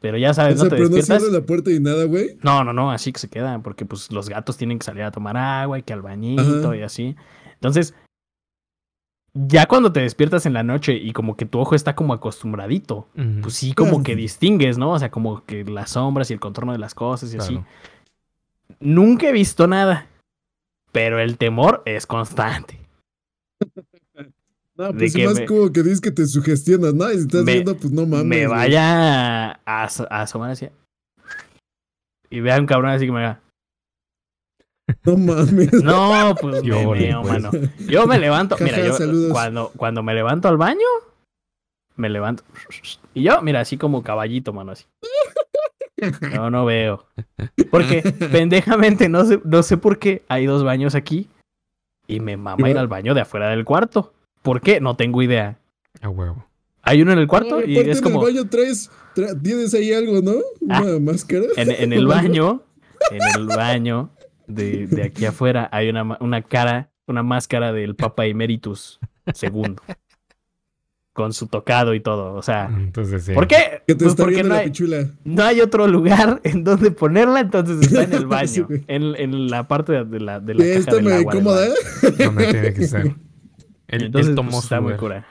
Pero 0.00 0.16
ya 0.18 0.32
sabes, 0.32 0.54
O 0.54 0.58
sea, 0.58 0.64
no 0.64 0.70
te 0.70 0.76
pero 0.76 0.88
no 0.88 0.96
despiertas. 0.96 1.22
cierra 1.24 1.40
la 1.40 1.44
puerta 1.46 1.70
y 1.72 1.80
nada, 1.80 2.04
güey. 2.04 2.38
No, 2.42 2.62
no, 2.64 2.72
no, 2.72 2.90
así 2.92 3.12
que 3.12 3.18
se 3.18 3.28
queda, 3.28 3.58
porque 3.62 3.84
pues 3.84 4.10
los 4.12 4.28
gatos 4.28 4.56
tienen 4.56 4.78
que 4.78 4.84
salir 4.86 5.02
a 5.02 5.10
tomar 5.10 5.36
agua 5.36 5.78
y 5.78 5.82
que 5.82 5.92
al 5.92 6.00
bañito 6.02 6.68
Ajá. 6.68 6.76
y 6.76 6.82
así. 6.82 7.16
Entonces, 7.54 7.92
ya 9.34 9.66
cuando 9.66 9.92
te 9.92 10.00
despiertas 10.00 10.46
en 10.46 10.54
la 10.54 10.62
noche 10.62 10.94
y 10.94 11.12
como 11.12 11.36
que 11.36 11.44
tu 11.44 11.58
ojo 11.58 11.74
está 11.74 11.94
como 11.96 12.14
acostumbradito, 12.14 13.08
pues 13.42 13.54
sí, 13.54 13.74
como 13.74 13.90
Claro. 13.90 14.04
que 14.04 14.16
distingues, 14.16 14.78
¿no? 14.78 14.92
O 14.92 14.98
sea, 14.98 15.10
como 15.10 15.44
que 15.44 15.64
las 15.64 15.90
sombras 15.90 16.30
y 16.30 16.34
el 16.34 16.40
contorno 16.40 16.72
de 16.72 16.78
las 16.78 16.94
cosas 16.94 17.34
y 17.34 17.36
así. 17.38 17.60
Nunca 18.80 19.28
he 19.28 19.32
visto 19.32 19.66
nada, 19.66 20.06
pero 20.92 21.18
el 21.20 21.36
temor 21.38 21.82
es 21.86 22.06
constante. 22.06 22.78
No, 24.76 24.92
De 24.92 24.98
pues 25.00 25.14
que 25.14 25.26
más 25.26 25.34
me- 25.40 25.44
como 25.44 25.70
que 25.72 25.82
dices 25.82 26.00
que 26.00 26.10
te 26.10 26.24
sugestionas, 26.24 26.94
¿no? 26.94 27.10
Y 27.12 27.16
si 27.16 27.20
estás 27.24 27.44
Me- 27.44 27.52
viendo, 27.52 27.76
pues 27.76 27.92
no 27.92 28.06
mames. 28.06 28.24
me 28.24 28.46
vaya 28.46 29.50
a, 29.52 29.58
a 29.66 29.84
asomar 30.22 30.52
así. 30.52 30.68
Y 32.30 32.40
vea 32.40 32.58
un 32.58 32.64
cabrón 32.64 32.90
así 32.92 33.04
que 33.04 33.12
me 33.12 33.18
haga. 33.26 33.42
No 35.04 35.18
mames. 35.18 35.70
No, 35.84 36.34
pues 36.40 36.62
Yo 36.62 36.92
me 36.92 36.98
meo, 37.00 37.20
pues. 37.20 37.42
mano. 37.42 37.50
Yo 37.86 38.06
me 38.06 38.18
levanto, 38.18 38.56
mira, 38.58 38.78
yo 38.82 38.94
saludos. 38.94 39.32
cuando, 39.32 39.70
cuando 39.76 40.02
me 40.02 40.14
levanto 40.14 40.48
al 40.48 40.56
baño, 40.56 40.86
me 41.96 42.08
levanto. 42.08 42.42
Y 43.12 43.24
yo, 43.24 43.42
mira, 43.42 43.60
así 43.60 43.76
como 43.76 44.02
caballito, 44.02 44.54
mano, 44.54 44.72
así. 44.72 44.86
No, 46.34 46.50
no 46.50 46.64
veo. 46.64 47.06
Porque 47.70 48.02
pendejamente, 48.32 49.08
no 49.08 49.24
sé, 49.24 49.40
no 49.44 49.62
sé 49.62 49.76
por 49.76 49.98
qué 49.98 50.22
hay 50.28 50.46
dos 50.46 50.64
baños 50.64 50.94
aquí. 50.94 51.28
Y 52.06 52.20
me 52.20 52.36
mama 52.36 52.68
ir 52.68 52.76
al 52.78 52.88
baño 52.88 53.14
de 53.14 53.20
afuera 53.20 53.48
del 53.50 53.64
cuarto. 53.64 54.12
¿Por 54.42 54.60
qué? 54.60 54.80
No 54.80 54.96
tengo 54.96 55.22
idea. 55.22 55.58
A 56.00 56.08
huevo. 56.08 56.44
Hay 56.82 57.02
uno 57.02 57.12
en 57.12 57.18
el 57.18 57.28
cuarto 57.28 57.60
No, 57.60 57.66
y 57.66 57.74
aparte 57.74 57.90
es 57.90 57.98
en 57.98 58.02
como 58.04 58.26
el 58.26 58.34
baño 58.34 58.48
traes, 58.48 58.90
tra- 59.14 59.40
tienes 59.40 59.74
ahí 59.74 59.92
algo, 59.92 60.20
¿no? 60.22 60.32
Una 60.60 60.78
Ah. 60.96 60.98
máscara. 61.00 61.44
en, 61.56 61.70
en 61.70 61.92
el 61.92 62.06
baño, 62.06 62.62
en 63.10 63.20
el 63.40 63.46
baño 63.46 64.10
de, 64.46 64.86
de 64.86 65.02
aquí 65.04 65.24
afuera 65.26 65.68
hay 65.72 65.88
una, 65.90 66.16
una 66.20 66.42
cara, 66.42 66.90
una 67.06 67.22
máscara 67.22 67.72
del 67.72 67.94
Papa 67.94 68.26
Emeritus 68.26 68.98
segundo. 69.34 69.82
Con 71.12 71.32
su 71.32 71.48
tocado 71.48 71.92
y 71.94 72.00
todo. 72.00 72.34
O 72.34 72.42
sea, 72.42 72.66
Entonces, 72.72 73.24
sí. 73.24 73.32
¿por 73.34 73.46
qué? 73.48 73.82
Que 73.86 73.94
te 73.94 74.04
Pues 74.04 74.10
está 74.12 74.22
porque 74.22 74.42
no 74.44 74.50
la 74.50 74.56
hay, 74.60 74.66
pichula. 74.66 75.10
no 75.24 75.42
hay 75.42 75.60
otro 75.60 75.86
lugar 75.88 76.40
en 76.44 76.62
donde 76.64 76.90
ponerla, 76.92 77.40
entonces 77.40 77.80
está 77.80 78.04
en 78.04 78.12
el 78.14 78.26
baño. 78.28 78.68
en, 78.86 79.16
en 79.16 79.48
la 79.50 79.66
parte 79.66 80.04
de, 80.04 80.20
la, 80.20 80.38
de 80.40 80.54
la 80.54 80.64
caja 80.64 80.78
está 80.78 80.94
del 80.96 81.12
agua 81.12 81.34
incómoda. 81.34 81.66
¿eh? 81.66 81.70
Donde 82.24 82.46
tiene 82.52 82.74
que 82.74 82.86
ser. 82.86 83.06
Él, 83.88 84.04
Entonces, 84.04 84.34
pues, 84.34 84.36
tomó 84.36 84.60
está 84.60 84.80
muy 84.80 84.94
cura. 84.94 85.26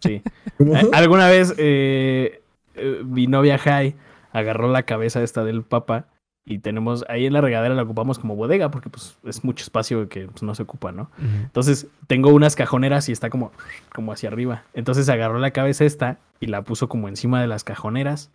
Sí. 0.00 0.22
¿Cómo? 0.58 0.76
Eh, 0.76 0.88
Alguna 0.92 1.28
vez 1.28 1.54
eh, 1.58 2.40
eh, 2.76 3.02
mi 3.04 3.26
novia 3.26 3.58
Jai 3.58 3.96
agarró 4.32 4.70
la 4.70 4.84
cabeza 4.84 5.22
esta 5.24 5.44
del 5.44 5.64
papa 5.64 6.06
y 6.48 6.58
tenemos 6.60 7.04
ahí 7.08 7.26
en 7.26 7.32
la 7.32 7.40
regadera 7.40 7.74
la 7.74 7.82
ocupamos 7.82 8.18
como 8.20 8.36
bodega 8.36 8.70
porque 8.70 8.88
pues 8.88 9.16
es 9.24 9.42
mucho 9.44 9.64
espacio 9.64 10.08
que 10.08 10.28
pues, 10.28 10.42
no 10.44 10.54
se 10.54 10.62
ocupa, 10.62 10.92
¿no? 10.92 11.10
Entonces 11.42 11.88
tengo 12.06 12.30
unas 12.30 12.54
cajoneras 12.54 13.08
y 13.08 13.12
está 13.12 13.28
como, 13.30 13.50
como 13.92 14.12
hacia 14.12 14.28
arriba. 14.28 14.62
Entonces 14.72 15.08
agarró 15.08 15.38
la 15.40 15.50
cabeza 15.50 15.84
esta 15.84 16.18
y 16.40 16.46
la 16.46 16.62
puso 16.62 16.88
como 16.88 17.08
encima 17.08 17.40
de 17.40 17.48
las 17.48 17.64
cajoneras 17.64 18.30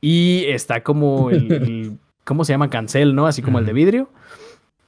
y 0.00 0.44
está 0.46 0.82
como 0.84 1.30
el, 1.30 1.50
el- 1.52 1.98
¿cómo 2.24 2.44
se 2.44 2.52
llama? 2.52 2.70
Cancel, 2.70 3.14
¿no? 3.16 3.26
Así 3.26 3.42
como 3.42 3.58
el 3.58 3.66
de 3.66 3.72
vidrio. 3.72 4.08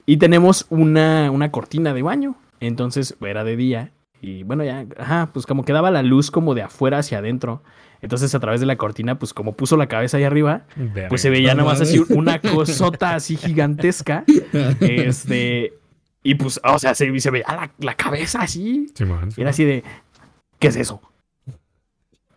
Y 0.05 0.17
tenemos 0.17 0.65
una, 0.69 1.29
una 1.29 1.51
cortina 1.51 1.93
de 1.93 2.01
baño. 2.03 2.35
Entonces 2.61 3.15
era 3.21 3.43
de 3.43 3.55
día 3.57 3.91
y 4.21 4.43
bueno, 4.43 4.63
ya, 4.63 4.85
ajá, 4.97 5.29
pues 5.33 5.45
como 5.45 5.65
que 5.65 5.73
daba 5.73 5.89
la 5.91 6.03
luz 6.03 6.29
como 6.31 6.53
de 6.55 6.61
afuera 6.61 6.99
hacia 6.99 7.17
adentro. 7.17 7.63
Entonces 8.01 8.33
a 8.33 8.39
través 8.39 8.59
de 8.59 8.65
la 8.65 8.75
cortina, 8.77 9.19
pues 9.19 9.33
como 9.33 9.53
puso 9.55 9.77
la 9.77 9.87
cabeza 9.87 10.17
ahí 10.17 10.23
arriba, 10.23 10.63
Verga. 10.75 11.09
pues 11.09 11.21
se 11.21 11.29
veía 11.29 11.53
No 11.53 11.61
nomás 11.63 11.81
así 11.81 12.01
una 12.09 12.39
cosota 12.41 13.13
así 13.15 13.37
gigantesca. 13.37 14.23
Este, 14.79 15.73
y 16.23 16.35
pues, 16.35 16.59
o 16.63 16.79
sea, 16.79 16.95
se, 16.95 17.19
se 17.19 17.31
veía 17.31 17.45
la, 17.47 17.71
la 17.79 17.95
cabeza 17.95 18.41
así. 18.41 18.87
Simón, 18.95 19.29
Y 19.37 19.41
era 19.41 19.51
así 19.51 19.63
de, 19.65 19.83
¿qué 20.59 20.67
es 20.67 20.75
eso? 20.75 21.01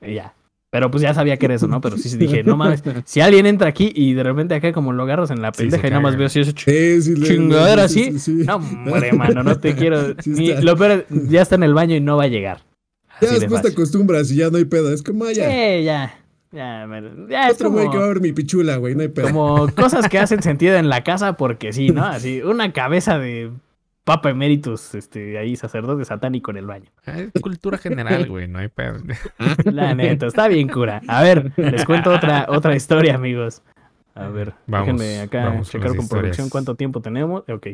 Y 0.00 0.14
ya. 0.14 0.34
Pero 0.70 0.90
pues 0.90 1.02
ya 1.02 1.14
sabía 1.14 1.36
que 1.36 1.46
era 1.46 1.54
eso, 1.54 1.68
¿no? 1.68 1.80
Pero 1.80 1.96
sí 1.96 2.08
sí 2.08 2.16
dije, 2.16 2.42
no 2.42 2.56
mames, 2.56 2.82
si 3.04 3.20
alguien 3.20 3.46
entra 3.46 3.68
aquí 3.68 3.92
y 3.94 4.12
de 4.14 4.24
repente 4.24 4.56
acá 4.56 4.72
como 4.72 4.92
lo 4.92 5.04
agarras 5.04 5.30
en 5.30 5.40
la 5.40 5.52
Sí, 5.52 5.62
pendeja 5.62 5.82
se 5.82 5.86
y 5.86 5.90
nada 5.90 6.02
más 6.02 6.16
veo 6.16 6.26
así 6.26 6.40
eso 6.40 6.50
ch- 6.50 7.00
Sí, 7.00 7.14
sí, 7.14 7.22
chingadera 7.22 7.86
sí, 7.86 8.00
así. 8.08 8.18
sí, 8.18 8.38
sí. 8.40 8.44
No, 8.44 8.56
hombre, 8.56 9.12
mano, 9.12 9.44
no 9.44 9.56
te 9.60 9.74
quiero. 9.76 10.14
Sí 10.20 10.30
Ni- 10.30 10.62
lo 10.62 10.76
peor, 10.76 10.90
es, 11.08 11.28
ya 11.30 11.42
está 11.42 11.54
en 11.54 11.62
el 11.62 11.74
baño 11.74 11.94
y 11.94 12.00
no 12.00 12.16
va 12.16 12.24
a 12.24 12.28
llegar. 12.28 12.62
Ya 13.24 13.30
Así 13.30 13.40
de 13.40 13.40
después 13.40 13.62
te 13.62 13.68
acostumbras 13.68 14.30
y 14.30 14.36
ya 14.36 14.50
no 14.50 14.58
hay 14.58 14.64
pedo. 14.64 14.92
Es 14.92 15.02
como, 15.02 15.24
ah, 15.24 15.32
ya. 15.32 15.48
Sí, 15.50 15.84
ya. 15.84 16.18
Ya, 16.52 16.86
me- 16.86 17.02
ya 17.28 17.48
es 17.48 17.54
Otro 17.54 17.70
güey 17.72 17.84
que 17.90 17.96
va 17.96 18.04
a 18.04 18.06
como, 18.06 18.08
ver 18.14 18.20
mi 18.20 18.32
pichula, 18.32 18.76
güey. 18.76 18.94
No 18.94 19.02
hay 19.02 19.08
pedo. 19.08 19.26
como 19.28 19.68
cosas 19.74 20.08
que 20.08 20.18
hacen 20.18 20.42
sentido 20.42 20.76
en 20.76 20.88
la 20.88 21.02
casa 21.02 21.36
porque 21.36 21.72
sí, 21.72 21.90
¿no? 21.90 22.04
Así, 22.04 22.42
una 22.42 22.72
cabeza 22.72 23.18
de 23.18 23.50
Papa 24.04 24.30
Emeritus, 24.30 24.94
este, 24.94 25.36
ahí 25.38 25.56
sacerdote 25.56 26.04
satánico 26.04 26.50
en 26.52 26.58
el 26.58 26.66
baño. 26.66 26.90
Ah, 27.06 27.18
Es 27.32 27.42
cultura 27.42 27.76
general, 27.78 28.28
güey. 28.28 28.46
No 28.46 28.60
hay 28.60 28.68
pedo. 28.68 28.98
La 29.64 29.94
neta, 29.94 30.26
está 30.26 30.46
bien 30.46 30.68
cura. 30.68 31.00
A 31.08 31.22
ver, 31.22 31.52
les 31.56 31.84
cuento 31.84 32.12
otra, 32.12 32.46
otra 32.48 32.76
historia, 32.76 33.14
amigos. 33.16 33.62
A 34.14 34.28
ver, 34.28 34.54
Vamos, 34.68 34.96
déjenme 35.00 35.20
acá 35.22 35.44
vamos 35.46 35.68
con 35.70 35.80
checar 35.80 35.88
con 35.96 36.04
historias. 36.04 36.08
producción 36.22 36.48
cuánto 36.50 36.76
tiempo 36.76 37.00
tenemos. 37.00 37.42
Ok. 37.48 37.66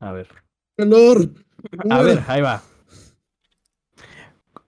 A 0.00 0.12
ver. 0.12 0.28
Calor. 0.76 1.30
A 1.88 2.02
ver, 2.02 2.20
ahí 2.28 2.42
va. 2.42 2.62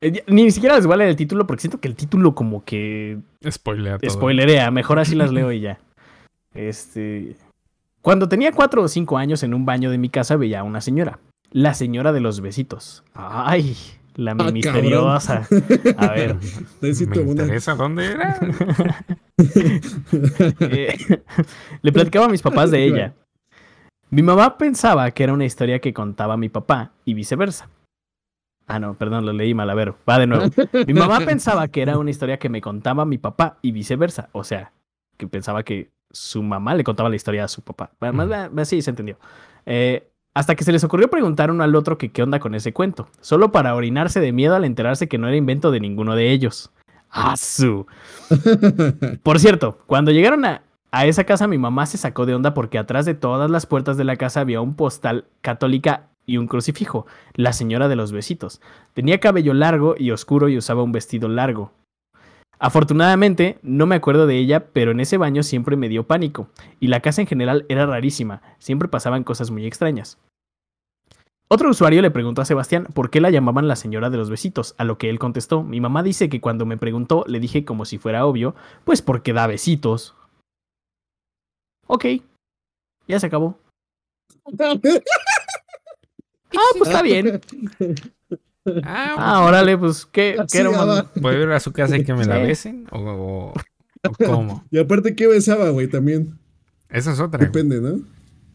Eh, 0.00 0.22
Ni 0.28 0.50
siquiera 0.50 0.76
les 0.76 0.86
voy 0.86 0.94
a 0.94 0.96
leer 0.98 1.10
el 1.10 1.16
título 1.16 1.46
porque 1.46 1.62
siento 1.62 1.80
que 1.80 1.88
el 1.88 1.96
título 1.96 2.34
como 2.34 2.64
que 2.64 3.18
Spoiler 3.48 3.98
todo. 3.98 4.10
spoilerea. 4.10 4.70
Mejor 4.70 4.98
así 4.98 5.14
las 5.14 5.32
leo 5.32 5.50
y 5.52 5.60
ya. 5.60 5.78
Este. 6.54 7.36
Cuando 8.02 8.28
tenía 8.28 8.52
cuatro 8.52 8.82
o 8.82 8.88
cinco 8.88 9.18
años 9.18 9.42
en 9.42 9.54
un 9.54 9.64
baño 9.66 9.90
de 9.90 9.98
mi 9.98 10.08
casa 10.08 10.36
veía 10.36 10.60
a 10.60 10.64
una 10.64 10.80
señora. 10.80 11.18
La 11.50 11.74
señora 11.74 12.12
de 12.12 12.20
los 12.20 12.40
besitos. 12.40 13.02
Ay, 13.14 13.76
la 14.14 14.32
cabrón. 14.36 14.54
misteriosa. 14.54 15.46
A 15.96 16.08
ver. 16.12 16.36
Necesito 16.80 17.20
Me 17.20 17.30
una. 17.32 17.42
interesa 17.42 17.74
dónde 17.74 18.06
era. 18.12 18.38
Eh, 20.60 20.98
le 21.82 21.92
platicaba 21.92 22.26
a 22.26 22.28
mis 22.28 22.42
papás 22.42 22.70
de 22.72 22.84
ella. 22.84 23.14
Mi 24.10 24.22
mamá 24.22 24.58
pensaba 24.58 25.10
que 25.12 25.22
era 25.22 25.32
una 25.32 25.44
historia 25.44 25.78
que 25.80 25.92
contaba 25.92 26.36
mi 26.36 26.48
papá 26.48 26.92
y 27.04 27.14
viceversa. 27.14 27.68
Ah, 28.68 28.78
no, 28.78 28.94
perdón, 28.94 29.26
lo 29.26 29.32
leí 29.32 29.54
mal. 29.54 29.68
A 29.70 29.74
ver, 29.74 29.94
va 30.08 30.18
de 30.18 30.26
nuevo. 30.26 30.44
Mi 30.86 30.94
mamá 30.94 31.20
pensaba 31.20 31.66
que 31.68 31.82
era 31.82 31.98
una 31.98 32.10
historia 32.10 32.38
que 32.38 32.48
me 32.48 32.60
contaba 32.60 33.04
mi 33.04 33.18
papá 33.18 33.58
y 33.62 33.72
viceversa. 33.72 34.28
O 34.32 34.44
sea, 34.44 34.72
que 35.16 35.26
pensaba 35.26 35.62
que 35.62 35.90
su 36.10 36.42
mamá 36.42 36.74
le 36.74 36.84
contaba 36.84 37.08
la 37.08 37.16
historia 37.16 37.44
a 37.44 37.48
su 37.48 37.62
papá. 37.62 37.90
Bueno, 37.98 38.14
más- 38.26 38.46
Ujú. 38.46 38.54
más- 38.56 38.68
sí, 38.68 38.80
se 38.82 38.90
entendió. 38.90 39.18
Eh, 39.66 40.08
hasta 40.34 40.54
que 40.54 40.64
se 40.64 40.70
les 40.72 40.84
ocurrió 40.84 41.08
preguntar 41.08 41.50
uno 41.50 41.64
al 41.64 41.74
otro 41.74 41.98
que 41.98 42.10
qué 42.12 42.22
onda 42.22 42.38
con 42.38 42.54
ese 42.54 42.72
cuento. 42.72 43.08
Solo 43.20 43.50
para 43.50 43.74
orinarse 43.74 44.20
de 44.20 44.32
miedo 44.32 44.54
al 44.54 44.64
enterarse 44.64 45.08
que 45.08 45.18
no 45.18 45.26
era 45.26 45.36
invento 45.36 45.70
de 45.70 45.80
ninguno 45.80 46.14
de 46.14 46.30
ellos. 46.30 46.70
¡Ah, 47.10 47.36
su! 47.36 47.86
Por 49.22 49.38
cierto, 49.40 49.78
cuando 49.86 50.10
llegaron 50.10 50.44
a, 50.44 50.62
a 50.90 51.06
esa 51.06 51.24
casa, 51.24 51.46
mi 51.46 51.58
mamá 51.58 51.86
se 51.86 51.98
sacó 51.98 52.26
de 52.26 52.34
onda 52.34 52.54
porque 52.54 52.78
atrás 52.78 53.06
de 53.06 53.14
todas 53.14 53.50
las 53.50 53.66
puertas 53.66 53.96
de 53.96 54.04
la 54.04 54.16
casa 54.16 54.40
había 54.40 54.60
un 54.60 54.74
postal 54.74 55.24
católica 55.40 56.08
y 56.28 56.36
un 56.36 56.46
crucifijo, 56.46 57.06
la 57.34 57.52
señora 57.52 57.88
de 57.88 57.96
los 57.96 58.12
besitos. 58.12 58.60
Tenía 58.92 59.18
cabello 59.18 59.54
largo 59.54 59.96
y 59.98 60.12
oscuro 60.12 60.48
y 60.48 60.58
usaba 60.58 60.82
un 60.82 60.92
vestido 60.92 61.28
largo. 61.28 61.72
Afortunadamente, 62.60 63.58
no 63.62 63.86
me 63.86 63.96
acuerdo 63.96 64.26
de 64.26 64.36
ella, 64.36 64.66
pero 64.72 64.90
en 64.90 65.00
ese 65.00 65.16
baño 65.16 65.42
siempre 65.42 65.76
me 65.76 65.88
dio 65.88 66.06
pánico, 66.06 66.48
y 66.80 66.88
la 66.88 67.00
casa 67.00 67.22
en 67.22 67.26
general 67.26 67.64
era 67.68 67.86
rarísima, 67.86 68.42
siempre 68.58 68.88
pasaban 68.88 69.24
cosas 69.24 69.50
muy 69.50 69.64
extrañas. 69.64 70.18
Otro 71.50 71.70
usuario 71.70 72.02
le 72.02 72.10
preguntó 72.10 72.42
a 72.42 72.44
Sebastián 72.44 72.86
por 72.92 73.08
qué 73.08 73.22
la 73.22 73.30
llamaban 73.30 73.68
la 73.68 73.76
señora 73.76 74.10
de 74.10 74.18
los 74.18 74.28
besitos, 74.28 74.74
a 74.76 74.84
lo 74.84 74.98
que 74.98 75.08
él 75.08 75.18
contestó, 75.18 75.62
mi 75.62 75.80
mamá 75.80 76.02
dice 76.02 76.28
que 76.28 76.42
cuando 76.42 76.66
me 76.66 76.76
preguntó 76.76 77.24
le 77.26 77.40
dije 77.40 77.64
como 77.64 77.86
si 77.86 77.96
fuera 77.96 78.26
obvio, 78.26 78.54
pues 78.84 79.00
porque 79.00 79.32
da 79.32 79.46
besitos. 79.46 80.14
Ok, 81.86 82.04
ya 83.06 83.18
se 83.18 83.26
acabó. 83.26 83.58
Ah, 86.56 86.60
pues 86.78 86.88
está 86.90 87.02
bien. 87.02 87.40
Ah, 88.84 89.14
Ah, 89.16 89.44
órale, 89.46 89.78
pues 89.78 90.04
qué, 90.04 90.36
qué 90.52 90.58
era 90.58 90.68
un- 90.68 90.76
va. 90.76 91.10
¿Puedo 91.14 91.42
ir 91.42 91.48
a 91.50 91.58
su 91.60 91.72
casa 91.72 91.96
y 91.96 92.04
que 92.04 92.12
me 92.12 92.26
la 92.26 92.36
besen? 92.36 92.86
¿O, 92.90 92.98
o- 92.98 93.52
o 93.54 94.12
cómo? 94.26 94.62
Y 94.70 94.78
aparte, 94.78 95.14
¿qué 95.16 95.26
besaba, 95.26 95.70
güey? 95.70 95.88
También. 95.88 96.38
Esa 96.90 97.12
es 97.12 97.20
otra. 97.20 97.40
Depende, 97.42 97.80
¿no? 97.80 98.00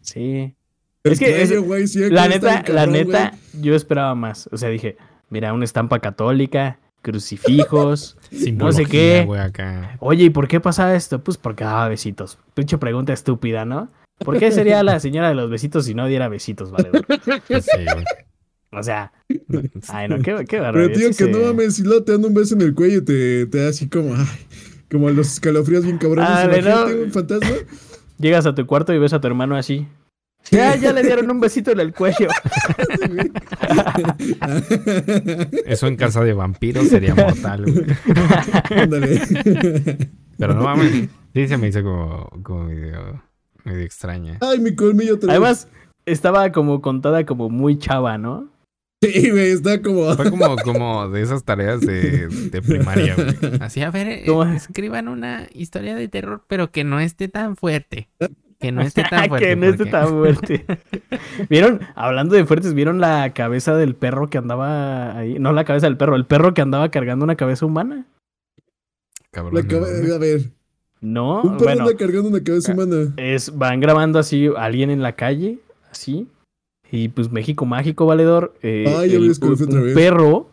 Sí. 0.02 0.54
El 1.02 1.12
Es 1.12 1.18
que 1.18 1.42
es- 1.42 1.60
güey, 1.60 1.88
sí, 1.88 2.08
La 2.10 2.28
neta, 2.28 2.62
la 2.68 2.86
neta, 2.86 3.30
güey. 3.52 3.62
yo 3.64 3.74
esperaba 3.74 4.14
más. 4.14 4.48
O 4.52 4.56
sea, 4.56 4.68
dije, 4.68 4.96
mira, 5.30 5.52
una 5.52 5.64
estampa 5.64 5.98
católica, 5.98 6.78
crucifijos. 7.02 8.16
¿Por 8.58 8.86
qué 8.86 9.26
sería 14.52 14.82
la 14.82 15.00
señora 15.00 15.28
de 15.28 15.34
los 15.34 15.50
besitos 15.50 15.86
si 15.86 15.94
no 15.94 16.06
diera 16.06 16.28
besitos, 16.28 16.70
valedor? 16.70 17.04
Pues 17.06 17.20
sí, 17.64 17.84
güey. 17.92 18.04
O 18.72 18.82
sea, 18.82 19.12
ay, 19.88 20.08
no, 20.08 20.18
qué, 20.18 20.34
qué 20.34 20.44
Pero 20.46 20.62
barbaridad. 20.64 20.98
tío, 20.98 21.12
sí 21.12 21.24
que 21.24 21.30
no 21.30 21.38
mames, 21.38 21.76
si 21.76 21.84
luego 21.84 22.02
te 22.02 22.12
dan 22.12 22.24
un 22.24 22.34
beso 22.34 22.54
en 22.54 22.62
el 22.62 22.74
cuello 22.74 22.98
y 22.98 23.04
te, 23.04 23.46
te 23.46 23.58
da 23.58 23.68
así 23.68 23.88
como, 23.88 24.14
ay, 24.14 24.26
como 24.90 25.10
los 25.10 25.34
escalofríos 25.34 25.84
bien 25.84 25.98
cabrones. 25.98 26.28
Ah, 26.28 26.46
no. 26.46 27.04
un 27.04 27.12
fantasma. 27.12 27.50
Llegas 28.18 28.46
a 28.46 28.54
tu 28.54 28.66
cuarto 28.66 28.92
y 28.92 28.98
ves 28.98 29.12
a 29.12 29.20
tu 29.20 29.28
hermano 29.28 29.56
así. 29.56 29.86
Ya, 30.50 30.76
ya 30.76 30.92
le 30.92 31.02
dieron 31.02 31.30
un 31.30 31.40
besito 31.40 31.70
en 31.70 31.80
el 31.80 31.94
cuello. 31.94 32.28
Eso 35.66 35.86
en 35.86 35.96
casa 35.96 36.22
de 36.22 36.34
vampiros 36.34 36.88
sería 36.88 37.14
mortal, 37.14 37.64
güey. 37.64 37.86
Ándale. 38.78 39.20
Pero 40.38 40.54
no 40.54 40.64
mames. 40.64 41.08
Sí, 41.32 41.48
se 41.48 41.56
me 41.56 41.68
hizo 41.68 41.82
como, 41.82 42.28
como 42.42 42.64
medio, 42.64 43.22
medio 43.64 43.80
extraña. 43.84 44.38
Ay, 44.40 44.58
mi 44.60 44.74
colmillo 44.74 45.14
otra 45.14 45.28
vez. 45.28 45.36
Además, 45.36 45.68
estaba 46.06 46.52
como 46.52 46.80
contada 46.80 47.24
como 47.26 47.50
muy 47.50 47.78
chava, 47.78 48.18
¿no? 48.18 48.48
Sí, 49.02 49.30
güey, 49.30 49.50
está 49.50 49.82
como. 49.82 50.14
Fue 50.14 50.30
como, 50.30 50.56
como 50.64 51.08
de 51.10 51.22
esas 51.22 51.44
tareas 51.44 51.80
de, 51.80 52.28
de 52.28 52.62
primaria, 52.62 53.14
güey. 53.16 53.60
Así, 53.60 53.82
a 53.82 53.90
ver, 53.90 54.06
eh, 54.08 54.24
escriban 54.56 55.08
una 55.08 55.46
historia 55.52 55.94
de 55.94 56.08
terror, 56.08 56.42
pero 56.48 56.70
que 56.70 56.84
no 56.84 57.00
esté 57.00 57.28
tan 57.28 57.56
fuerte. 57.56 58.08
Que 58.58 58.72
no 58.72 58.80
esté 58.80 59.02
tan 59.10 59.24
fuerte. 59.28 59.46
que 59.46 59.56
no 59.56 59.66
esté 59.66 59.86
tan 59.86 60.08
fuerte. 60.18 60.64
¿Vieron? 61.50 61.80
Hablando 61.94 62.34
de 62.34 62.46
fuertes, 62.46 62.72
¿vieron 62.72 62.98
la 63.00 63.34
cabeza 63.34 63.76
del 63.76 63.94
perro 63.94 64.30
que 64.30 64.38
andaba 64.38 65.18
ahí? 65.18 65.38
No 65.38 65.52
la 65.52 65.64
cabeza 65.64 65.86
del 65.86 65.98
perro, 65.98 66.16
el 66.16 66.24
perro 66.24 66.54
que 66.54 66.62
andaba 66.62 66.90
cargando 66.90 67.24
una 67.24 67.36
cabeza 67.36 67.66
humana. 67.66 68.06
Cabrón, 69.32 69.54
La 69.54 69.62
cabe- 69.68 70.14
a 70.14 70.18
ver, 70.18 70.52
No, 71.04 71.42
un 71.42 71.50
perro 71.58 71.64
bueno, 71.64 71.82
anda 71.82 71.96
cargando 71.96 72.28
una 72.30 72.42
cabeza 72.42 72.72
humana. 72.72 73.12
es, 73.18 73.56
van 73.56 73.78
grabando 73.80 74.18
así 74.18 74.46
a 74.46 74.64
alguien 74.64 74.90
en 74.90 75.02
la 75.02 75.14
calle, 75.16 75.58
así. 75.90 76.26
Y 76.90 77.08
pues 77.08 77.30
México 77.30 77.66
mágico, 77.66 78.06
valedor. 78.06 78.54
eh, 78.62 78.84
Ay, 78.98 79.10
ya 79.10 79.16
el- 79.16 79.22
vi 79.24 79.28
escalofrío 79.30 79.66
otra 79.66 79.80
un 79.80 79.84
vez. 79.86 79.94
perro 79.94 80.50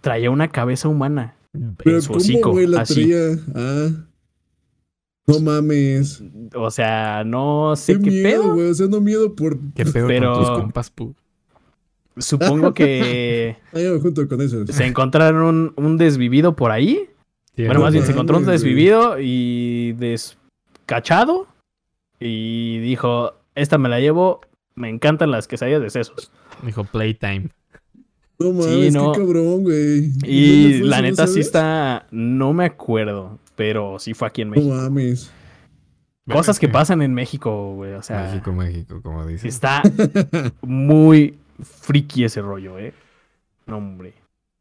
traía 0.00 0.30
una 0.30 0.48
cabeza 0.48 0.88
humana 0.88 1.34
Pero 1.82 1.96
en 1.96 2.02
su 2.02 2.08
¿cómo, 2.08 2.18
hocico, 2.18 2.50
güey, 2.52 2.66
la 2.66 2.82
así. 2.82 2.94
traía? 3.10 3.38
Ah. 3.54 3.88
No 5.26 5.40
mames. 5.40 6.22
O 6.54 6.70
sea, 6.70 7.24
no 7.26 7.74
sé 7.74 7.94
Qué 7.94 8.02
qué, 8.04 8.10
miedo, 8.10 8.42
pedo. 8.44 8.54
güey. 8.54 8.70
O 8.70 8.74
sea, 8.74 8.86
no 8.86 9.00
miedo 9.00 9.34
por. 9.34 9.58
¿Qué 9.74 9.84
pedo 9.84 10.06
Pero- 10.06 10.32
con 10.34 10.42
tus 10.44 10.50
compas, 10.60 10.90
pu? 10.90 11.14
Supongo 12.18 12.72
que 12.72 13.56
Ah, 13.74 13.78
me 13.78 13.98
junto 14.00 14.26
con 14.28 14.40
eso. 14.40 14.64
se 14.68 14.86
encontraron 14.86 15.42
un, 15.42 15.84
un 15.84 15.96
desvivido 15.98 16.54
por 16.56 16.70
ahí. 16.70 17.08
Bueno, 17.56 17.80
más 17.80 17.92
bien 17.92 18.04
se 18.04 18.12
encontró 18.12 18.36
un 18.38 18.44
desvivido 18.46 19.16
y 19.20 19.92
descachado. 19.94 21.46
Y 22.20 22.78
dijo, 22.80 23.34
esta 23.54 23.78
me 23.78 23.88
la 23.88 24.00
llevo, 24.00 24.40
me 24.74 24.88
encantan 24.88 25.30
las 25.30 25.48
quesadillas 25.48 25.82
de 25.82 25.90
sesos. 25.90 26.30
Dijo 26.62 26.84
Playtime. 26.84 27.48
No 28.38 28.52
mames, 28.52 28.66
Sí, 28.66 28.90
no. 28.90 29.12
qué 29.12 29.18
cabrón, 29.20 29.62
güey. 29.62 30.10
Y 30.24 30.62
¿Dónde 30.62 30.78
fue 30.80 30.88
la 30.88 30.96
no 30.98 31.02
neta 31.02 31.26
sí 31.26 31.40
está, 31.40 32.06
no 32.10 32.52
me 32.52 32.66
acuerdo, 32.66 33.38
pero 33.54 33.98
sí 33.98 34.12
fue 34.14 34.28
aquí 34.28 34.42
en 34.42 34.48
No 34.50 34.56
México. 34.56 34.74
mames. 34.74 35.30
Cosas 36.30 36.58
que 36.58 36.68
pasan 36.68 37.02
en 37.02 37.14
México, 37.14 37.74
güey. 37.76 37.92
O 37.92 38.02
sea, 38.02 38.24
México, 38.24 38.52
México, 38.52 39.00
como 39.00 39.24
dices. 39.26 39.44
está 39.54 39.80
muy 40.62 41.36
friki 41.62 42.24
ese 42.24 42.42
rollo, 42.42 42.78
eh. 42.78 42.92
No, 43.66 43.78
hombre. 43.78 44.12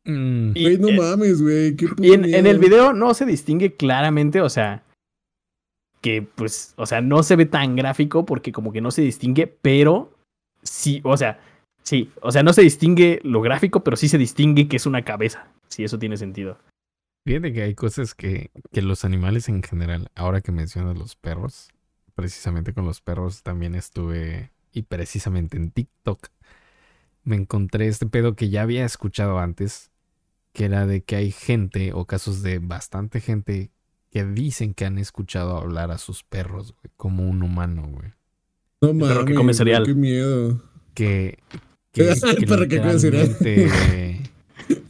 Mm, 0.05 0.51
Y, 0.55 0.63
Güey, 0.63 0.77
no 0.77 0.89
eh, 0.89 0.97
mames, 0.97 1.41
güey. 1.41 1.75
Qué 1.75 1.87
puto 1.87 2.03
Y 2.03 2.13
en, 2.13 2.25
el 2.45 2.59
video 2.59 2.93
no 2.93 3.13
se 3.13 3.25
distingue 3.25 3.75
claramente, 3.75 4.41
o 4.41 4.49
sea, 4.49 4.83
que 6.01 6.21
pues, 6.21 6.73
o 6.77 6.85
sea, 6.85 7.01
no 7.01 7.23
se 7.23 7.35
ve 7.35 7.45
tan 7.45 7.75
gráfico 7.75 8.25
porque 8.25 8.51
como 8.51 8.71
que 8.71 8.81
no 8.81 8.91
se 8.91 9.01
distingue, 9.01 9.47
pero 9.47 10.13
sí, 10.61 11.01
o 11.03 11.17
sea, 11.17 11.39
sí, 11.81 12.11
o 12.21 12.31
sea, 12.31 12.43
no 12.43 12.53
se 12.53 12.61
distingue 12.61 13.19
lo 13.23 13.41
gráfico, 13.41 13.83
pero 13.83 13.97
sí 13.97 14.07
se 14.07 14.19
distingue 14.19 14.67
que 14.67 14.77
es 14.77 14.85
una 14.85 15.03
cabeza, 15.03 15.47
si 15.67 15.83
eso 15.83 15.97
tiene 15.97 16.17
sentido. 16.17 16.59
Fíjate 17.25 17.53
que 17.53 17.63
hay 17.63 17.73
cosas 17.73 18.13
que, 18.13 18.51
que 18.71 18.83
los 18.83 19.03
animales 19.03 19.49
en 19.49 19.63
general, 19.63 20.09
ahora 20.13 20.41
que 20.41 20.51
mencionas 20.51 20.95
los 20.95 21.15
perros, 21.15 21.69
precisamente 22.13 22.73
con 22.73 22.85
los 22.85 23.01
perros 23.01 23.41
también 23.41 23.73
estuve, 23.73 24.51
y 24.71 24.83
precisamente 24.83 25.57
en 25.57 25.71
TikTok, 25.71 26.27
me 27.23 27.35
encontré 27.35 27.87
este 27.87 28.05
pedo 28.05 28.35
que 28.35 28.49
ya 28.49 28.61
había 28.61 28.85
escuchado 28.85 29.39
antes, 29.39 29.89
que 30.55 30.65
era 30.65 30.87
de 30.87 31.03
que 31.03 31.17
hay 31.17 31.31
gente 31.31 31.91
o 31.93 32.05
casos 32.05 32.41
de 32.41 32.59
bastante 32.59 33.19
gente 33.19 33.71
que 34.09 34.23
dicen 34.23 34.73
que 34.73 34.85
han 34.85 34.97
escuchado 34.97 35.57
hablar 35.57 35.91
a 35.91 35.97
sus 35.97 36.23
perros, 36.23 36.73
güey, 36.81 36.93
como 36.95 37.29
un 37.29 37.43
humano, 37.43 37.89
güey. 37.91 38.13
No 38.79 38.97
perro 38.97 39.15
mames. 39.15 39.25
que 39.25 39.33
come 39.33 39.43
güey, 39.43 39.53
cereal. 39.53 39.83
Qué 39.85 39.93
miedo. 39.93 40.63
Que, 40.93 41.39
que, 41.91 42.09
El 42.23 42.37
que 42.37 42.47
perro 42.47 42.67
que 42.69 42.77
literalmente, 42.77 43.69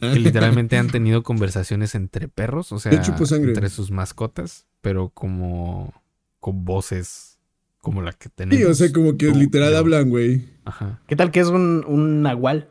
literalmente 0.14 0.78
han 0.78 0.86
tenido 0.86 1.24
conversaciones 1.24 1.96
entre 1.96 2.28
perros, 2.28 2.70
o 2.70 2.78
sea, 2.78 2.92
entre 2.92 3.68
sus 3.68 3.90
mascotas, 3.90 4.66
pero 4.80 5.08
como 5.08 5.92
con 6.38 6.64
voces 6.64 7.40
como 7.80 8.02
la 8.02 8.12
que 8.12 8.28
tenemos. 8.28 8.56
Sí, 8.56 8.64
o 8.64 8.74
sea, 8.74 8.92
como 8.92 9.16
que 9.16 9.32
tú, 9.32 9.38
literal 9.38 9.72
yo. 9.72 9.78
hablan, 9.78 10.10
güey. 10.10 10.48
Ajá. 10.64 11.02
¿Qué 11.08 11.16
tal 11.16 11.32
que 11.32 11.40
es 11.40 11.48
un, 11.48 11.84
un 11.88 12.22
nahual? 12.22 12.68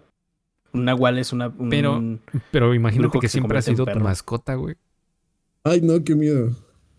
Un 0.76 0.86
nahual 0.86 1.18
es 1.18 1.34
una... 1.34 1.48
un- 1.48 1.70
Pero- 1.70 2.02
Pero 2.52 2.74
imagínate 2.74 3.14
que 3.14 3.20
que 3.22 3.30
siempre 3.30 3.58
ha 3.58 3.62
sido 3.62 3.86
tu 3.86 4.00
mascota, 4.00 4.56
güey. 4.56 4.76
Ay, 5.64 5.82
no, 5.82 6.04
qué 6.04 6.16
miedo. 6.16 6.52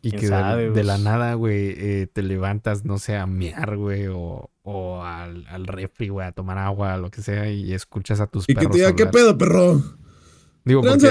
Y 0.02 0.10
¿Quién 0.10 0.20
que 0.20 0.26
de, 0.26 0.30
sabe, 0.32 0.70
de 0.70 0.84
la 0.84 0.98
nada, 0.98 1.34
güey, 1.34 1.74
eh, 1.76 2.06
te 2.12 2.22
levantas, 2.22 2.84
no 2.84 2.98
sé, 2.98 3.16
a 3.16 3.26
mear, 3.26 3.76
güey, 3.76 4.06
o, 4.06 4.50
o 4.62 5.02
al, 5.02 5.46
al 5.48 5.66
refri, 5.66 6.08
güey, 6.08 6.26
a 6.26 6.32
tomar 6.32 6.58
agua, 6.58 6.96
lo 6.96 7.10
que 7.10 7.22
sea, 7.22 7.50
y 7.50 7.72
escuchas 7.72 8.20
a 8.20 8.26
tus 8.28 8.44
Y 8.48 8.54
que 8.54 8.60
perros 8.60 8.72
te 8.72 8.78
diga, 8.78 8.94
¿qué 8.94 9.06
pedo, 9.06 9.36
perro? 9.38 9.82
Digo, 10.64 10.82
porque 10.82 11.08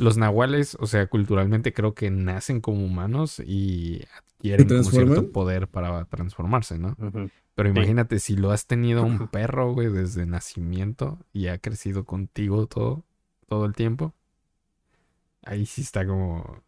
los 0.00 0.16
nahuales, 0.16 0.76
o 0.80 0.86
sea, 0.86 1.06
culturalmente 1.06 1.72
creo 1.72 1.94
que 1.94 2.10
nacen 2.10 2.60
como 2.60 2.84
humanos 2.84 3.40
y 3.44 4.02
adquieren 4.16 4.68
¿Se 4.68 4.74
como 4.76 4.90
cierto 4.90 5.32
poder 5.32 5.68
para 5.68 6.04
transformarse, 6.06 6.78
¿no? 6.78 6.96
Ujú. 6.98 7.30
Pero 7.56 7.70
Sí. 7.72 7.76
imagínate 7.76 8.20
si 8.20 8.36
lo 8.36 8.52
has 8.52 8.66
tenido 8.66 9.02
un 9.02 9.26
perro, 9.32 9.72
güey, 9.72 9.88
desde 9.90 10.24
nacimiento 10.26 11.18
y 11.32 11.48
ha 11.48 11.58
crecido 11.58 12.04
contigo 12.04 12.66
todo, 12.68 13.02
todo 13.48 13.64
el 13.66 13.74
tiempo. 13.74 14.14
Ahí 15.44 15.66
sí 15.66 15.80
está 15.82 16.06
como, 16.06 16.62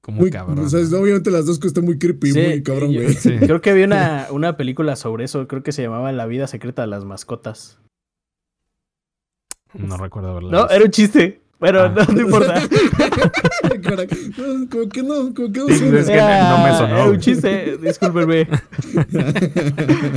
como 0.00 0.20
Muy, 0.22 0.30
cabrón. 0.30 0.58
o 0.60 0.68
sea, 0.68 0.80
¿no? 0.90 0.98
obviamente 1.00 1.30
las 1.30 1.44
dos 1.46 1.58
cosas 1.58 1.68
están 1.72 1.84
muy 1.84 1.98
creepy, 1.98 2.32
Sí, 2.32 2.40
muy 2.40 2.62
cabrón, 2.62 2.94
güey. 2.94 3.12
Sí. 3.14 3.36
Creo 3.38 3.60
que 3.60 3.70
había 3.70 3.84
una, 3.84 4.26
una 4.32 4.56
película 4.56 4.96
sobre 4.96 5.24
eso, 5.24 5.46
creo 5.48 5.62
que 5.62 5.72
se 5.72 5.82
llamaba 5.82 6.10
La 6.12 6.26
vida 6.26 6.46
secreta 6.46 6.82
de 6.82 6.88
las 6.88 7.04
mascotas. 7.04 7.78
No 9.74 9.96
recuerdo 9.98 10.30
haberla 10.30 10.50
No, 10.50 10.58
visto. 10.62 10.74
era 10.74 10.84
un 10.84 10.90
chiste. 10.90 11.42
Bueno, 11.58 11.80
Ah. 11.80 11.94
no, 11.96 12.04
no 12.14 12.20
importa. 12.20 12.62
Como 14.70 14.88
que 14.88 15.02
no, 15.02 15.34
como 15.34 15.52
que 15.52 15.60
no 15.60 15.68
Sí, 15.68 15.78
suena. 15.78 16.00
es 16.00 16.06
que 16.06 16.16
no 16.16 16.58
me 16.64 16.76
sonó, 16.76 17.10
un 17.10 17.18
chiste, 17.18 17.78
discúlpenme. 17.82 18.48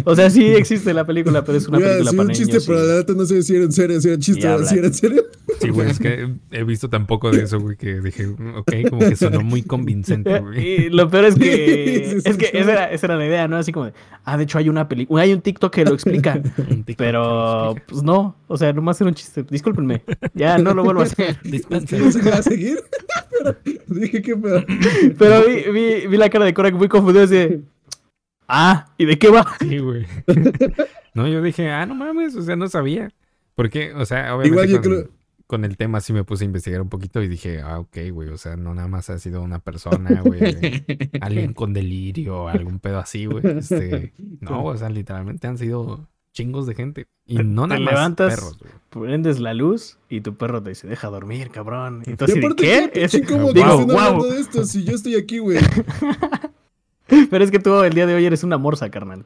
O 0.05 0.15
sea, 0.15 0.29
sí 0.29 0.45
existe 0.45 0.93
la 0.93 1.05
película, 1.05 1.43
pero 1.43 1.57
es 1.57 1.67
una 1.67 1.77
Mira, 1.77 1.89
película 1.91 2.11
sí, 2.11 2.17
para 2.17 2.27
un 2.27 2.33
chiste, 2.33 2.51
niños. 2.53 2.65
pero 2.67 2.83
la 2.85 2.95
neta 2.97 3.13
no 3.13 3.25
sé 3.25 3.43
si 3.43 3.55
era 3.55 3.65
en 3.65 3.71
serio, 3.71 4.01
si 4.01 4.07
era 4.09 4.17
chiste 4.19 4.47
o 4.49 4.63
si 4.65 4.77
era 4.77 4.87
en 4.87 4.93
serio. 4.93 5.23
Sí, 5.61 5.69
güey, 5.69 5.89
es 5.89 5.99
que 5.99 6.29
he 6.51 6.63
visto 6.63 6.89
tan 6.89 7.05
poco 7.05 7.31
de 7.31 7.43
eso, 7.43 7.59
güey, 7.59 7.75
que 7.75 7.99
dije, 8.01 8.27
ok, 8.27 8.71
como 8.89 9.07
que 9.07 9.15
sonó 9.15 9.41
muy 9.41 9.61
convincente, 9.63 10.39
güey. 10.39 10.85
Y 10.85 10.89
lo 10.89 11.09
peor 11.09 11.25
es 11.25 11.35
que, 11.35 12.05
Sí, 12.09 12.21
sí, 12.21 12.29
es 12.29 12.37
que 12.37 12.49
esa 12.53 12.71
era, 12.71 12.91
esa 12.91 13.05
era 13.07 13.15
la 13.17 13.25
idea, 13.25 13.47
¿no? 13.47 13.57
Así 13.57 13.71
como 13.71 13.85
de, 13.87 13.93
ah, 14.25 14.37
de 14.37 14.43
hecho 14.43 14.57
hay 14.57 14.69
una 14.69 14.87
película, 14.87 15.23
hay 15.23 15.33
un 15.33 15.41
TikTok 15.41 15.73
que 15.73 15.85
lo 15.85 15.93
explica, 15.93 16.39
pero 16.97 17.23
lo 17.23 17.71
explica. 17.71 17.85
pues 17.89 18.03
no, 18.03 18.35
o 18.47 18.57
sea, 18.57 18.71
nomás 18.73 18.99
era 19.01 19.09
un 19.09 19.15
chiste, 19.15 19.43
discúlpenme, 19.49 20.03
ya 20.33 20.57
no 20.57 20.73
lo 20.73 20.83
vuelvo 20.83 21.01
a 21.01 21.05
hacer. 21.05 21.28
Dispensa. 21.43 21.97
¿No 21.97 22.11
se 22.11 22.21
va 22.29 22.37
a 22.37 22.43
seguir? 22.43 22.79
Pero 23.31 23.55
dije, 23.87 24.21
¿qué 24.21 24.35
pedo? 24.35 24.63
Pero 25.17 25.43
vi, 25.47 25.71
vi, 25.71 26.07
vi 26.07 26.17
la 26.17 26.29
cara 26.29 26.45
de 26.45 26.53
Korak 26.53 26.73
muy 26.75 26.87
confundido, 26.89 27.23
así 27.25 27.35
de, 27.35 27.61
ah, 28.47 28.87
¿y 28.97 29.05
de 29.05 29.17
qué 29.17 29.29
va? 29.29 29.45
Sí, 29.59 29.77
güey. 29.79 30.05
No, 31.15 31.27
yo 31.27 31.41
dije, 31.41 31.69
ah, 31.71 31.85
no 31.87 31.95
mames, 31.95 32.35
o 32.35 32.41
sea, 32.43 32.55
no 32.55 32.67
sabía. 32.69 33.09
Porque, 33.55 33.93
o 33.93 34.05
sea, 34.05 34.35
obviamente 34.35 34.47
Igual 34.47 34.67
yo 34.69 34.75
con, 34.75 34.83
creo- 34.83 35.09
con 35.47 35.65
el 35.65 35.75
tema 35.75 35.99
sí 36.01 36.13
me 36.13 36.23
puse 36.23 36.43
a 36.43 36.45
investigar 36.45 36.79
un 36.81 36.87
poquito 36.87 37.21
y 37.23 37.27
dije, 37.27 37.61
ah, 37.61 37.79
ok, 37.79 37.97
güey, 38.11 38.29
o 38.29 38.37
sea, 38.37 38.55
no 38.55 38.75
nada 38.75 38.87
más 38.87 39.09
ha 39.09 39.17
sido 39.17 39.41
una 39.41 39.57
persona, 39.59 40.21
güey, 40.23 40.39
alguien 41.19 41.53
con 41.53 41.73
delirio, 41.73 42.47
algún 42.47 42.77
pedo 42.79 42.99
así, 42.99 43.25
güey. 43.25 43.43
Este, 43.57 44.13
no, 44.39 44.63
o 44.65 44.77
sea, 44.77 44.89
literalmente 44.89 45.47
han 45.47 45.57
sido 45.57 46.07
chingos 46.33 46.65
de 46.67 46.75
gente. 46.75 47.07
Y 47.25 47.37
Te- 47.37 47.43
no 47.43 47.63
te 47.63 47.67
nada 47.69 47.79
más 47.81 47.93
levantas, 47.93 48.33
perros, 48.35 48.57
güey. 48.59 48.71
Prendes 48.89 49.39
la 49.39 49.53
luz 49.53 49.97
y 50.09 50.21
tu 50.21 50.35
perro 50.35 50.63
te 50.63 50.69
dice, 50.69 50.87
deja 50.87 51.09
dormir, 51.09 51.49
cabrón. 51.51 52.01
Y 52.07 52.13
aparte, 52.13 52.55
¿qué? 52.57 52.91
Es- 52.95 53.11
que 53.11 53.19
Digo, 53.21 53.49
estén 53.49 53.63
"Guau". 53.63 53.79
hablando 53.81 54.25
de 54.25 54.39
esto 54.39 54.65
si 54.65 54.83
yo 54.83 54.93
estoy 54.95 55.15
aquí, 55.15 55.37
güey. 55.39 55.59
Pero 57.29 57.43
es 57.43 57.51
que 57.51 57.59
tú 57.59 57.83
el 57.83 57.93
día 57.93 58.05
de 58.05 58.15
hoy 58.15 58.25
eres 58.25 58.43
una 58.43 58.57
morsa, 58.57 58.89
carnal. 58.89 59.25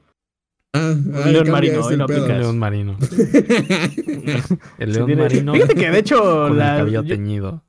Ah, 0.76 0.94
Un 0.96 1.14
ah, 1.16 1.28
león 1.28 1.52
marino, 1.52 1.82
hoy 1.86 1.98
no 1.98 2.06
aplicas. 2.06 2.28
león 2.40 2.58
marino. 2.58 2.98
El 4.80 4.94
león 4.94 5.18
marino 5.18 5.54
Fíjate 5.54 5.76
que 5.76 5.90
de 5.92 6.00
hecho, 6.00 6.20
con 6.48 6.58
la- 6.58 6.74
el 6.74 6.78
cabello 6.80 7.04
yo- 7.04 7.08
teñido. 7.08 7.62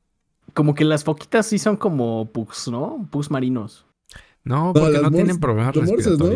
como 0.55 0.75
que 0.75 0.85
las 0.85 1.05
foquitas 1.05 1.47
sí 1.47 1.59
son 1.59 1.77
como 1.77 2.31
pugs, 2.33 2.69
¿no? 2.69 3.07
Pugs 3.11 3.31
marinos. 3.31 3.85
No, 4.45 4.73
porque 4.75 4.99
no, 5.01 5.11
tienen 5.11 5.39
problemas 5.41 5.75
las 5.77 5.89
morsas, 5.89 6.19
¿no? 6.19 6.27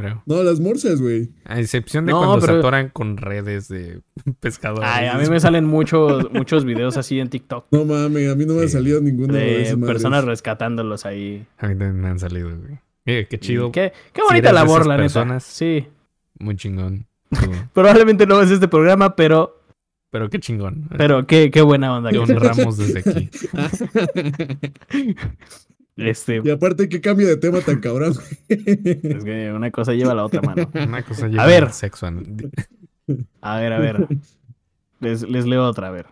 Creo. 0.00 0.22
No, 0.26 0.42
las 0.42 0.60
morsas, 0.60 1.00
güey. 1.00 1.30
A 1.44 1.60
excepción 1.60 2.06
de 2.06 2.12
No, 2.12 2.18
cuando 2.18 2.40
se 2.40 2.46
pero- 2.46 2.58
atoran 2.60 2.88
con 2.90 3.16
redes 3.16 3.68
de 3.68 4.00
pescadores. 4.40 4.88
Ay, 4.92 5.06
a 5.08 5.16
mí 5.18 5.28
me 5.28 5.40
salen 5.40 5.64
muchos, 5.64 6.30
muchos 6.32 6.64
videos 6.64 6.96
así 6.96 7.20
en 7.20 7.28
TikTok 7.28 7.66
No 7.70 7.84
mames, 7.84 8.30
a 8.30 8.34
mí 8.34 8.44
no 8.46 8.54
me 8.54 8.64
ha 8.64 8.68
salido 8.68 9.00
ninguno 9.00 9.34
de, 9.34 9.40
de 9.40 9.62
esas 9.62 9.78
madres. 9.78 9.94
personas 9.96 10.24
rescatándolos 10.24 11.06
ahí. 11.06 11.46
A 11.58 11.66
mí 11.68 11.74
también 11.74 12.00
me 12.00 12.08
han 12.08 12.18
salido, 12.18 12.48
güey. 12.48 12.78
Mira, 13.06 13.24
qué 13.28 13.38
chido. 13.40 13.72
Qué, 13.72 13.92
qué 14.12 14.22
bonita 14.22 14.52
labor, 14.52 14.86
la 14.86 14.94
neta. 14.96 15.02
personas. 15.04 15.44
Sí. 15.44 15.86
Muy 16.38 16.56
chingón. 16.56 17.06
Probablemente 17.72 18.26
no 18.26 18.40
es 18.42 18.50
este 18.50 18.68
programa, 18.68 19.14
pero, 19.16 19.62
Pero 20.10 20.28
qué 20.28 20.38
chingón. 20.40 20.88
pero 20.96 21.26
qué, 21.26 21.50
qué 21.50 21.62
buena 21.62 21.96
onda. 21.96 22.10
Te 22.10 22.18
honramos 22.18 22.76
desde 22.76 23.00
aquí. 23.00 23.30
Este, 25.96 26.40
Y 26.42 26.50
aparte, 26.50 26.88
qué 26.88 27.00
cambio 27.00 27.26
de 27.28 27.36
tema 27.36 27.60
tan 27.60 27.80
cabrón. 27.80 28.14
es 28.48 29.24
que 29.24 29.52
una 29.54 29.70
cosa 29.70 29.92
lleva 29.92 30.12
a 30.12 30.14
la 30.14 30.24
otra 30.24 30.40
mano. 30.42 30.70
Una 30.74 31.02
cosa 31.02 31.28
lleva 31.28 31.46
ver. 31.46 31.64
al 31.64 31.72
sexo. 31.72 32.06
A 33.40 33.58
ver, 33.58 33.72
a 33.72 33.78
ver. 33.78 34.08
Les, 35.00 35.22
les 35.28 35.46
leo 35.46 35.66
otra, 35.66 35.88
a 35.88 35.90
ver. 35.90 36.06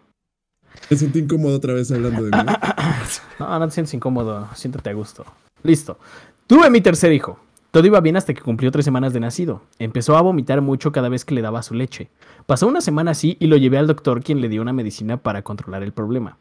Me 0.91 0.97
sentí 0.97 1.21
incómodo 1.21 1.57
otra 1.57 1.75
vez 1.75 1.91
hablando 1.91 2.25
de 2.25 2.31
mí. 2.31 2.39
No, 3.39 3.59
no 3.59 3.69
te 3.69 3.75
sientes 3.75 3.95
incómodo. 3.95 4.49
Siéntate 4.55 4.91
a 4.91 4.93
gusto. 4.93 5.25
Listo. 5.63 5.99
Tuve 6.47 6.71
mi 6.71 6.81
tercer 6.81 7.13
hijo. 7.13 7.39
Todo 7.71 7.87
iba 7.87 8.01
bien 8.01 8.17
hasta 8.17 8.35
que 8.35 8.41
cumplió 8.41 8.71
tres 8.71 8.85
semanas 8.85 9.13
de 9.13 9.21
nacido. 9.21 9.63
Empezó 9.79 10.17
a 10.17 10.23
vomitar 10.23 10.61
mucho 10.63 10.91
cada 10.91 11.09
vez 11.09 11.25
que 11.25 11.35
le 11.35 11.43
daba 11.43 11.63
su 11.63 11.75
leche. 11.75 12.11
Pasó 12.47 12.67
una 12.67 12.81
semana 12.81 13.11
así 13.11 13.37
y 13.41 13.47
lo 13.47 13.57
llevé 13.57 13.79
al 13.79 13.87
doctor 13.87 14.23
quien 14.23 14.41
le 14.41 14.49
dio 14.49 14.63
una 14.63 14.73
medicina 14.73 15.19
para 15.19 15.43
controlar 15.43 15.83
el 15.83 15.93
problema. 15.93 16.39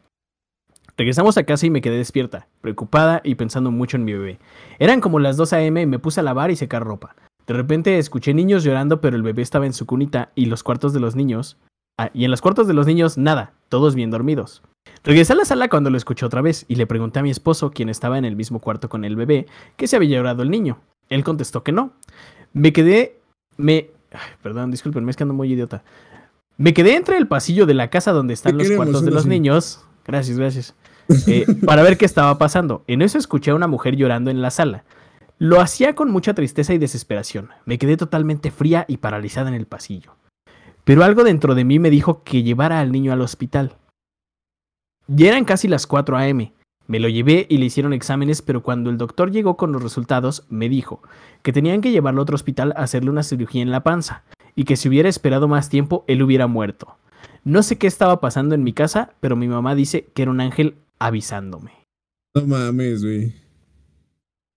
Regresamos 0.98 1.38
a 1.38 1.44
casa 1.44 1.64
y 1.64 1.70
me 1.70 1.80
quedé 1.80 1.96
despierta, 1.96 2.48
preocupada 2.60 3.20
y 3.22 3.36
pensando 3.36 3.70
mucho 3.70 3.96
en 3.96 4.04
mi 4.04 4.14
bebé. 4.14 4.40
Eran 4.80 5.00
como 5.00 5.20
las 5.20 5.36
2 5.36 5.52
a.m. 5.52 5.80
y 5.80 5.86
me 5.86 6.00
puse 6.00 6.18
a 6.18 6.24
lavar 6.24 6.50
y 6.50 6.56
secar 6.56 6.82
ropa. 6.82 7.14
De 7.46 7.54
repente 7.54 7.98
escuché 7.98 8.34
niños 8.34 8.64
llorando, 8.64 9.00
pero 9.00 9.14
el 9.14 9.22
bebé 9.22 9.42
estaba 9.42 9.64
en 9.64 9.72
su 9.72 9.86
cunita 9.86 10.32
y 10.34 10.46
los 10.46 10.64
cuartos 10.64 10.92
de 10.92 10.98
los 10.98 11.14
niños. 11.14 11.56
Ah, 11.98 12.10
y 12.12 12.24
en 12.24 12.32
los 12.32 12.42
cuartos 12.42 12.66
de 12.66 12.74
los 12.74 12.88
niños, 12.88 13.16
nada, 13.16 13.52
todos 13.68 13.94
bien 13.94 14.10
dormidos. 14.10 14.60
Regresé 15.04 15.34
a 15.34 15.36
la 15.36 15.44
sala 15.44 15.68
cuando 15.68 15.88
lo 15.88 15.96
escuché 15.96 16.26
otra 16.26 16.42
vez 16.42 16.64
y 16.66 16.74
le 16.74 16.86
pregunté 16.88 17.20
a 17.20 17.22
mi 17.22 17.30
esposo, 17.30 17.70
quien 17.70 17.88
estaba 17.88 18.18
en 18.18 18.24
el 18.24 18.34
mismo 18.34 18.58
cuarto 18.58 18.88
con 18.88 19.04
el 19.04 19.14
bebé, 19.14 19.46
que 19.76 19.86
se 19.86 19.94
había 19.94 20.16
llorado 20.16 20.42
el 20.42 20.50
niño. 20.50 20.80
Él 21.10 21.22
contestó 21.22 21.62
que 21.62 21.70
no. 21.70 21.92
Me 22.52 22.72
quedé. 22.72 23.20
Me. 23.56 23.90
ay, 24.10 24.32
perdón, 24.42 24.72
disculpen, 24.72 25.04
me 25.04 25.12
es 25.12 25.16
que 25.16 25.22
ando 25.22 25.34
muy 25.34 25.52
idiota. 25.52 25.84
Me 26.56 26.74
quedé 26.74 26.96
entre 26.96 27.18
el 27.18 27.28
pasillo 27.28 27.66
de 27.66 27.74
la 27.74 27.88
casa 27.88 28.10
donde 28.10 28.34
están 28.34 28.58
los 28.58 28.68
cuartos 28.72 29.04
de 29.04 29.12
los 29.12 29.26
niños. 29.26 29.84
Gracias, 30.04 30.38
gracias. 30.38 30.74
Eh, 31.26 31.46
para 31.64 31.82
ver 31.82 31.96
qué 31.96 32.04
estaba 32.04 32.36
pasando. 32.38 32.84
En 32.86 33.02
eso 33.02 33.18
escuché 33.18 33.50
a 33.50 33.54
una 33.54 33.66
mujer 33.66 33.96
llorando 33.96 34.30
en 34.30 34.42
la 34.42 34.50
sala. 34.50 34.84
Lo 35.38 35.60
hacía 35.60 35.94
con 35.94 36.10
mucha 36.10 36.34
tristeza 36.34 36.74
y 36.74 36.78
desesperación. 36.78 37.50
Me 37.64 37.78
quedé 37.78 37.96
totalmente 37.96 38.50
fría 38.50 38.84
y 38.88 38.98
paralizada 38.98 39.48
en 39.48 39.54
el 39.54 39.66
pasillo. 39.66 40.16
Pero 40.84 41.04
algo 41.04 41.24
dentro 41.24 41.54
de 41.54 41.64
mí 41.64 41.78
me 41.78 41.90
dijo 41.90 42.22
que 42.24 42.42
llevara 42.42 42.80
al 42.80 42.92
niño 42.92 43.12
al 43.12 43.20
hospital. 43.20 43.76
Ya 45.06 45.28
eran 45.28 45.44
casi 45.44 45.68
las 45.68 45.86
4 45.86 46.16
a.m. 46.16 46.52
Me 46.86 47.00
lo 47.00 47.08
llevé 47.08 47.46
y 47.48 47.58
le 47.58 47.66
hicieron 47.66 47.92
exámenes, 47.92 48.40
pero 48.40 48.62
cuando 48.62 48.88
el 48.88 48.96
doctor 48.96 49.30
llegó 49.30 49.56
con 49.56 49.72
los 49.72 49.82
resultados, 49.82 50.46
me 50.48 50.68
dijo 50.70 51.02
que 51.42 51.52
tenían 51.52 51.82
que 51.82 51.90
llevarlo 51.90 52.20
a 52.20 52.22
otro 52.22 52.34
hospital 52.34 52.72
a 52.76 52.82
hacerle 52.82 53.10
una 53.10 53.22
cirugía 53.22 53.62
en 53.62 53.70
la 53.70 53.82
panza, 53.82 54.24
y 54.54 54.64
que 54.64 54.76
si 54.76 54.88
hubiera 54.88 55.08
esperado 55.08 55.48
más 55.48 55.68
tiempo, 55.68 56.04
él 56.08 56.22
hubiera 56.22 56.46
muerto. 56.46 56.96
No 57.44 57.62
sé 57.62 57.76
qué 57.76 57.86
estaba 57.86 58.20
pasando 58.20 58.54
en 58.54 58.64
mi 58.64 58.72
casa, 58.72 59.12
pero 59.20 59.36
mi 59.36 59.48
mamá 59.48 59.74
dice 59.74 60.08
que 60.14 60.22
era 60.22 60.30
un 60.30 60.40
ángel 60.40 60.76
avisándome. 60.98 61.72
No 62.34 62.46
mames, 62.46 63.02
güey. 63.04 63.34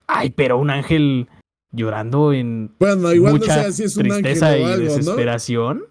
Ay, 0.08 0.30
pero 0.32 0.58
un 0.58 0.70
ángel 0.70 1.30
llorando 1.72 2.34
en 2.34 2.76
Bueno, 2.80 3.14
igual 3.14 3.34
no 3.34 3.40
mucha 3.40 3.64
sé 3.64 3.72
si 3.74 3.84
es 3.84 3.96
un 3.98 4.08
ángel 4.12 4.24
tristeza 4.24 4.58
y 4.58 4.62
o 4.62 4.66
algo, 4.68 4.78
¿no? 4.84 4.90
desesperación. 4.96 5.84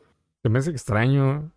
Se 0.42 0.48
me 0.48 0.58
hace 0.58 0.70
extraño. 0.70 1.50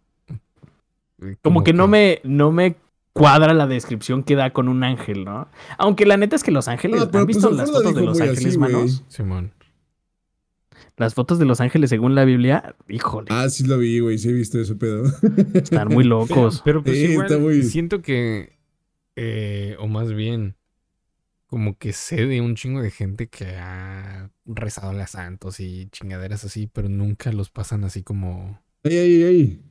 Como, 1.42 1.64
que, 1.64 1.72
no 1.74 1.88
me 1.88 2.20
no 2.24 2.52
me 2.52 2.76
cuadra 3.14 3.54
la 3.54 3.66
descripción 3.68 4.24
que 4.24 4.36
da 4.36 4.52
con 4.52 4.68
un 4.68 4.84
ángel, 4.84 5.24
¿no? 5.24 5.48
Aunque 5.78 6.06
la 6.06 6.18
neta 6.18 6.36
es 6.36 6.44
que 6.44 6.52
los 6.52 6.68
ángeles, 6.68 6.98
No, 6.98 7.04
¿han 7.06 7.12
pues 7.12 7.28
visto 7.28 7.50
las 7.52 7.72
fotos 7.72 7.96
de 7.96 8.02
los 8.02 8.20
ángeles, 8.20 8.46
así, 8.48 8.58
manos? 8.58 9.04
Simón. 9.08 9.54
Las 10.98 11.14
fotos 11.14 11.40
de 11.40 11.46
los 11.46 11.60
ángeles 11.62 11.90
según 11.90 12.14
la 12.14 12.26
Biblia, 12.26 12.76
híjole, 12.88 13.28
Ah, 13.32 13.50
sí 13.50 13.66
lo 13.66 13.78
vi, 13.78 14.00
güey. 14.00 14.18
Sí 14.18 14.30
he 14.30 14.34
visto 14.34 14.60
ese 14.60 14.76
pedo. 14.76 15.04
están 15.54 15.88
muy 15.88 16.04
locos. 16.04 16.62
Pero 16.66 16.84
pues 16.84 16.98
Sí, 16.98 17.04
igual 17.06 17.26
está 17.28 17.38
muy- 17.40 17.64
siento 17.64 18.02
que, 18.02 18.54
eh, 19.16 19.76
o 19.80 19.88
más 19.88 20.14
bien, 20.14 20.58
como 21.48 21.78
que 21.78 21.94
sé 21.94 22.26
de 22.26 22.42
un 22.42 22.56
chingo 22.56 22.82
de 22.82 22.92
gente 22.92 23.30
que 23.30 23.58
ha 23.58 24.32
rezado 24.46 24.92
a 24.92 24.94
las 24.94 25.12
santos 25.12 25.60
y 25.60 25.88
chingaderas 25.92 26.44
así, 26.46 26.68
pero 26.68 26.90
nunca 26.90 27.32
los 27.32 27.50
pasan 27.52 27.84
así 27.84 28.04
como, 28.04 28.62
Ay, 28.84 28.98
ay, 28.98 29.24
ay. 29.24 29.62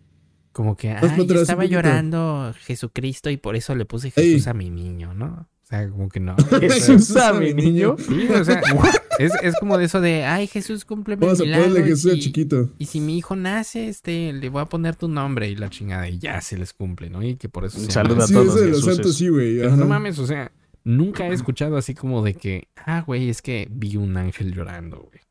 como 0.52 0.76
que, 0.76 0.90
ay, 0.90 0.96
estaba 1.42 1.62
poquito". 1.62 1.64
llorando 1.66 2.54
Jesucristo 2.60 3.30
y 3.30 3.36
por 3.36 3.56
eso 3.56 3.74
le 3.74 3.84
puse 3.86 4.12
Ey. 4.16 4.32
Jesús 4.32 4.46
a 4.48 4.54
mi 4.54 4.70
niño, 4.70 5.14
¿no? 5.14 5.48
Sea, 5.72 5.88
como 5.88 6.08
que 6.10 6.20
no. 6.20 6.36
Jesús 6.60 7.16
a 7.16 7.32
mi 7.32 7.54
niño. 7.54 7.96
Sí, 7.98 8.28
o 8.28 8.44
sea, 8.44 8.60
es, 9.18 9.32
es 9.42 9.54
como 9.58 9.78
de 9.78 9.86
eso 9.86 10.02
de, 10.02 10.24
ay, 10.26 10.46
Jesús, 10.46 10.84
cúmpleme 10.84 11.24
Vamos 11.24 11.40
a 11.40 11.44
ponerle 11.44 11.80
y 11.80 11.84
Jesús 11.84 12.12
a 12.12 12.14
si- 12.14 12.20
chiquito. 12.20 12.68
Y 12.78 12.84
si 12.84 13.00
mi 13.00 13.16
hijo 13.16 13.36
nace, 13.36 13.88
este, 13.88 14.34
le 14.34 14.50
voy 14.50 14.60
a 14.60 14.66
poner 14.66 14.96
tu 14.96 15.08
nombre 15.08 15.48
y 15.48 15.56
la 15.56 15.70
chingada 15.70 16.06
y 16.10 16.18
ya 16.18 16.42
se 16.42 16.58
les 16.58 16.74
cumple, 16.74 17.08
¿no? 17.08 17.22
Y 17.22 17.36
que 17.36 17.48
por 17.48 17.64
eso 17.64 17.78
se 17.80 17.90
Saluda 17.90 18.14
llama- 18.14 18.24
a 18.24 18.26
Sí, 18.26 18.34
todos 18.34 18.60
los 18.60 18.84
santos 18.84 19.16
sí, 19.16 19.28
güey. 19.28 19.60
Pero 19.60 19.76
no 19.76 19.86
mames, 19.86 20.18
o 20.18 20.26
sea, 20.26 20.52
nunca 20.84 21.26
he 21.26 21.32
escuchado 21.32 21.78
así 21.78 21.94
como 21.94 22.22
de 22.22 22.34
que, 22.34 22.68
ah, 22.76 23.02
güey, 23.06 23.30
es 23.30 23.40
que 23.40 23.66
vi 23.70 23.96
un 23.96 24.14
ángel 24.18 24.52
llorando, 24.52 24.98
güey. 24.98 25.21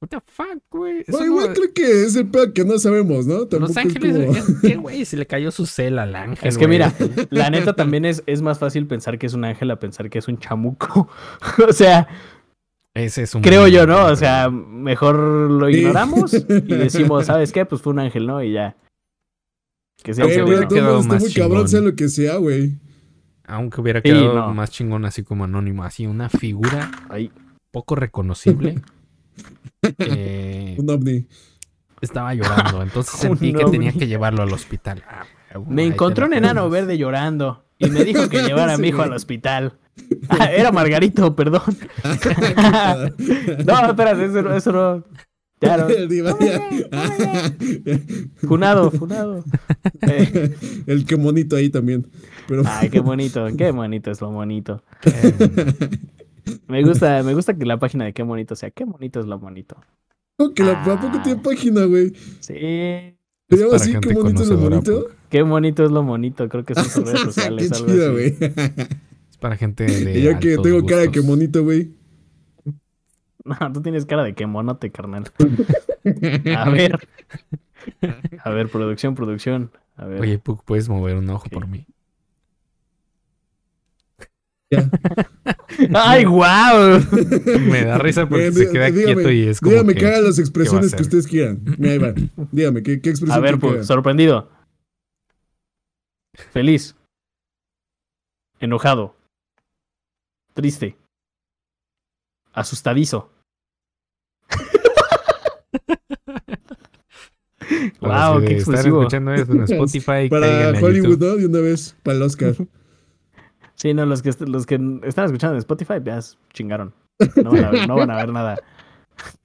What 0.00 0.08
the 0.10 0.18
fuck, 0.26 0.62
güey. 0.70 1.04
No, 1.08 1.24
igual 1.24 1.48
no- 1.48 1.54
creo 1.54 1.72
que 1.74 2.04
es 2.04 2.14
el 2.14 2.28
pedo 2.28 2.52
que 2.52 2.64
no 2.64 2.78
sabemos, 2.78 3.26
¿no? 3.26 3.46
Tampoco 3.46 3.60
Los 3.62 3.70
es 3.72 3.76
ángeles, 3.78 4.26
como- 4.46 4.60
que, 4.60 4.76
güey, 4.76 5.04
se 5.04 5.16
le 5.16 5.26
cayó 5.26 5.50
su 5.50 5.66
cel 5.66 5.98
al 5.98 6.14
ángel. 6.14 6.48
Es 6.48 6.56
que 6.56 6.68
mira, 6.68 6.92
la 7.30 7.50
neta 7.50 7.74
también 7.74 8.04
es, 8.04 8.22
es 8.26 8.40
más 8.40 8.58
fácil 8.60 8.86
pensar 8.86 9.18
que 9.18 9.26
es 9.26 9.34
un 9.34 9.44
ángel 9.44 9.70
a 9.72 9.80
pensar 9.80 10.08
que 10.08 10.18
es 10.20 10.28
un 10.28 10.38
chamuco. 10.38 11.08
o 11.68 11.72
sea, 11.72 12.06
Ese 12.94 13.24
es 13.24 13.34
un 13.34 13.42
creo 13.42 13.66
yo, 13.66 13.86
¿no? 13.88 14.06
O 14.06 14.14
sea, 14.14 14.50
mejor 14.50 15.16
lo 15.18 15.66
Sí. 15.68 15.78
ignoramos 15.78 16.32
y 16.32 16.38
decimos, 16.74 17.26
¿sabes 17.26 17.52
qué? 17.52 17.64
Pues 17.66 17.82
fue 17.82 17.92
un 17.92 17.98
ángel, 17.98 18.26
¿no? 18.26 18.40
Y 18.42 18.52
ya. 18.52 18.76
Que 20.04 20.14
sea 20.14 20.26
un 20.26 20.30
Aunque 20.30 20.44
hubiera 20.44 20.68
quedado 20.68 21.02
más 21.02 21.22
muy 21.22 21.32
cabrón, 21.34 21.68
sea 21.68 21.80
lo 21.80 21.96
que 21.96 22.08
sea, 22.08 22.36
güey. 22.36 22.78
Aunque 23.48 23.80
hubiera 23.80 23.98
Sí, 24.00 24.10
quedado 24.10 24.32
no. 24.34 24.54
más 24.54 24.70
chingón 24.70 25.04
así 25.06 25.24
como 25.24 25.42
anónimo, 25.44 25.82
así 25.82 26.06
una 26.06 26.28
figura 26.28 26.90
Ay, 27.08 27.32
poco 27.72 27.96
reconocible. 27.96 28.80
Eh, 29.98 30.76
Un 30.78 30.90
ovni. 30.90 31.26
estaba 32.00 32.34
llorando, 32.34 32.82
entonces 32.82 33.14
sentí 33.20 33.52
que 33.52 33.64
tenía 33.66 33.92
que 33.92 34.06
llevarlo 34.06 34.42
al 34.42 34.52
hospital. 34.52 35.02
Ah, 35.08 35.24
huevo, 35.54 35.66
me 35.70 35.84
encontré 35.86 36.22
la 36.22 36.26
un 36.28 36.34
enano 36.34 36.68
verde 36.70 36.98
llorando 36.98 37.64
y 37.78 37.88
me 37.90 38.04
dijo 38.04 38.28
que 38.28 38.42
llevara 38.46 38.74
a 38.74 38.78
mi 38.78 38.88
hijo 38.88 39.02
al 39.02 39.12
hospital. 39.12 39.74
Ah, 40.28 40.52
era 40.52 40.70
Margarito, 40.70 41.34
perdón. 41.34 41.60
no, 43.66 43.88
espérate, 43.90 44.24
eso, 44.26 44.42
no- 44.42 44.54
eso 44.54 44.70
no. 44.72 45.04
Ya 45.60 45.76
no. 45.76 45.88
El 45.88 46.08
diva 46.08 46.36
ya. 46.38 46.60
Funado, 48.46 48.92
funado. 48.92 49.42
Eh, 50.02 50.54
El 50.86 51.04
que 51.04 51.16
monito 51.16 51.56
ahí 51.56 51.68
también. 51.68 52.06
Pero 52.46 52.62
ay, 52.64 52.90
qué 52.90 53.00
bonito, 53.00 53.44
qué 53.56 53.72
bonito 53.72 54.12
es 54.12 54.20
lo 54.20 54.30
bonito. 54.30 54.84
Eh, 55.04 55.32
Me 56.66 56.82
gusta, 56.84 57.22
me 57.22 57.34
gusta 57.34 57.54
que 57.56 57.64
la 57.64 57.78
página 57.78 58.04
de 58.04 58.12
qué 58.12 58.22
bonito 58.22 58.56
sea. 58.56 58.70
Qué 58.70 58.84
bonito 58.84 59.20
es 59.20 59.26
lo 59.26 59.38
bonito. 59.38 59.76
¿cómo 60.36 60.54
que 60.54 60.62
la, 60.64 60.80
¿a 60.82 61.00
poco 61.00 61.20
tiene 61.22 61.40
página, 61.42 61.84
güey? 61.84 62.12
Sí. 62.40 62.54
¿Se 63.50 63.56
llama 63.56 63.76
así? 63.76 63.94
¿Qué 64.00 64.12
bonito 64.12 64.42
es 64.42 64.48
lo 64.48 64.56
bonito? 64.58 65.02
pues. 65.04 65.16
Qué 65.30 65.42
bonito 65.42 65.84
es 65.84 65.90
lo 65.90 66.02
bonito. 66.02 66.48
Creo 66.48 66.64
que 66.64 66.74
son 66.74 66.84
sus 66.84 67.04
redes 67.06 67.20
Qué 67.20 67.24
sociales. 67.26 67.72
chido, 67.72 68.04
así. 68.04 68.12
güey. 68.12 68.36
Es 69.30 69.36
para 69.38 69.56
gente 69.56 69.84
de 69.84 70.18
Y 70.18 70.22
yo 70.22 70.38
que 70.38 70.58
tengo 70.58 70.84
cara 70.86 71.02
de 71.02 71.06
gustos. 71.08 71.24
monito, 71.24 71.62
güey. 71.64 71.92
No, 73.44 73.72
tú 73.72 73.80
tienes 73.80 74.04
cara 74.04 74.22
de 74.24 74.34
que 74.34 74.46
monote, 74.46 74.90
carnal. 74.90 75.24
A 76.56 76.68
ver. 76.68 76.98
A 78.44 78.50
ver, 78.50 78.68
producción, 78.68 79.14
producción. 79.14 79.70
A 79.96 80.04
ver. 80.04 80.20
Oye, 80.20 80.38
Puck, 80.38 80.64
¿puedes 80.64 80.88
mover 80.90 81.16
un 81.16 81.30
ojo 81.30 81.48
por 81.48 81.66
mí? 81.66 81.86
Ya. 84.70 84.90
¡Ay, 85.94 86.24
wow! 86.26 87.00
Me 87.70 87.84
da 87.84 87.96
risa 87.98 88.28
porque 88.28 88.48
Eh, 88.48 88.52
se 88.52 88.70
queda 88.70 88.90
dígame, 88.90 89.14
quieto 89.14 89.30
y 89.30 89.48
es 89.48 89.60
como 89.60 89.72
Dígame 89.72 89.94
que... 89.94 90.00
que 90.00 90.06
haga 90.06 90.20
las 90.20 90.36
¿qué 90.36 90.42
va 90.42 90.42
a 90.42 90.44
expresiones 90.44 90.94
que 90.94 91.02
ustedes 91.02 91.26
quieran. 91.26 91.60
Mira, 91.78 91.92
ahí 91.92 91.98
va. 91.98 92.14
Dígame, 92.52 92.82
¿qué, 92.82 93.00
qué 93.00 93.10
expresión 93.10 93.38
A 93.38 93.40
ver, 93.40 93.58
pues, 93.58 93.86
sorprendido. 93.86 94.50
Feliz. 96.52 96.94
Enojado. 98.60 99.14
Triste. 100.54 100.96
Asustadizo. 102.52 103.30
Wow, 108.00 108.40
si 108.40 108.46
qué 108.46 108.56
están 108.56 108.74
expresivo. 108.74 109.00
escuchando 109.02 109.32
esto 109.34 109.52
en 109.52 109.62
Spotify, 109.64 110.28
Para 110.28 110.70
Hollywood. 110.80 111.18
¿no? 111.18 111.36
De 111.36 111.46
una 111.46 111.60
vez, 111.60 111.94
para 112.02 112.16
el 112.16 112.22
Oscar. 112.22 112.54
Sí, 113.78 113.94
no, 113.94 114.04
los 114.06 114.22
que, 114.22 114.32
los 114.46 114.66
que 114.66 114.74
están 115.04 115.26
escuchando 115.26 115.54
en 115.54 115.58
Spotify, 115.58 115.94
ya 116.04 116.18
chingaron. 116.52 116.92
No 117.42 117.50
van 117.52 117.64
a 117.64 117.70
ver, 117.70 117.88
no 117.88 117.94
van 117.96 118.10
a 118.10 118.16
ver 118.16 118.32
nada. 118.32 118.56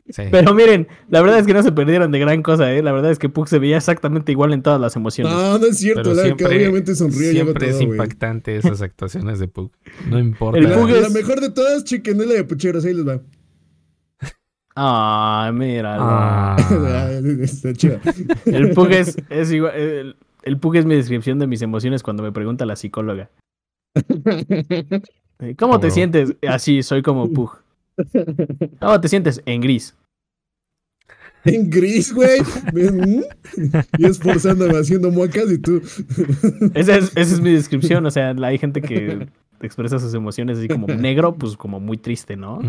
Sí. 0.10 0.24
Pero 0.32 0.54
miren, 0.54 0.88
la 1.10 1.22
verdad 1.22 1.40
es 1.40 1.48
que 1.48 1.54
no 1.54 1.64
se 1.64 1.72
perdieron 1.72 2.12
de 2.12 2.20
gran 2.20 2.44
cosa, 2.44 2.72
¿eh? 2.74 2.84
La 2.84 2.92
verdad 2.92 3.12
es 3.12 3.20
que 3.20 3.30
Pug 3.30 3.48
se 3.48 3.58
veía 3.60 3.78
exactamente 3.78 4.32
igual 4.32 4.52
en 4.54 4.62
todas 4.62 4.80
las 4.82 4.96
emociones. 4.96 5.32
No, 5.34 5.58
no 5.58 5.66
es 5.66 5.78
cierto, 5.78 6.02
Pero 6.04 6.16
la 6.16 6.22
que 6.24 6.28
siempre, 6.30 6.48
obviamente 6.58 6.96
sonríe 6.96 7.32
siempre 7.32 7.70
es 7.70 7.80
todo, 7.80 7.84
impactante 7.84 8.56
esas 8.58 8.82
actuaciones 8.82 9.40
de 9.40 9.48
Pug. 9.48 9.72
No 10.10 10.20
importa. 10.20 10.58
El 10.60 10.70
La, 10.70 10.76
Pug 10.78 10.90
la 10.90 10.98
es- 11.08 11.14
mejor 11.14 11.40
de 11.40 11.52
todas, 11.52 11.84
chiquenela 11.86 12.34
de 12.34 12.44
pucheros, 12.44 12.84
ahí 12.86 12.94
les 12.96 13.08
va. 13.08 13.22
Ay, 14.76 15.54
míralo. 15.54 16.04
Ah. 16.04 16.58
Está 17.42 17.74
chido. 17.74 18.00
El 18.46 18.72
Pug 18.72 18.92
es, 18.92 19.16
es 19.30 19.52
igual. 19.52 19.76
El, 19.76 20.16
el 20.44 20.58
Pug 20.60 20.76
es 20.76 20.86
mi 20.86 20.96
descripción 20.96 21.38
de 21.40 21.46
mis 21.48 21.62
emociones 21.62 22.02
cuando 22.04 22.24
me 22.24 22.32
pregunta 22.32 22.66
la 22.66 22.76
psicóloga. 22.76 23.30
¿Cómo 25.58 25.80
te 25.80 25.92
sientes? 25.92 26.36
Así, 26.48 26.84
soy 26.84 27.02
como 27.02 27.32
Pug. 27.32 27.58
¿Cómo 28.80 29.02
te 29.02 29.08
sientes? 29.08 29.42
En 29.46 29.62
gris. 29.62 29.96
En 31.46 31.70
gris, 31.70 32.14
güey. 32.14 32.42
¿Mm? 32.74 33.24
Y 33.98 34.06
esforzándome 34.06 34.78
haciendo 34.78 35.12
muecas 35.12 35.52
y 35.52 35.58
tú. 35.58 35.82
Esa 36.74 36.98
es, 36.98 37.12
esa 37.16 37.36
es 37.36 37.42
mi 37.42 37.52
descripción. 37.52 38.06
O 38.06 38.12
sea, 38.12 38.34
hay 38.42 38.58
gente 38.58 38.82
que 38.82 39.28
expresa 39.62 40.00
sus 40.00 40.14
emociones 40.14 40.58
así 40.58 40.68
como 40.68 40.88
negro, 40.88 41.36
pues 41.36 41.58
como 41.58 41.80
muy 41.80 41.98
triste, 41.98 42.38
¿no? 42.38 42.60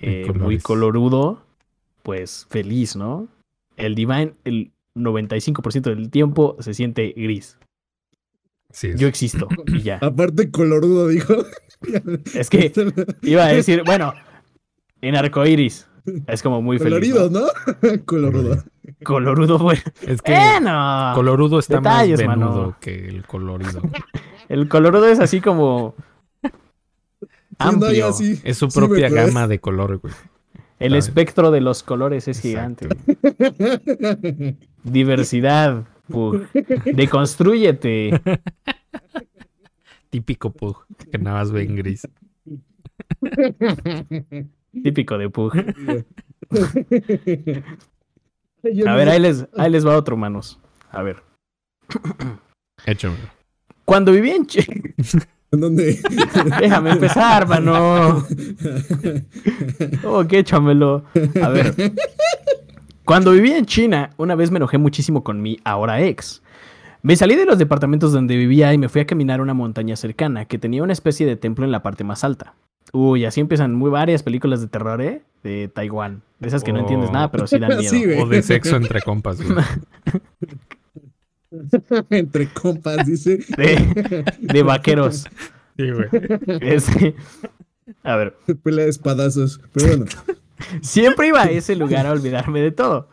Eh, 0.00 0.32
muy 0.34 0.58
colorudo, 0.58 1.44
pues 2.02 2.46
feliz, 2.50 2.96
¿no? 2.96 3.28
El 3.76 3.94
Divine, 3.94 4.32
el 4.44 4.70
95% 4.94 5.82
del 5.82 6.10
tiempo 6.10 6.56
se 6.60 6.74
siente 6.74 7.12
gris. 7.16 7.58
Sí, 8.72 8.90
Yo 8.96 9.06
existo 9.08 9.48
y 9.66 9.82
ya. 9.82 9.98
Aparte, 10.02 10.50
colorudo, 10.50 11.08
dijo. 11.08 11.34
Es 12.34 12.48
que 12.48 12.72
iba 13.22 13.44
a 13.44 13.48
decir, 13.52 13.82
bueno, 13.84 14.14
en 15.00 15.16
arcoiris 15.16 15.88
es 16.26 16.42
como 16.42 16.62
muy 16.62 16.78
feliz. 16.78 17.12
Colorido, 17.12 17.30
¿no? 17.30 17.40
¿no? 17.82 18.04
Colorudo. 18.04 18.64
Colorido, 19.04 19.58
güey. 19.58 19.78
es 20.06 20.22
que 20.22 20.32
Bueno, 20.32 21.12
colorudo 21.14 21.58
está 21.58 21.76
Detalles, 21.76 22.24
más 22.24 22.36
venudo 22.38 22.60
mano. 22.60 22.76
que 22.80 23.08
el 23.08 23.26
colorido. 23.26 23.82
el 24.48 24.68
colorido 24.68 25.06
es 25.08 25.20
así 25.20 25.40
como 25.40 25.94
Sí, 26.42 26.48
no, 27.58 27.66
amplio. 27.86 28.12
sí. 28.12 28.40
Es 28.44 28.58
su 28.58 28.68
propia 28.68 29.08
gama 29.08 29.46
de 29.46 29.60
color, 29.60 29.98
güey. 29.98 30.14
El 30.80 30.90
¿sabes? 30.92 31.06
espectro 31.08 31.50
de 31.52 31.60
los 31.60 31.82
colores 31.84 32.26
es 32.26 32.40
gigante. 32.40 32.88
Diversidad. 34.82 35.84
Pug. 36.08 36.46
Deconstrúyete. 36.94 38.20
Típico 40.10 40.50
Pug, 40.50 40.84
que 41.10 41.18
nada 41.18 41.38
más 41.38 41.50
ve 41.50 41.62
en 41.62 41.76
gris. 41.76 42.06
Típico 44.82 45.16
de 45.16 45.30
Pug. 45.30 45.52
A 48.86 48.94
ver, 48.94 49.08
ahí 49.08 49.20
les, 49.20 49.46
ahí 49.56 49.70
les 49.70 49.86
va 49.86 49.96
otro, 49.96 50.16
manos. 50.16 50.60
A 50.90 51.02
ver. 51.02 51.22
Hecho. 52.86 53.14
Cuando 53.84 54.12
vivía 54.12 54.36
en 54.36 54.46
China. 54.46 54.66
¿En 55.52 55.60
dónde? 55.60 56.00
Déjame 56.60 56.92
empezar, 56.92 57.46
mano. 57.46 58.24
Oh, 60.04 60.26
que 60.26 60.38
échamelo. 60.38 61.04
A 61.42 61.48
ver. 61.50 61.74
Cuando 63.04 63.32
vivía 63.32 63.58
en 63.58 63.66
China, 63.66 64.10
una 64.16 64.34
vez 64.34 64.50
me 64.50 64.58
enojé 64.58 64.78
muchísimo 64.78 65.24
con 65.24 65.42
mi 65.42 65.58
ahora 65.64 66.00
ex. 66.02 66.42
Me 67.02 67.16
salí 67.16 67.34
de 67.34 67.46
los 67.46 67.58
departamentos 67.58 68.12
donde 68.12 68.36
vivía 68.36 68.72
y 68.72 68.78
me 68.78 68.88
fui 68.88 69.00
a 69.00 69.06
caminar 69.06 69.40
a 69.40 69.42
una 69.42 69.54
montaña 69.54 69.96
cercana 69.96 70.44
que 70.44 70.58
tenía 70.58 70.84
una 70.84 70.92
especie 70.92 71.26
de 71.26 71.36
templo 71.36 71.64
en 71.64 71.72
la 71.72 71.82
parte 71.82 72.04
más 72.04 72.22
alta. 72.22 72.54
Uy, 72.92 73.24
así 73.24 73.40
empiezan 73.40 73.74
muy 73.74 73.90
varias 73.90 74.22
películas 74.22 74.60
de 74.60 74.68
terror, 74.68 75.00
¿eh? 75.02 75.22
De 75.42 75.68
Taiwán. 75.68 76.22
De 76.38 76.48
esas 76.48 76.62
que 76.62 76.72
no 76.72 76.80
entiendes 76.80 77.10
nada, 77.10 77.30
pero 77.30 77.46
sí 77.46 77.58
dan 77.58 77.70
miedo. 77.78 77.90
Sí. 77.90 78.04
O 78.20 78.26
de 78.26 78.42
sexo 78.42 78.76
entre 78.76 79.00
compas, 79.02 79.42
güey. 79.42 79.56
Entre 82.10 82.46
compas, 82.48 83.06
dice. 83.06 83.38
de, 83.58 84.24
de 84.40 84.62
vaqueros. 84.62 85.26
Sí, 85.76 85.90
güey. 85.90 86.08
Este, 86.62 87.14
a 88.02 88.16
ver, 88.16 88.36
Pelea 88.62 88.84
de 88.84 88.90
espadazos. 88.90 89.60
Pero 89.72 89.86
bueno. 89.88 90.04
Siempre 90.80 91.28
iba 91.28 91.42
a 91.42 91.44
ese 91.50 91.76
lugar 91.76 92.06
a 92.06 92.12
olvidarme 92.12 92.60
de 92.60 92.70
todo. 92.72 93.08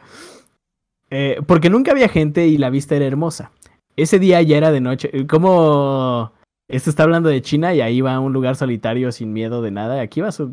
Eh, 1.11 1.41
porque 1.47 1.69
nunca 1.69 1.91
había 1.91 2.07
gente 2.09 2.47
y 2.47 2.57
la 2.57 2.69
vista 2.69 2.95
era 2.95 3.05
hermosa. 3.05 3.51
Ese 3.95 4.19
día 4.19 4.41
ya 4.41 4.57
era 4.57 4.71
de 4.71 4.81
noche. 4.81 5.11
Como 5.27 6.31
esto 6.67 6.89
está 6.89 7.03
hablando 7.03 7.29
de 7.29 7.41
China 7.41 7.73
y 7.73 7.81
ahí 7.81 8.01
va 8.01 8.15
a 8.15 8.19
un 8.19 8.31
lugar 8.33 8.55
solitario 8.55 9.11
sin 9.11 9.33
miedo 9.33 9.61
de 9.61 9.71
nada. 9.71 9.99
Aquí 10.01 10.21
vas 10.21 10.39
a 10.39 10.47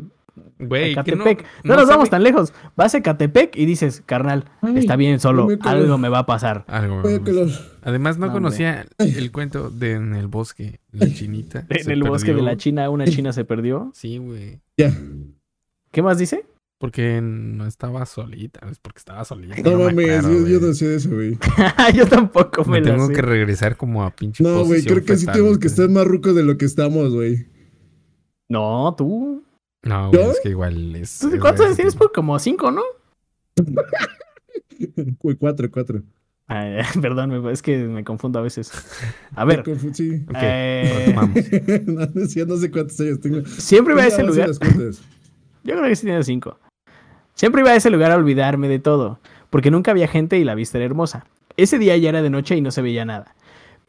Güey, 0.59 0.93
que 1.03 1.15
no, 1.15 1.23
Catepec. 1.23 1.45
No, 1.63 1.73
nos 1.73 1.83
sabe- 1.85 1.93
vamos 1.95 2.09
tan 2.11 2.21
lejos. 2.23 2.53
Vas 2.75 2.93
a 2.93 3.01
Catepec 3.01 3.55
y 3.55 3.65
dices, 3.65 4.03
carnal, 4.05 4.45
Ay, 4.61 4.77
está 4.77 4.95
bien 4.95 5.19
solo, 5.19 5.43
no 5.43 5.47
me 5.47 5.53
acuerdo. 5.55 5.77
algo 5.79 5.97
me 5.97 6.09
va 6.09 6.19
a 6.19 6.25
pasar. 6.27 6.63
Algo. 6.67 7.01
Además, 7.81 8.19
no 8.19 8.27
No, 8.27 8.33
conocía 8.33 8.85
el 8.99 9.31
cuento 9.31 9.71
de 9.71 9.93
en 9.93 10.13
el 10.13 10.27
bosque, 10.27 10.79
la 10.91 11.07
chinita. 11.11 11.65
En 11.69 11.89
el 11.89 12.03
bosque 12.03 12.33
de 12.35 12.41
la 12.43 12.55
China, 12.55 12.87
una 12.91 13.05
china 13.05 13.33
se 13.33 13.45
perdió. 13.45 13.91
Sí, 13.95 14.17
güey. 14.19 14.59
Ya. 14.77 14.93
¿Qué 15.91 16.01
más 16.03 16.19
dice? 16.19 16.45
Porque 16.79 17.21
no 17.21 17.65
estaba 17.65 18.05
solita, 18.05 18.59
es 18.69 18.77
porque 18.77 18.99
estaba 18.99 19.25
solita. 19.25 19.55
No 19.63 19.77
me 19.77 19.85
mames, 19.85 20.23
yo, 20.25 20.59
no 20.59 20.73
sé 20.73 20.95
eso, 20.95 21.09
güey. 21.09 21.37
Yo 21.95 22.05
tampoco 22.07 22.63
me, 22.65 22.79
Me 22.79 22.81
la 22.81 22.91
tengo 22.93 23.07
sé. 23.07 23.13
que 23.13 23.21
regresar 23.23 23.77
como 23.77 24.03
a 24.03 24.11
pinche 24.15 24.43
No, 24.43 24.63
güey, 24.63 24.83
creo 24.83 25.03
que 25.03 25.17
sí 25.17 25.25
tenemos 25.25 25.57
que 25.57 25.67
estar 25.67 25.89
más 25.89 26.05
rucos 26.05 26.35
de 26.35 26.43
lo 26.43 26.55
que 26.57 26.65
estamos, 26.65 27.13
güey. 27.15 27.47
No, 28.47 28.93
tú. 28.95 29.43
No, 29.81 30.11
güey, 30.11 30.29
es 30.29 30.39
que 30.43 30.49
igual 30.49 30.95
es... 30.95 31.17
¿Tú 31.17 31.29
es 31.33 31.39
¿Cuántos 31.41 31.65
años 31.65 31.75
tienes? 31.77 31.93
tipo. 31.95 32.05
Pues 32.05 32.13
como 32.15 32.37
cinco, 32.39 32.69
¿no? 32.71 32.83
Güey, 35.19 35.35
cuatro, 35.37 35.69
cuatro. 35.71 36.03
Ay, 36.45 36.81
perdón, 37.01 37.49
es 37.49 37.61
que 37.63 37.77
me 37.85 38.03
confundo 38.03 38.37
a 38.39 38.41
veces. 38.43 38.71
A 39.35 39.43
ver, 39.45 39.63
Sí. 39.93 40.23
Ok, 40.29 40.35
Eh, 40.39 41.83
no, 41.87 42.05
no 42.05 42.57
sé, 42.57 42.71
cuántos 42.71 42.99
años 42.99 43.19
tengo. 43.19 43.43
siempre 43.47 43.93
iba 43.95 44.03
a 44.03 44.07
ese 44.07 44.23
lugar. 44.23 44.51
Yo 44.51 45.73
creo 45.73 45.83
que 45.83 45.95
sí 45.95 46.05
tiene 46.05 46.23
cinco. 46.23 46.59
Siempre 47.37 47.61
iba 47.61 47.71
a 47.71 47.75
ese 47.75 47.89
lugar 47.89 48.11
a 48.11 48.15
olvidarme 48.17 48.67
de 48.67 48.79
todo, 48.79 49.19
porque 49.49 49.71
nunca 49.71 49.91
había 49.91 50.07
gente 50.09 50.37
y 50.37 50.43
la 50.43 50.53
vista 50.55 50.77
era 50.77 50.85
hermosa. 50.85 51.25
Ese 51.55 51.77
día 51.79 51.95
ya 51.95 52.09
era 52.09 52.21
de 52.21 52.29
noche 52.29 52.55
y 52.57 52.61
no 52.61 52.71
se 52.71 52.81
veía 52.81 53.05
nada. 53.05 53.33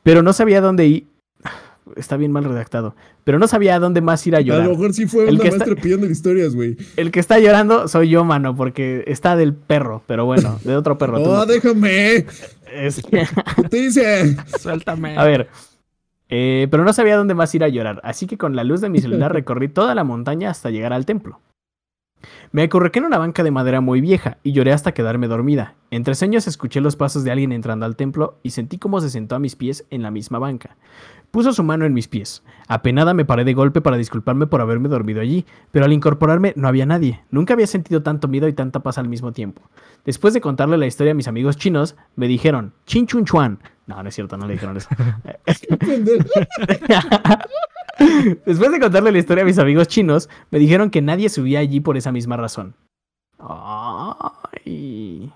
Pero 0.04 0.22
no 0.22 0.32
sabía 0.32 0.60
dónde 0.60 0.86
ir. 0.86 1.06
Está 1.96 2.16
bien 2.18 2.30
mal 2.30 2.44
redactado. 2.44 2.94
Pero 3.24 3.38
no 3.38 3.48
sabía 3.48 3.74
a 3.74 3.78
dónde 3.78 4.00
más 4.02 4.26
ir 4.26 4.34
a 4.34 4.38
A 4.38 4.40
llorar. 4.42 4.64
lo 4.66 4.70
mejor 4.72 4.92
sí 4.94 5.06
fue 5.06 5.24
El 5.28 5.34
una 5.36 5.42
que 5.42 5.48
está- 5.48 5.64
maestra 5.64 5.82
pidiendo 5.82 6.06
historias, 6.06 6.54
güey. 6.54 6.76
El 6.96 7.10
que 7.10 7.20
está 7.20 7.38
llorando 7.38 7.88
soy 7.88 8.10
yo, 8.10 8.22
mano, 8.24 8.54
porque 8.54 9.02
está 9.06 9.36
del 9.36 9.54
perro, 9.54 10.02
pero 10.06 10.24
bueno, 10.26 10.58
de 10.64 10.76
otro 10.76 10.96
perro. 10.98 11.16
Oh, 11.22 11.36
no. 11.38 11.46
déjame. 11.46 12.26
Es- 12.72 13.02
¿Qué 13.10 13.62
te 13.70 13.76
dice? 13.78 14.36
Suéltame. 14.60 15.16
A 15.18 15.24
ver. 15.24 15.48
eh, 16.28 16.68
pero 16.70 16.84
no 16.84 16.92
sabía 16.92 17.16
dónde 17.16 17.32
más 17.34 17.54
ir 17.54 17.64
a 17.64 17.68
llorar, 17.68 18.00
así 18.04 18.26
que 18.26 18.36
con 18.36 18.54
la 18.54 18.64
luz 18.64 18.82
de 18.82 18.90
mi 18.90 19.00
celular 19.00 19.32
recorrí 19.32 19.68
toda 19.68 19.94
la 19.94 20.04
montaña 20.04 20.50
hasta 20.50 20.68
llegar 20.70 20.92
al 20.92 21.06
templo. 21.06 21.40
Me 22.50 22.62
acurruqué 22.62 22.98
en 22.98 23.04
una 23.04 23.18
banca 23.18 23.42
de 23.42 23.50
madera 23.50 23.82
muy 23.82 24.00
vieja 24.00 24.38
y 24.42 24.52
lloré 24.52 24.72
hasta 24.72 24.92
quedarme 24.92 25.28
dormida. 25.28 25.74
Entre 25.90 26.14
sueños 26.14 26.46
escuché 26.46 26.80
los 26.80 26.96
pasos 26.96 27.22
de 27.22 27.30
alguien 27.30 27.52
entrando 27.52 27.84
al 27.84 27.94
templo 27.94 28.38
y 28.42 28.50
sentí 28.50 28.78
cómo 28.78 29.02
se 29.02 29.10
sentó 29.10 29.36
a 29.36 29.38
mis 29.38 29.54
pies 29.54 29.84
en 29.90 30.02
la 30.02 30.10
misma 30.10 30.38
banca. 30.38 30.76
Puso 31.30 31.52
su 31.52 31.62
mano 31.62 31.84
en 31.84 31.92
mis 31.92 32.08
pies. 32.08 32.42
Apenada 32.66 33.12
me 33.12 33.26
paré 33.26 33.44
de 33.44 33.52
golpe 33.52 33.82
para 33.82 33.98
disculparme 33.98 34.46
por 34.46 34.62
haberme 34.62 34.88
dormido 34.88 35.20
allí, 35.20 35.44
pero 35.72 35.84
al 35.84 35.92
incorporarme 35.92 36.54
no 36.56 36.68
había 36.68 36.86
nadie. 36.86 37.20
Nunca 37.30 37.52
había 37.52 37.66
sentido 37.66 38.02
tanto 38.02 38.28
miedo 38.28 38.48
y 38.48 38.54
tanta 38.54 38.80
paz 38.80 38.96
al 38.96 39.08
mismo 39.08 39.32
tiempo. 39.32 39.60
Después 40.06 40.32
de 40.32 40.40
contarle 40.40 40.78
la 40.78 40.86
historia 40.86 41.10
a 41.10 41.16
mis 41.16 41.28
amigos 41.28 41.58
chinos, 41.58 41.96
me 42.16 42.28
dijeron, 42.28 42.72
Chin 42.86 43.06
Chun 43.06 43.26
Chuan. 43.26 43.58
No, 43.88 44.02
no 44.02 44.08
es 44.08 44.14
cierto, 44.14 44.36
no 44.36 44.46
le 44.46 44.52
dijeron 44.52 44.76
eso. 44.76 44.88
Después 48.46 48.70
de 48.70 48.80
contarle 48.80 49.12
la 49.12 49.18
historia 49.18 49.42
a 49.42 49.46
mis 49.46 49.58
amigos 49.58 49.88
chinos, 49.88 50.28
me 50.50 50.58
dijeron 50.58 50.90
que 50.90 51.02
nadie 51.02 51.28
subía 51.28 51.58
allí 51.60 51.80
por 51.80 51.96
esa 51.96 52.12
misma 52.12 52.36
razón. 52.36 52.74
Ay. 53.38 55.32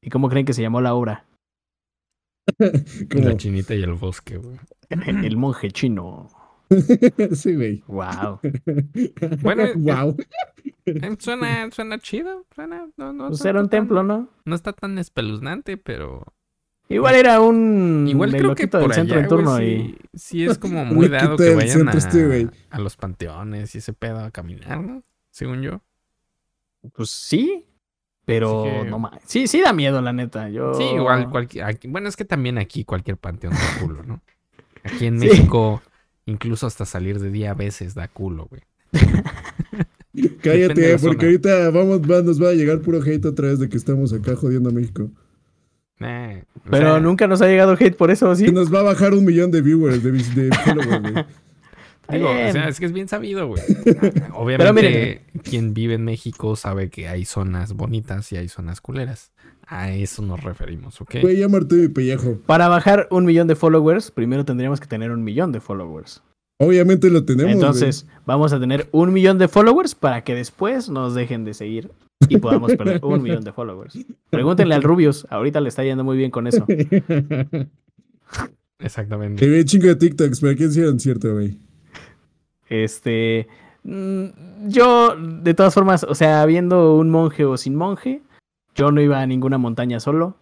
¿Y 0.00 0.10
cómo 0.10 0.28
creen 0.28 0.46
que 0.46 0.52
se 0.52 0.62
llamó 0.62 0.80
la 0.80 0.94
obra? 0.94 1.24
Como- 2.58 3.28
La 3.28 3.36
chinita 3.36 3.74
y 3.74 3.82
el 3.82 3.94
bosque, 3.94 4.36
güey. 4.38 4.58
El 4.88 5.36
monje 5.36 5.70
chino. 5.70 6.28
Sí, 7.34 7.54
güey. 7.54 7.84
Wow. 7.86 8.40
Bueno, 9.42 9.64
wow. 9.76 10.16
Eh, 10.86 11.16
Suena, 11.18 11.70
suena 11.70 11.98
chido. 11.98 12.46
Suena, 12.54 12.88
no, 12.96 13.12
no, 13.12 13.28
Pues 13.28 13.44
era 13.44 13.60
un 13.60 13.68
tan- 13.68 13.80
templo, 13.80 14.02
¿no? 14.02 14.28
No 14.46 14.54
está 14.54 14.72
tan 14.72 14.96
espeluznante, 14.96 15.76
pero. 15.76 16.24
Igual 16.88 17.14
era 17.14 17.40
un 17.40 18.04
Igual 18.08 18.32
creo 18.32 18.54
que 18.54 18.68
por 18.68 18.80
del 18.82 18.92
centro 18.92 19.14
allá, 19.16 19.22
en 19.22 19.28
turno 19.28 19.62
y 19.62 19.66
sí, 19.66 19.98
sí 20.14 20.44
es 20.44 20.58
como 20.58 20.84
muy 20.84 21.08
dado 21.08 21.36
que 21.36 21.54
vayan 21.54 21.88
este, 21.90 22.26
güey. 22.26 22.48
a, 22.70 22.76
a 22.76 22.78
los 22.80 22.96
panteones 22.96 23.74
y 23.74 23.78
ese 23.78 23.92
pedo 23.94 24.18
a 24.20 24.30
caminar, 24.30 24.80
¿no? 24.80 25.02
Según 25.30 25.62
yo. 25.62 25.80
pues 26.92 27.08
sí, 27.10 27.64
pero 28.26 28.64
que- 28.64 28.90
no 28.90 28.98
más. 28.98 29.20
Sí, 29.26 29.46
sí 29.46 29.60
da 29.62 29.72
miedo, 29.72 30.02
la 30.02 30.12
neta. 30.12 30.48
Yo 30.50 30.74
Sí, 30.74 30.82
igual 30.84 31.30
cualquier. 31.30 31.64
aquí- 31.64 31.88
bueno, 31.88 32.08
es 32.08 32.16
que 32.16 32.24
también 32.26 32.58
aquí 32.58 32.84
cualquier 32.84 33.16
panteón 33.16 33.54
da 33.54 33.80
culo, 33.80 34.02
¿no? 34.02 34.20
Aquí 34.84 35.06
en 35.06 35.18
Sí. 35.20 35.28
México, 35.28 35.80
incluso 36.26 36.66
hasta 36.66 36.84
salir 36.84 37.20
de 37.20 37.30
día 37.30 37.52
a 37.52 37.54
veces 37.54 37.94
da 37.94 38.08
culo, 38.08 38.46
güey. 38.50 38.62
Cállate, 40.42 40.92
la 40.92 40.98
porque 40.98 40.98
zona. 40.98 41.24
ahorita 41.24 41.70
vamos, 41.70 42.00
va- 42.02 42.22
nos 42.22 42.42
va 42.42 42.50
a 42.50 42.52
llegar 42.52 42.80
puro 42.80 43.00
hate 43.02 43.24
otra 43.24 43.48
vez 43.48 43.58
de 43.58 43.68
que 43.70 43.78
estamos 43.78 44.12
acá 44.12 44.36
jodiendo 44.36 44.68
a 44.68 44.72
México. 44.72 45.10
O 46.66 46.70
Pero 46.70 46.92
sea, 46.92 47.00
nunca 47.00 47.26
nos 47.26 47.42
ha 47.42 47.46
llegado 47.46 47.76
hate 47.78 47.96
por 47.96 48.10
eso, 48.10 48.34
¿sí? 48.34 48.46
Que 48.46 48.52
nos 48.52 48.72
va 48.72 48.80
a 48.80 48.84
bajar 48.84 49.14
un 49.14 49.24
millón 49.24 49.50
de 49.50 49.62
viewers, 49.62 50.02
de, 50.02 50.50
followers, 50.64 51.12
güey. 51.12 51.24
Digo, 52.10 52.28
o 52.28 52.52
sea, 52.52 52.68
es 52.68 52.78
que 52.78 52.86
es 52.86 52.92
bien 52.92 53.08
sabido, 53.08 53.46
güey. 53.46 53.62
Pero 53.84 54.34
Obviamente, 54.34 54.72
miren. 54.74 55.42
quien 55.42 55.72
vive 55.72 55.94
en 55.94 56.04
México 56.04 56.56
sabe 56.56 56.90
que 56.90 57.08
hay 57.08 57.24
zonas 57.24 57.72
bonitas 57.74 58.30
y 58.32 58.36
hay 58.36 58.48
zonas 58.48 58.80
culeras. 58.80 59.32
A 59.66 59.92
eso 59.92 60.20
nos 60.22 60.42
referimos, 60.42 61.00
¿ok? 61.00 61.16
Güey, 61.22 61.38
ya 61.38 61.48
marté 61.48 61.76
mi 61.76 61.88
pellejo. 61.88 62.38
Para 62.44 62.68
bajar 62.68 63.08
un 63.10 63.24
millón 63.24 63.46
de 63.46 63.56
followers, 63.56 64.10
primero 64.10 64.44
tendríamos 64.44 64.80
que 64.80 64.86
tener 64.86 65.10
un 65.10 65.24
millón 65.24 65.52
de 65.52 65.60
followers. 65.60 66.22
Obviamente 66.58 67.08
lo 67.10 67.24
tenemos. 67.24 67.52
Entonces, 67.52 68.06
vamos 68.26 68.52
a 68.52 68.60
tener 68.60 68.88
un 68.92 69.12
millón 69.12 69.38
de 69.38 69.48
followers 69.48 69.94
para 69.94 70.22
que 70.22 70.34
después 70.34 70.90
nos 70.90 71.14
dejen 71.14 71.44
de 71.44 71.54
seguir 71.54 71.90
y 72.28 72.38
podamos 72.38 72.74
perder 72.74 73.00
un 73.04 73.22
millón 73.22 73.44
de 73.44 73.52
followers. 73.52 73.98
Pregúntenle 74.30 74.74
al 74.74 74.82
Rubius, 74.82 75.26
ahorita 75.30 75.60
le 75.60 75.68
está 75.68 75.84
yendo 75.84 76.04
muy 76.04 76.16
bien 76.16 76.30
con 76.30 76.46
eso. 76.46 76.64
Exactamente. 78.78 79.44
Te 79.44 79.50
vi 79.50 79.64
chingo 79.64 79.86
de 79.88 79.96
TikToks, 79.96 80.40
pero 80.40 80.56
¿quién 80.56 80.70
hicieron 80.70 80.98
cierto, 80.98 81.32
güey? 81.34 81.58
Este, 82.68 83.46
mm, 83.84 84.68
yo, 84.68 85.16
de 85.16 85.54
todas 85.54 85.74
formas, 85.74 86.04
o 86.04 86.14
sea, 86.14 86.44
viendo 86.46 86.96
un 86.96 87.10
monje 87.10 87.44
o 87.44 87.56
sin 87.56 87.76
monje, 87.76 88.22
yo 88.74 88.90
no 88.90 89.00
iba 89.00 89.20
a 89.20 89.26
ninguna 89.26 89.58
montaña 89.58 90.00
solo 90.00 90.36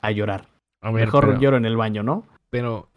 a 0.00 0.10
llorar. 0.10 0.48
A 0.80 0.90
ver, 0.90 1.06
Mejor 1.06 1.26
pero, 1.26 1.40
lloro 1.40 1.56
en 1.56 1.64
el 1.66 1.76
baño, 1.76 2.02
¿no? 2.02 2.26
pero 2.50 2.88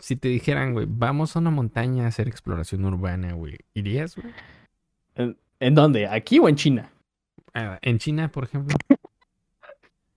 si 0.00 0.16
te 0.16 0.28
dijeran, 0.28 0.72
güey, 0.72 0.86
vamos 0.88 1.36
a 1.36 1.38
una 1.38 1.50
montaña 1.50 2.04
a 2.04 2.08
hacer 2.08 2.28
exploración 2.28 2.84
urbana, 2.84 3.34
güey, 3.34 3.58
¿irías, 3.74 4.16
güey? 4.16 4.32
¿En, 5.14 5.36
en 5.60 5.74
dónde? 5.74 6.08
¿Aquí 6.08 6.38
o 6.38 6.48
en 6.48 6.56
China? 6.56 6.91
Ah, 7.54 7.78
en 7.82 7.98
China, 7.98 8.30
por 8.30 8.44
ejemplo. 8.44 8.76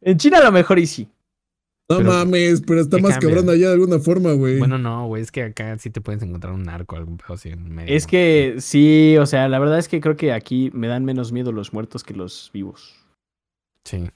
En 0.01 0.17
China 0.17 0.37
a 0.39 0.43
lo 0.43 0.51
mejor 0.51 0.79
y 0.79 0.85
sí. 0.87 1.09
No 1.89 1.97
Pero- 1.97 2.09
mames, 2.11 2.61
pero 2.65 2.81
está 2.81 2.97
¿qué 2.97 3.03
más 3.03 3.11
cambia? 3.13 3.29
cabrón 3.29 3.49
allá 3.49 3.67
de 3.67 3.73
alguna 3.73 3.99
forma, 3.99 4.31
güey. 4.33 4.57
Bueno, 4.57 4.77
no, 4.79 5.05
güey, 5.07 5.21
es 5.21 5.31
que 5.31 5.43
acá 5.43 5.77
sí 5.77 5.89
te 5.91 6.01
puedes 6.01 6.21
encontrar 6.23 6.53
un 6.53 6.63
narco, 6.63 6.95
algún 6.95 7.17
pedo 7.17 7.33
así 7.33 7.49
en 7.49 7.69
medio. 7.73 7.95
Es 7.95 8.07
que 8.07 8.55
sí, 8.59 9.17
o 9.19 9.25
sea, 9.27 9.47
la 9.49 9.59
verdad 9.59 9.77
es 9.77 9.87
que 9.87 10.01
creo 10.01 10.15
que 10.15 10.33
aquí 10.33 10.71
me 10.73 10.87
dan 10.87 11.05
menos 11.05 11.31
miedo 11.31 11.51
los 11.51 11.73
muertos 11.73 12.03
que 12.03 12.15
los 12.15 12.49
vivos. 12.53 12.95
Sí. 13.83 14.09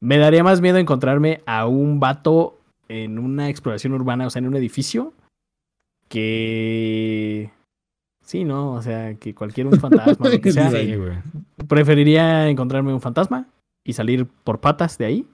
Me 0.00 0.16
daría 0.16 0.42
más 0.42 0.62
miedo 0.62 0.78
encontrarme 0.78 1.42
a 1.44 1.66
un 1.66 2.00
vato 2.00 2.58
en 2.88 3.18
una 3.18 3.50
exploración 3.50 3.92
urbana, 3.92 4.26
o 4.26 4.30
sea, 4.30 4.40
en 4.40 4.48
un 4.48 4.56
edificio, 4.56 5.12
que... 6.08 7.50
Sí, 8.30 8.44
¿no? 8.44 8.74
O 8.74 8.80
sea, 8.82 9.14
que 9.14 9.34
cualquier 9.34 9.66
un 9.66 9.80
fantasma, 9.80 10.28
lo 10.28 10.40
que 10.40 10.52
sea. 10.52 10.70
Sí. 10.70 10.94
Preferiría 11.66 12.48
encontrarme 12.48 12.94
un 12.94 13.00
fantasma 13.00 13.48
y 13.84 13.94
salir 13.94 14.24
por 14.44 14.60
patas 14.60 14.98
de 14.98 15.04
ahí 15.06 15.26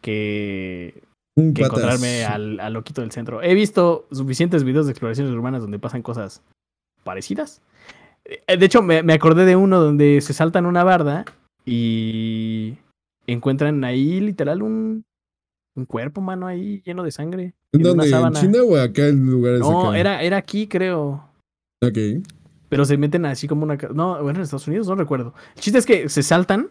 que, 0.00 1.00
Un 1.36 1.54
que 1.54 1.62
patas. 1.62 1.78
encontrarme 1.78 2.24
al, 2.24 2.58
al 2.58 2.72
loquito 2.72 3.02
del 3.02 3.12
centro. 3.12 3.40
He 3.40 3.54
visto 3.54 4.08
suficientes 4.10 4.64
videos 4.64 4.86
de 4.86 4.92
exploraciones 4.92 5.32
urbanas 5.32 5.62
donde 5.62 5.78
pasan 5.78 6.02
cosas 6.02 6.42
parecidas. 7.04 7.62
Eh, 8.24 8.56
De 8.56 8.66
hecho, 8.66 8.82
me, 8.82 9.04
me 9.04 9.12
acordé 9.12 9.44
de 9.44 9.54
uno 9.54 9.78
donde 9.80 10.20
se 10.20 10.32
saltan 10.32 10.66
una 10.66 10.82
barda 10.82 11.24
y 11.64 12.76
encuentran 13.28 13.84
ahí 13.84 14.18
literal 14.20 14.60
un, 14.62 15.04
un 15.76 15.84
cuerpo, 15.84 16.20
mano, 16.20 16.48
ahí 16.48 16.82
lleno 16.84 17.04
de 17.04 17.12
sangre. 17.12 17.54
¿En 17.72 17.82
dónde? 17.82 18.10
¿En. 18.10 18.32
China 18.32 18.58
o 18.64 18.76
acá 18.76 19.06
en 19.06 19.24
lugares 19.30 19.60
No, 19.60 19.90
acá? 19.90 19.98
era, 20.00 20.22
era 20.24 20.36
aquí, 20.38 20.66
creo. 20.66 21.28
Ok. 21.80 21.96
Pero 22.70 22.86
se 22.86 22.96
meten 22.96 23.26
así 23.26 23.46
como 23.46 23.64
una... 23.64 23.76
No, 23.92 24.22
bueno, 24.22 24.38
en 24.38 24.42
Estados 24.44 24.66
Unidos 24.68 24.86
no 24.88 24.94
recuerdo. 24.94 25.34
El 25.56 25.60
chiste 25.60 25.78
es 25.78 25.84
que 25.84 26.08
se 26.08 26.22
saltan 26.22 26.68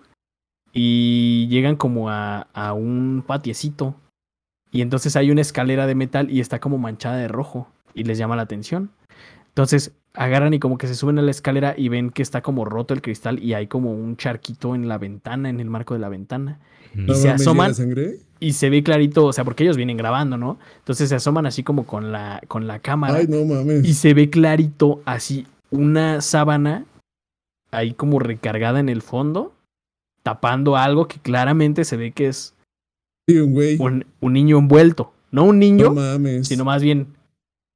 y 0.73 1.47
llegan 1.49 1.75
como 1.75 2.09
a, 2.09 2.47
a 2.53 2.73
un 2.73 3.23
patiecito. 3.27 3.95
Y 4.71 4.81
entonces 4.81 5.15
hay 5.15 5.29
una 5.29 5.41
escalera 5.41 5.85
de 5.85 5.95
metal 5.95 6.31
y 6.31 6.39
está 6.39 6.59
como 6.59 6.77
manchada 6.77 7.17
de 7.17 7.27
rojo. 7.27 7.67
Y 7.93 8.05
les 8.05 8.17
llama 8.17 8.37
la 8.37 8.43
atención. 8.43 8.91
Entonces 9.49 9.91
agarran 10.13 10.53
y 10.53 10.59
como 10.59 10.77
que 10.77 10.87
se 10.87 10.95
suben 10.95 11.19
a 11.19 11.21
la 11.21 11.31
escalera 11.31 11.75
y 11.77 11.89
ven 11.89 12.11
que 12.11 12.21
está 12.21 12.41
como 12.41 12.65
roto 12.65 12.93
el 12.93 13.01
cristal 13.01 13.43
y 13.43 13.53
hay 13.53 13.67
como 13.67 13.91
un 13.91 14.15
charquito 14.15 14.75
en 14.75 14.87
la 14.87 14.97
ventana, 14.97 15.49
en 15.49 15.59
el 15.59 15.69
marco 15.69 15.93
de 15.93 15.99
la 15.99 16.09
ventana. 16.09 16.59
No 16.93 17.13
se 17.13 17.29
asoman. 17.29 17.73
Y 18.39 18.53
se 18.53 18.69
ve 18.69 18.83
clarito, 18.83 19.25
o 19.25 19.33
sea, 19.33 19.43
porque 19.43 19.63
ellos 19.63 19.75
vienen 19.75 19.97
grabando, 19.97 20.37
¿no? 20.37 20.59
Entonces 20.77 21.09
se 21.09 21.15
asoman 21.15 21.45
así 21.45 21.61
como 21.63 21.85
con 21.85 22.13
la, 22.13 22.41
con 22.47 22.67
la 22.67 22.79
cámara. 22.79 23.15
Ay, 23.15 23.27
no 23.27 23.43
mames. 23.43 23.85
Y 23.85 23.93
se 23.93 24.13
ve 24.13 24.29
clarito 24.29 25.01
así 25.03 25.45
una 25.71 26.21
sábana 26.21 26.85
ahí 27.71 27.93
como 27.93 28.19
recargada 28.19 28.79
en 28.79 28.89
el 28.89 29.01
fondo, 29.01 29.53
tapando 30.23 30.75
algo 30.75 31.07
que 31.07 31.19
claramente 31.19 31.85
se 31.85 31.97
ve 31.97 32.11
que 32.11 32.27
es 32.27 32.55
Sí, 33.27 33.37
un 33.37 33.53
güey. 33.53 33.77
un, 33.79 34.05
un 34.21 34.33
niño 34.33 34.57
envuelto. 34.57 35.13
No 35.31 35.43
un 35.43 35.57
No 35.57 35.59
niño, 35.59 35.93
mames. 35.93 36.47
sino 36.47 36.65
más 36.65 36.81
bien, 36.81 37.15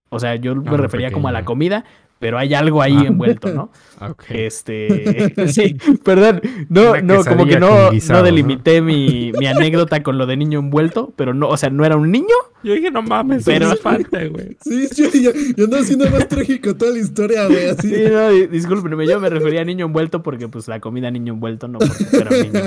o 0.09 0.19
sea, 0.19 0.35
yo 0.35 0.55
me 0.55 0.77
refería 0.77 1.11
como 1.11 1.27
a 1.27 1.31
la 1.31 1.45
comida, 1.45 1.85
pero 2.23 2.37
hay 2.37 2.53
algo 2.53 2.81
ahí 2.81 2.95
Ah. 2.97 3.07
envuelto, 3.07 3.49
¿no? 3.53 3.69
Ok. 3.99 4.23
Este, 4.29 5.33
sí, 5.47 5.75
perdón, 6.03 6.41
no, 6.69 6.91
Una 6.91 7.01
no, 7.01 7.23
como 7.25 7.45
que 7.45 7.59
no, 7.59 7.91
no 7.91 8.23
delimité 8.23 8.81
mi, 8.81 9.31
mi 9.37 9.45
anécdota 9.45 10.01
con 10.03 10.17
lo 10.17 10.25
de 10.25 10.35
niño 10.37 10.59
envuelto, 10.59 11.11
pero 11.15 11.33
no, 11.33 11.47
o 11.49 11.57
sea, 11.57 11.69
no 11.69 11.85
era 11.85 11.95
un 11.97 12.11
niño, 12.11 12.35
Yo 12.63 12.73
dije, 12.73 12.91
no 12.91 13.01
mames, 13.01 13.43
Pero- 13.45 13.67
pero 13.69 13.81
falta, 13.81 14.25
güey. 14.25 14.57
Sí, 14.61 14.87
yo, 14.95 15.09
yo, 15.13 15.31
yo 15.57 15.65
ando 15.65 15.77
haciendo 15.77 16.09
más 16.09 16.27
trágico 16.29 16.75
toda 16.75 16.91
la 16.93 16.99
historia, 16.99 17.47
güey. 17.47 17.69
Así. 17.69 17.89
Sí, 17.89 18.03
no, 18.11 18.29
di- 18.29 18.47
discúlpenme, 18.47 19.05
yo 19.07 19.19
me 19.19 19.29
refería 19.29 19.61
a 19.61 19.65
niño 19.65 19.85
envuelto 19.85 20.21
porque 20.23 20.47
pues 20.47 20.67
la 20.69 20.79
comida 20.79 21.11
niño 21.11 21.33
envuelto 21.33 21.67
no 21.67 21.79
porque 21.79 22.05
era 22.17 22.29
un 22.29 22.41
niño. 22.53 22.65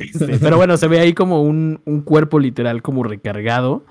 Este, 0.00 0.38
pero 0.38 0.56
bueno, 0.56 0.76
se 0.76 0.88
ve 0.88 1.00
ahí 1.00 1.12
como 1.14 1.42
un, 1.42 1.80
un 1.84 2.00
cuerpo 2.02 2.38
literal 2.38 2.80
como 2.82 3.02
recargado, 3.02 3.84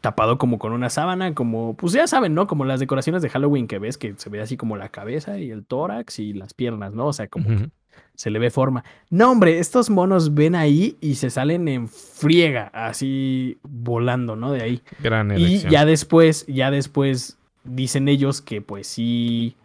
tapado 0.00 0.38
como 0.38 0.58
con 0.58 0.72
una 0.72 0.90
sábana, 0.90 1.34
como, 1.34 1.74
pues 1.74 1.92
ya 1.92 2.06
saben, 2.06 2.34
¿no? 2.34 2.46
Como 2.46 2.64
las 2.64 2.80
decoraciones 2.80 3.22
de 3.22 3.28
Halloween 3.30 3.66
que 3.66 3.78
ves, 3.78 3.98
que 3.98 4.14
se 4.16 4.30
ve 4.30 4.40
así 4.40 4.56
como 4.56 4.76
la 4.76 4.88
cabeza 4.90 5.38
y 5.38 5.50
el 5.50 5.64
tórax 5.64 6.18
y 6.20 6.32
las 6.34 6.54
piernas, 6.54 6.92
¿no? 6.94 7.06
O 7.08 7.12
sea, 7.12 7.26
como 7.28 7.48
Ujú. 7.52 7.70
se 8.14 8.30
le 8.30 8.38
ve 8.38 8.50
forma. 8.50 8.84
No, 9.10 9.30
hombre, 9.32 9.58
estos 9.58 9.90
monos 9.90 10.34
ven 10.34 10.54
ahí 10.54 10.96
y 11.00 11.16
se 11.16 11.30
salen 11.30 11.66
en 11.68 11.88
friega, 11.88 12.70
así 12.72 13.58
volando, 13.62 14.36
¿no? 14.36 14.52
De 14.52 14.62
ahí. 14.62 14.82
Gran 15.00 15.30
Y 15.32 15.34
elección. 15.34 15.72
ya 15.72 15.84
después, 15.84 16.46
ya 16.46 16.70
después 16.70 17.38
dicen 17.64 18.08
ellos 18.08 18.40
que 18.40 18.62
pues 18.62 18.86
sí, 18.86 19.56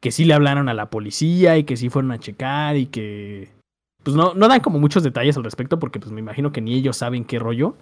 que 0.00 0.10
sí 0.12 0.24
le 0.24 0.34
hablaron 0.34 0.68
a 0.68 0.74
la 0.74 0.90
policía 0.90 1.58
y 1.58 1.64
que 1.64 1.76
sí 1.76 1.90
fueron 1.90 2.10
a 2.12 2.18
checar 2.18 2.76
y 2.76 2.86
que 2.86 3.50
pues 4.02 4.16
no, 4.16 4.32
no 4.32 4.48
dan 4.48 4.60
como 4.60 4.78
muchos 4.78 5.02
detalles 5.02 5.36
al 5.36 5.44
respecto 5.44 5.78
porque 5.78 6.00
pues 6.00 6.10
me 6.12 6.20
imagino 6.20 6.52
que 6.52 6.60
ni 6.62 6.72
ellos 6.74 6.96
saben 6.96 7.24
qué 7.24 7.38
rollo. 7.38 7.76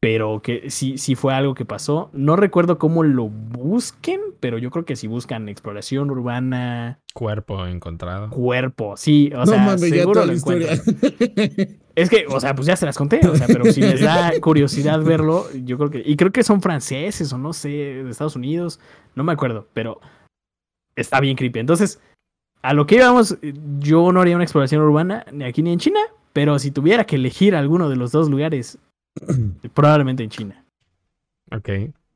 Pero 0.00 0.40
que 0.40 0.70
sí, 0.70 0.96
sí 0.96 1.14
fue 1.14 1.34
algo 1.34 1.54
que 1.54 1.66
pasó. 1.66 2.08
No 2.14 2.34
recuerdo 2.36 2.78
cómo 2.78 3.02
lo 3.04 3.28
busquen, 3.28 4.20
pero 4.40 4.56
yo 4.56 4.70
creo 4.70 4.86
que 4.86 4.96
si 4.96 5.06
buscan 5.06 5.48
exploración 5.48 6.10
urbana, 6.10 6.98
Cuerpo 7.12 7.66
encontrado. 7.66 8.30
cuerpo, 8.30 8.96
sí, 8.96 9.30
o 9.34 9.40
no 9.40 9.46
sea, 9.46 9.76
ya 9.76 9.78
seguro 9.78 10.20
lo 10.20 10.26
la 10.26 10.32
historia. 10.32 10.72
encuentran. 10.72 11.68
Es 11.96 12.08
que, 12.08 12.24
o 12.28 12.40
sea, 12.40 12.54
pues 12.54 12.66
ya 12.66 12.76
se 12.76 12.86
las 12.86 12.96
conté, 12.96 13.20
o 13.28 13.34
sea, 13.36 13.46
pero 13.46 13.64
si 13.66 13.80
les 13.82 14.00
da 14.00 14.32
curiosidad 14.40 15.02
verlo, 15.02 15.44
yo 15.64 15.76
creo 15.76 15.90
que. 15.90 16.02
Y 16.06 16.16
creo 16.16 16.30
que 16.32 16.44
son 16.44 16.62
franceses 16.62 17.30
o 17.32 17.36
no 17.36 17.52
sé, 17.52 17.68
de 17.68 18.08
Estados 18.10 18.36
Unidos, 18.36 18.80
no 19.16 19.24
me 19.24 19.32
acuerdo, 19.32 19.66
pero 19.74 20.00
está 20.96 21.20
bien 21.20 21.36
creepy. 21.36 21.58
Entonces, 21.58 22.00
a 22.62 22.72
lo 22.72 22.86
que 22.86 22.94
íbamos, 22.94 23.36
yo 23.80 24.12
no 24.12 24.20
haría 24.22 24.36
una 24.36 24.44
exploración 24.44 24.80
urbana 24.80 25.26
ni 25.32 25.44
aquí 25.44 25.62
ni 25.62 25.72
en 25.72 25.78
China, 25.78 26.00
pero 26.32 26.58
si 26.58 26.70
tuviera 26.70 27.04
que 27.04 27.16
elegir 27.16 27.54
alguno 27.54 27.90
de 27.90 27.96
los 27.96 28.12
dos 28.12 28.30
lugares, 28.30 28.78
probablemente 29.74 30.22
en 30.22 30.30
China. 30.30 30.64
Ok. 31.52 31.68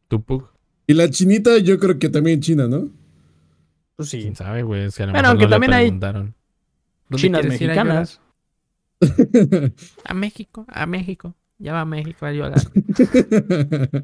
¿Tu 0.09 0.23
Pug? 0.23 0.49
y 0.87 0.93
la 0.95 1.09
chinita, 1.09 1.57
yo 1.59 1.79
creo 1.79 1.99
que 1.99 2.09
también 2.11 2.41
China, 2.41 2.69
¿no? 2.69 2.91
Pues 3.97 4.11
sí. 4.11 4.21
¿Quién 4.23 4.37
sabe, 4.37 4.63
güey? 4.63 4.83
A 4.83 5.07
lo 5.07 5.13
Bueno, 5.13 5.29
aunque 5.29 5.45
no 5.45 5.51
también 5.51 5.73
hay 5.73 5.85
preguntaron. 5.87 6.35
¿Dónde 7.09 7.21
Chinas 7.23 7.45
a 7.45 7.49
mexicanas. 7.49 8.21
llorar? 9.01 9.73
A 10.05 10.15
México, 10.15 10.65
a 10.69 10.87
México. 10.87 11.35
Ya 11.59 11.73
va 11.73 11.81
a 11.83 11.85
México 11.85 12.25
a 12.27 12.33
llorar. 12.33 12.61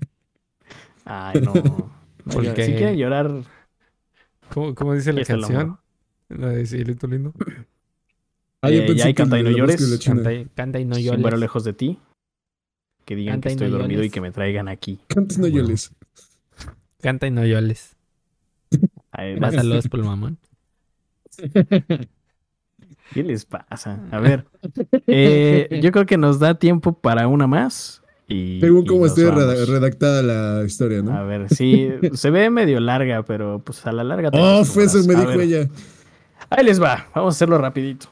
Ay, 1.04 1.40
no. 1.40 1.52
no 1.54 1.92
¿Por 2.24 2.42
lloren. 2.44 2.54
qué? 2.54 2.64
Si 2.66 2.72
quieren 2.74 2.96
llorar, 2.96 3.30
¿Cómo, 4.52 4.74
cómo 4.74 4.94
dice 4.94 5.12
la 5.12 5.24
canción? 5.24 5.78
La 6.28 6.48
de 6.50 6.66
Cielito 6.66 7.06
Lindo. 7.06 7.32
Ah, 8.62 8.70
yo 8.70 8.80
Eh, 8.82 8.86
pensé 8.86 8.96
ya 8.96 9.04
hay 9.06 9.14
que 9.14 9.22
canta 9.22 9.38
y 9.38 9.42
no 9.42 9.50
llores. 9.50 10.00
Canta, 10.04 10.32
y- 10.32 10.44
canta 10.54 10.78
y 10.80 10.84
no 10.84 10.94
si 10.96 11.04
llores. 11.04 11.20
muero 11.20 11.36
lejos 11.36 11.64
de 11.64 11.72
ti, 11.72 11.98
que 13.10 13.16
digan 13.16 13.40
Canta 13.40 13.48
que 13.48 13.52
y 13.54 13.56
estoy 13.56 13.70
no 13.72 13.78
dormido 13.78 14.04
y 14.04 14.10
que 14.10 14.20
me 14.20 14.30
traigan 14.30 14.68
aquí. 14.68 15.00
Cantes 15.08 15.36
no 15.38 15.48
Bueno. 15.48 15.56
llores. 15.62 15.90
Canta 17.02 17.26
y 17.26 17.32
no 17.32 17.44
llores. 17.44 17.96
Además, 19.10 19.40
Más 19.40 19.54
saludos 19.56 19.88
por 19.88 19.98
el 19.98 20.06
mamón. 20.06 20.38
¿Qué 23.12 23.24
les 23.24 23.44
pasa? 23.46 23.98
A 24.12 24.20
ver, 24.20 24.46
eh, 25.08 25.80
yo 25.82 25.90
creo 25.90 26.06
que 26.06 26.16
nos 26.16 26.38
da 26.38 26.54
tiempo 26.54 26.92
para 26.92 27.26
una 27.26 27.48
más. 27.48 28.00
Y, 28.28 28.60
Según 28.60 28.84
y 28.84 28.86
cómo 28.86 29.06
esté 29.06 29.24
vamos. 29.24 29.68
redactada 29.68 30.22
la 30.22 30.64
historia, 30.64 31.00
A 31.00 31.02
¿no? 31.02 31.26
ver, 31.26 31.52
sí, 31.52 31.88
se 32.12 32.30
ve 32.30 32.48
medio 32.48 32.78
larga, 32.78 33.24
pero 33.24 33.58
pues 33.64 33.84
a 33.86 33.92
la 33.92 34.04
larga. 34.04 34.30
Oh, 34.34 34.60
eso 34.60 35.02
me 35.04 35.14
A 35.16 35.18
dijo 35.18 35.30
ver, 35.30 35.40
ella. 35.40 35.68
Ahí 36.48 36.64
les 36.64 36.80
va, 36.80 37.08
vamos 37.12 37.34
a 37.34 37.36
hacerlo 37.36 37.58
rapidito. 37.58 38.06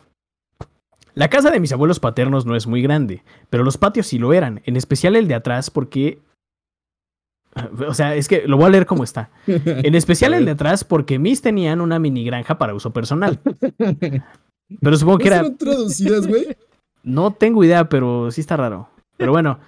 La 1.18 1.28
casa 1.28 1.50
de 1.50 1.58
mis 1.58 1.72
abuelos 1.72 1.98
paternos 1.98 2.46
no 2.46 2.54
es 2.54 2.68
muy 2.68 2.80
grande, 2.80 3.24
pero 3.50 3.64
los 3.64 3.76
patios 3.76 4.06
sí 4.06 4.20
lo 4.20 4.32
eran, 4.32 4.62
en 4.66 4.76
especial 4.76 5.16
el 5.16 5.26
de 5.26 5.34
atrás 5.34 5.68
porque... 5.68 6.20
O 7.88 7.92
sea, 7.92 8.14
es 8.14 8.28
que 8.28 8.46
lo 8.46 8.56
voy 8.56 8.66
a 8.66 8.68
leer 8.68 8.86
como 8.86 9.02
está. 9.02 9.28
En 9.48 9.96
especial 9.96 10.32
el 10.34 10.44
de 10.44 10.52
atrás 10.52 10.84
porque 10.84 11.18
mis 11.18 11.42
tenían 11.42 11.80
una 11.80 11.98
mini 11.98 12.24
granja 12.24 12.56
para 12.56 12.72
uso 12.72 12.92
personal. 12.92 13.40
Pero 14.80 14.96
supongo 14.96 15.18
¿No 15.18 15.22
que 15.24 15.26
era... 15.26 15.56
traducidas, 15.56 16.28
güey? 16.28 16.56
No 17.02 17.32
tengo 17.32 17.64
idea, 17.64 17.88
pero 17.88 18.30
sí 18.30 18.40
está 18.40 18.56
raro. 18.56 18.88
Pero 19.16 19.32
bueno, 19.32 19.58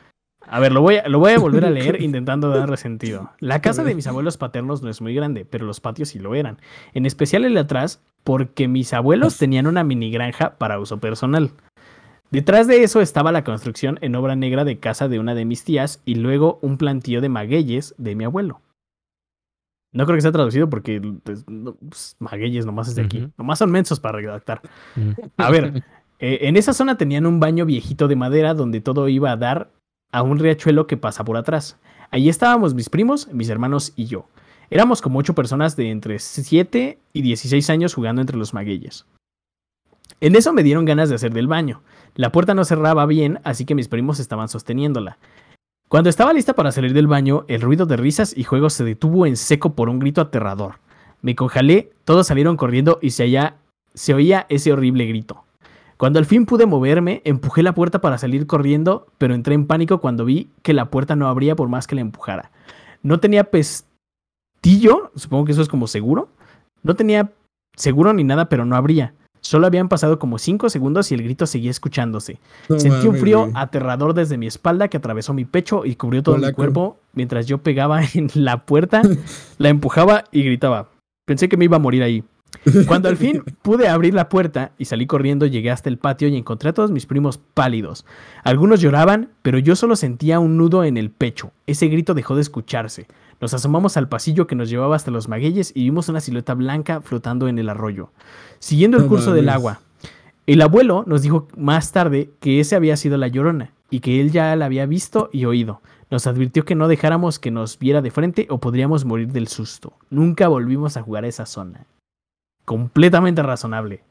a 0.53 0.59
ver, 0.59 0.73
lo 0.73 0.81
voy 0.81 0.97
a, 0.97 1.09
lo 1.09 1.21
voy 1.21 1.33
a 1.33 1.39
volver 1.39 1.65
a 1.65 1.71
leer 1.71 2.03
intentando 2.03 2.51
darle 2.51 2.77
sentido. 2.77 3.31
La 3.39 3.63
casa 3.63 3.85
de 3.85 3.95
mis 3.95 4.09
abuelos 4.09 4.37
paternos 4.37 4.83
no 4.83 4.91
es 4.91 5.01
muy 5.01 5.15
grande, 5.15 5.45
pero 5.45 5.65
los 5.65 5.79
patios 5.79 6.09
sí 6.09 6.19
lo 6.19 6.35
eran. 6.35 6.59
En 6.93 7.07
especial 7.07 7.45
el 7.45 7.55
de 7.55 7.61
atrás, 7.61 8.03
porque 8.25 8.67
mis 8.67 8.93
abuelos 8.93 9.39
tenían 9.39 9.69
una 9.69 9.85
mini 9.85 10.11
granja 10.11 10.59
para 10.59 10.81
uso 10.81 10.99
personal. 10.99 11.53
Detrás 12.33 12.67
de 12.67 12.83
eso 12.83 13.01
estaba 13.01 13.31
la 13.31 13.45
construcción 13.45 14.01
en 14.03 14.17
obra 14.17 14.35
negra 14.35 14.65
de 14.65 14.81
casa 14.81 15.07
de 15.07 15.21
una 15.21 15.37
de 15.37 15.45
mis 15.45 15.63
tías 15.63 16.03
y 16.05 16.17
luego 16.17 16.59
un 16.63 16.79
plantío 16.79 17.21
de 17.21 17.29
magueyes 17.29 17.95
de 17.97 18.17
mi 18.17 18.25
abuelo. 18.25 18.61
No 19.93 20.05
creo 20.05 20.17
que 20.17 20.23
sea 20.23 20.33
traducido 20.33 20.69
porque 20.69 21.01
pues, 21.23 21.45
no, 21.49 21.75
pues, 21.75 22.17
magueyes 22.19 22.67
nomás 22.67 22.89
es 22.89 22.97
de 22.97 23.03
aquí. 23.03 23.29
Nomás 23.39 23.61
son 23.61 23.71
mensos 23.71 24.01
para 24.01 24.19
redactar. 24.19 24.63
A 25.37 25.51
ver, 25.51 25.85
eh, 26.19 26.39
en 26.43 26.57
esa 26.57 26.73
zona 26.73 26.97
tenían 26.97 27.27
un 27.27 27.39
baño 27.39 27.67
viejito 27.67 28.09
de 28.09 28.17
madera 28.17 28.55
donde 28.55 28.81
todo 28.81 29.09
iba 29.09 29.31
a 29.31 29.37
dar 29.37 29.71
a 30.13 30.23
un 30.23 30.39
riachuelo 30.39 30.87
que 30.87 30.97
pasa 30.97 31.25
por 31.25 31.37
atrás. 31.37 31.77
Allí 32.11 32.29
estábamos 32.29 32.75
mis 32.75 32.89
primos, 32.89 33.29
mis 33.33 33.49
hermanos 33.49 33.93
y 33.97 34.07
yo. 34.07 34.27
Éramos 34.71 35.03
como 35.03 35.19
ocho 35.19 35.35
personas 35.35 35.77
de 35.77 35.91
entre 35.91 36.19
7 36.19 36.99
y 37.13 37.23
16 37.23 37.71
años 37.71 37.95
jugando 37.95 38.21
entre 38.21 38.37
los 38.37 38.55
magueyes. 38.55 39.07
En 40.21 40.37
eso 40.37 40.53
me 40.53 40.63
dieron 40.63 40.85
ganas 40.85 41.09
de 41.09 41.15
hacer 41.15 41.33
del 41.33 41.47
baño. 41.47 41.83
La 42.15 42.31
puerta 42.33 42.55
no 42.55 42.65
cerraba 42.65 43.07
bien, 43.07 43.41
así 43.45 43.65
que 43.65 43.75
mis 43.75 43.89
primos 43.89 44.21
estaban 44.21 44.49
sosteniéndola. 44.49 45.19
Cuando 45.89 46.11
estaba 46.11 46.33
lista 46.33 46.55
para 46.55 46.73
salir 46.73 46.93
del 46.93 47.07
baño, 47.07 47.45
el 47.49 47.61
ruido 47.63 47.87
de 47.87 47.97
risas 47.97 48.37
y 48.37 48.45
juegos 48.45 48.75
se 48.75 48.85
detuvo 48.85 49.27
en 49.27 49.37
seco 49.37 49.75
por 49.75 49.89
un 49.89 49.99
grito 49.99 50.21
aterrador. 50.21 50.77
Me 51.23 51.35
conjalé, 51.35 51.93
todos 52.05 52.27
salieron 52.27 52.57
corriendo 52.57 52.99
y 53.03 53.11
se, 53.11 53.25
halla- 53.25 53.57
se 53.95 54.15
oía 54.15 54.47
ese 54.49 54.73
horrible 54.73 55.07
grito. 55.07 55.45
Cuando 56.01 56.19
al 56.19 56.25
fin 56.25 56.47
pude 56.47 56.65
moverme, 56.65 57.21
empujé 57.27 57.63
la 57.63 57.75
puerta 57.75 58.01
para 58.01 58.17
salir 58.17 58.47
corriendo, 58.47 59.07
pero 59.19 59.35
entré 59.35 59.55
en 59.55 59.67
pánico 59.67 60.01
cuando 60.01 60.25
vi 60.25 60.49
que 60.63 60.73
la 60.73 60.87
puerta 60.87 61.15
no 61.15 61.29
abría 61.29 61.55
por 61.55 61.69
más 61.69 61.87
que 61.87 61.95
la 61.95 62.01
empujara. 62.01 62.53
No 63.03 63.21
tenía 63.21 63.51
pestillo, 63.51 65.13
supongo 65.15 65.45
que 65.45 65.53
eso 65.53 65.61
es 65.61 65.69
como 65.69 65.87
seguro. 65.87 66.31
No 66.83 66.97
tenía 66.97 67.33
seguro 67.77 68.15
ni 68.15 68.25
nada, 68.25 68.49
pero 68.49 68.65
no 68.65 68.77
abría. 68.77 69.13
Solo 69.43 69.67
habían 69.67 69.91
pasado 69.91 70.19
como 70.19 70.39
5 70.39 70.71
segundos 70.71 71.13
y 71.13 71.17
el 71.17 71.23
grito 71.23 71.45
seguía 71.45 71.71
escuchándose. 71.71 72.39
No 72.71 72.81
Sentí 72.81 73.07
un 73.07 73.17
frío 73.17 73.51
aterrador 73.53 74.15
desde 74.15 74.39
mi 74.39 74.47
espalda 74.47 74.89
que 74.89 74.97
atravesó 74.97 75.35
mi 75.35 75.45
pecho 75.45 75.85
y 75.85 75.97
cubrió 75.97 76.23
todo 76.23 76.39
mi 76.39 76.51
cuerpo 76.53 76.99
mientras 77.13 77.45
yo 77.45 77.59
pegaba 77.59 78.01
en 78.15 78.31
la 78.33 78.65
puerta, 78.65 79.03
la 79.59 79.69
empujaba 79.69 80.25
y 80.33 80.45
gritaba. 80.45 80.89
Pensé 81.27 81.51
que 81.51 81.59
me 81.59 81.67
iba 81.67 81.77
a 81.77 81.81
morir 81.81 82.03
ahí. 82.03 82.25
Cuando 82.87 83.09
al 83.09 83.17
fin 83.17 83.43
pude 83.63 83.89
abrir 83.89 84.15
la 84.15 84.29
puerta 84.29 84.73
y 84.79 84.85
salí 84.85 85.07
corriendo, 85.07 85.47
llegué 85.47 85.71
hasta 85.71 85.89
el 85.89 85.99
patio 85.99 86.29
y 86.29 86.37
encontré 86.37 86.71
a 86.71 86.75
todos 86.75 86.91
mis 86.91 87.07
primos 87.07 87.39
pálidos. 87.39 88.05
Algunos 88.45 88.81
lloraban, 88.81 89.31
pero 89.43 89.59
yo 89.59 89.77
solo 89.77 89.97
sentía 89.97 90.41
un 90.41 90.57
nudo 90.57 90.85
en 90.85 90.97
el 90.97 91.11
pecho. 91.11 91.53
Ese 91.67 91.89
grito 91.89 92.15
dejó 92.15 92.35
de 92.35 92.43
escucharse. 92.43 93.07
Nos 93.41 93.55
asomamos 93.55 93.97
al 93.97 94.09
pasillo 94.09 94.47
que 94.47 94.55
nos 94.55 94.69
llevaba 94.69 94.97
hasta 94.97 95.11
los 95.11 95.29
magueyes 95.29 95.73
y 95.75 95.85
vimos 95.85 96.09
una 96.09 96.21
silueta 96.21 96.55
blanca 96.55 97.01
flotando 97.01 97.49
en 97.49 97.59
el 97.59 97.71
arroyo, 97.71 98.11
siguiendo 98.59 98.99
el 98.99 99.07
curso 99.07 99.33
del 99.33 99.49
agua. 99.49 99.81
El 100.47 100.61
abuelo 100.61 101.05
nos 101.07 101.23
dijo 101.23 101.49
más 101.57 101.93
tarde 101.93 102.31
que 102.41 102.61
ese 102.61 102.77
había 102.77 102.97
sido 102.97 103.17
la 103.17 103.29
llorona 103.29 103.73
y 103.89 104.01
que 104.01 104.21
él 104.21 104.31
ya 104.31 104.55
la 104.57 104.67
había 104.67 104.85
visto 104.85 105.31
y 105.33 105.47
oído. 105.47 105.81
Nos 106.11 106.27
advirtió 106.27 106.65
que 106.65 106.75
no 106.75 106.89
dejáramos 106.89 107.39
que 107.39 107.51
nos 107.51 107.79
viera 107.79 108.03
de 108.03 108.11
frente 108.11 108.47
o 108.51 108.59
podríamos 108.59 109.05
morir 109.05 109.29
del 109.33 109.49
susto. 109.49 109.95
Nunca 110.11 110.49
volvimos 110.49 110.97
a 110.97 111.03
jugar 111.03 111.25
a 111.25 111.29
esa 111.29 111.47
zona. 111.47 111.87
Completamente 112.71 113.43
razonable. 113.43 114.05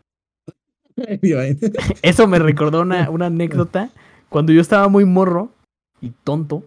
Eso 2.02 2.28
me 2.28 2.40
recordó 2.40 2.82
una, 2.82 3.10
una 3.10 3.28
anécdota. 3.28 3.90
Cuando 4.28 4.52
yo 4.52 4.60
estaba 4.60 4.90
muy 4.90 5.06
morro 5.06 5.54
y 6.02 6.10
tonto, 6.10 6.66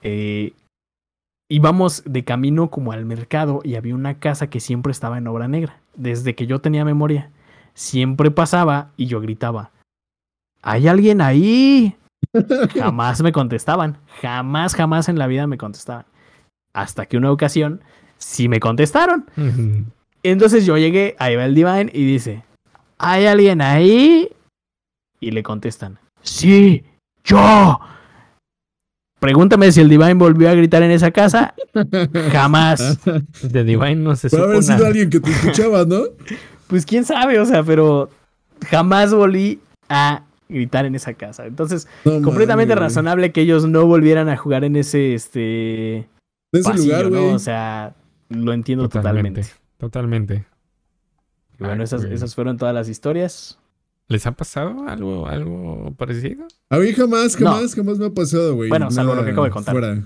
eh, 0.00 0.54
íbamos 1.50 2.02
de 2.06 2.24
camino 2.24 2.70
como 2.70 2.92
al 2.92 3.04
mercado 3.04 3.60
y 3.62 3.74
había 3.74 3.94
una 3.94 4.18
casa 4.18 4.48
que 4.48 4.58
siempre 4.58 4.90
estaba 4.90 5.18
en 5.18 5.26
obra 5.26 5.48
negra. 5.48 5.82
Desde 5.94 6.34
que 6.34 6.46
yo 6.46 6.62
tenía 6.62 6.86
memoria, 6.86 7.30
siempre 7.74 8.30
pasaba 8.30 8.92
y 8.96 9.04
yo 9.04 9.20
gritaba, 9.20 9.70
¿hay 10.62 10.88
alguien 10.88 11.20
ahí? 11.20 11.94
Jamás 12.74 13.22
me 13.22 13.32
contestaban. 13.32 13.98
Jamás, 14.22 14.74
jamás 14.74 15.10
en 15.10 15.18
la 15.18 15.26
vida 15.26 15.46
me 15.46 15.58
contestaban. 15.58 16.06
Hasta 16.72 17.04
que 17.04 17.18
una 17.18 17.30
ocasión 17.30 17.82
sí 18.16 18.48
me 18.48 18.60
contestaron. 18.60 19.26
Entonces 20.22 20.66
yo 20.66 20.76
llegué, 20.76 21.14
ahí 21.18 21.36
va 21.36 21.44
el 21.44 21.54
Divine 21.54 21.90
y 21.92 22.04
dice, 22.04 22.42
¿hay 22.98 23.26
alguien 23.26 23.60
ahí? 23.60 24.28
Y 25.20 25.30
le 25.30 25.42
contestan, 25.42 25.98
sí, 26.22 26.84
yo. 27.24 27.78
Pregúntame 29.20 29.72
si 29.72 29.80
el 29.80 29.88
Divine 29.88 30.14
volvió 30.14 30.48
a 30.48 30.54
gritar 30.54 30.82
en 30.84 30.92
esa 30.92 31.10
casa. 31.10 31.54
Jamás. 32.32 32.98
De 33.42 33.64
Divine 33.64 33.96
no 33.96 34.14
se 34.14 34.28
Puede 34.30 34.42
supo 34.42 34.52
haber 34.52 34.62
sido 34.62 34.76
nada. 34.76 34.86
alguien 34.88 35.10
que 35.10 35.18
te 35.20 35.30
escuchaba, 35.30 35.84
¿no? 35.84 36.02
Pues 36.68 36.86
quién 36.86 37.04
sabe, 37.04 37.40
o 37.40 37.44
sea, 37.46 37.62
pero 37.64 38.10
jamás 38.70 39.12
volví 39.12 39.58
a 39.88 40.22
gritar 40.48 40.84
en 40.86 40.94
esa 40.94 41.14
casa. 41.14 41.46
Entonces, 41.46 41.88
No 42.04 42.22
completamente 42.22 42.74
güey. 42.74 42.84
razonable 42.84 43.32
que 43.32 43.40
ellos 43.40 43.66
no 43.66 43.86
volvieran 43.86 44.28
a 44.28 44.36
jugar 44.36 44.62
en 44.64 44.76
ese 44.76 45.14
este 45.14 45.96
En 45.96 46.06
ese 46.52 46.62
pasillo, 46.70 46.84
lugar, 46.84 47.08
güey. 47.08 47.20
¿no? 47.30 47.34
O 47.34 47.38
sea, 47.40 47.94
lo 48.28 48.52
entiendo 48.52 48.88
totalmente. 48.88 49.40
Totalmente. 49.42 49.67
Y 49.80 51.64
bueno, 51.64 51.82
esas, 51.84 52.04
esas 52.04 52.34
fueron 52.34 52.56
todas 52.56 52.74
las 52.74 52.88
historias. 52.88 53.58
¿Les 54.08 54.26
ha 54.26 54.32
pasado 54.32 54.88
algo, 54.88 55.26
algo 55.26 55.94
parecido? 55.96 56.46
A 56.70 56.78
mí 56.78 56.92
jamás, 56.92 57.38
No. 57.40 57.50
jamás, 57.52 57.74
jamás 57.74 57.98
me 57.98 58.06
ha 58.06 58.10
pasado, 58.10 58.54
güey. 58.54 58.68
Bueno, 58.70 58.90
salvo 58.90 59.14
lo 59.14 59.24
que 59.24 59.30
acabo 59.32 59.44
de 59.44 59.50
contar. 59.50 59.74
Fuera. 59.74 60.02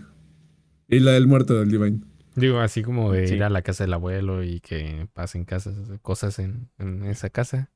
Y 0.89 0.99
la 1.01 1.12
del 1.12 1.27
muerto 1.27 1.55
del 1.55 1.70
Divine. 1.70 2.01
Digo, 2.35 2.59
así 2.61 2.83
como 2.83 3.12
de 3.12 3.27
Sí. 3.29 3.35
ir 3.35 3.45
a 3.45 3.51
la 3.51 3.62
casa 3.62 3.85
del 3.85 3.93
abuelo 3.93 4.43
y 4.43 4.61
que 4.61 5.09
pasen 5.12 5.45
casas, 5.45 5.75
cosas 6.01 6.39
en, 6.39 6.68
en 6.79 7.05
esa 7.05 7.31
casa. 7.31 7.70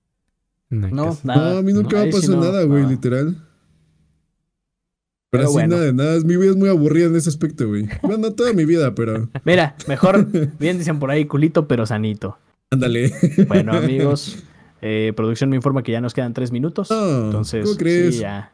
No, 0.68 0.86
hay 0.86 0.92
No, 0.92 1.04
casa. 1.06 1.20
nada. 1.24 1.52
no, 1.52 1.58
a 1.58 1.62
mí 1.62 1.72
nunca 1.72 1.98
no, 1.98 2.06
me 2.06 2.10
pasó 2.12 2.32
no, 2.34 2.40
nada, 2.42 2.64
güey, 2.64 2.86
literal. 2.86 3.36
Pero, 5.36 5.38
Pero 5.38 5.48
así 5.48 5.52
bueno. 5.54 5.74
nada 5.76 5.86
de 5.86 5.92
nada. 5.92 6.20
Mi 6.24 6.36
vida 6.36 6.50
es 6.50 6.56
muy 6.56 6.68
aburrida 6.68 7.06
en 7.06 7.16
ese 7.16 7.28
aspecto, 7.28 7.68
güey. 7.68 7.88
Bueno, 8.02 8.18
no 8.18 8.32
toda 8.32 8.52
mi 8.52 8.64
vida, 8.64 8.94
pero 8.94 9.28
Mira, 9.44 9.76
mejor, 9.88 10.26
bien 10.58 10.78
dicen 10.78 10.98
por 10.98 11.10
ahí, 11.10 11.24
culito 11.26 11.66
pero 11.68 11.86
sanito. 11.86 12.38
ándale. 12.70 13.12
Bueno, 13.48 13.72
amigos, 13.76 14.42
eh, 14.82 15.12
producción 15.16 15.50
me 15.50 15.56
informa 15.56 15.82
que 15.82 15.92
ya 15.92 16.00
nos 16.00 16.14
quedan 16.14 16.32
tres 16.34 16.52
minutos. 16.52 16.90
No, 16.90 17.26
entonces, 17.26 17.64
¿cómo 17.64 17.76
crees? 17.76 18.14
sí, 18.16 18.20
ya. 18.22 18.52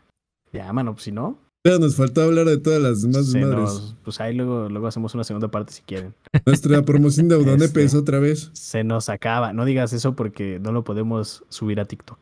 Ya, 0.53 0.72
mano, 0.72 0.93
pues 0.93 1.05
si 1.05 1.12
no, 1.12 1.39
Ya 1.64 1.78
nos 1.78 1.97
faltó 1.97 2.22
hablar 2.22 2.45
de 2.47 2.59
todas 2.59 2.83
las 2.83 3.01
demás 3.03 3.26
se 3.30 3.39
madres. 3.41 3.59
nos- 3.61 3.97
pues 4.05 4.20
ahí 4.20 4.35
luego, 4.35 4.68
luego 4.68 4.87
hacemos 4.89 5.14
una 5.14 5.24
segunda 5.24 5.49
parte 5.49 5.72
si 5.72 5.80
quieren. 5.83 6.12
Nuestra 6.45 6.83
promoción 6.83 7.28
de 7.28 7.37
Audonepes 7.37 7.85
Este. 7.87 7.97
otra 7.97 8.18
vez. 8.18 8.51
Se 8.53 8.85
nos 8.85 9.09
acaba. 9.09 9.53
No 9.55 9.64
digas 9.64 9.93
eso 9.95 10.14
porque 10.14 10.59
no 10.61 10.72
lo 10.72 10.85
podemos 10.85 11.45
subir 11.49 11.80
a 11.80 11.85
TikTok. 11.87 12.18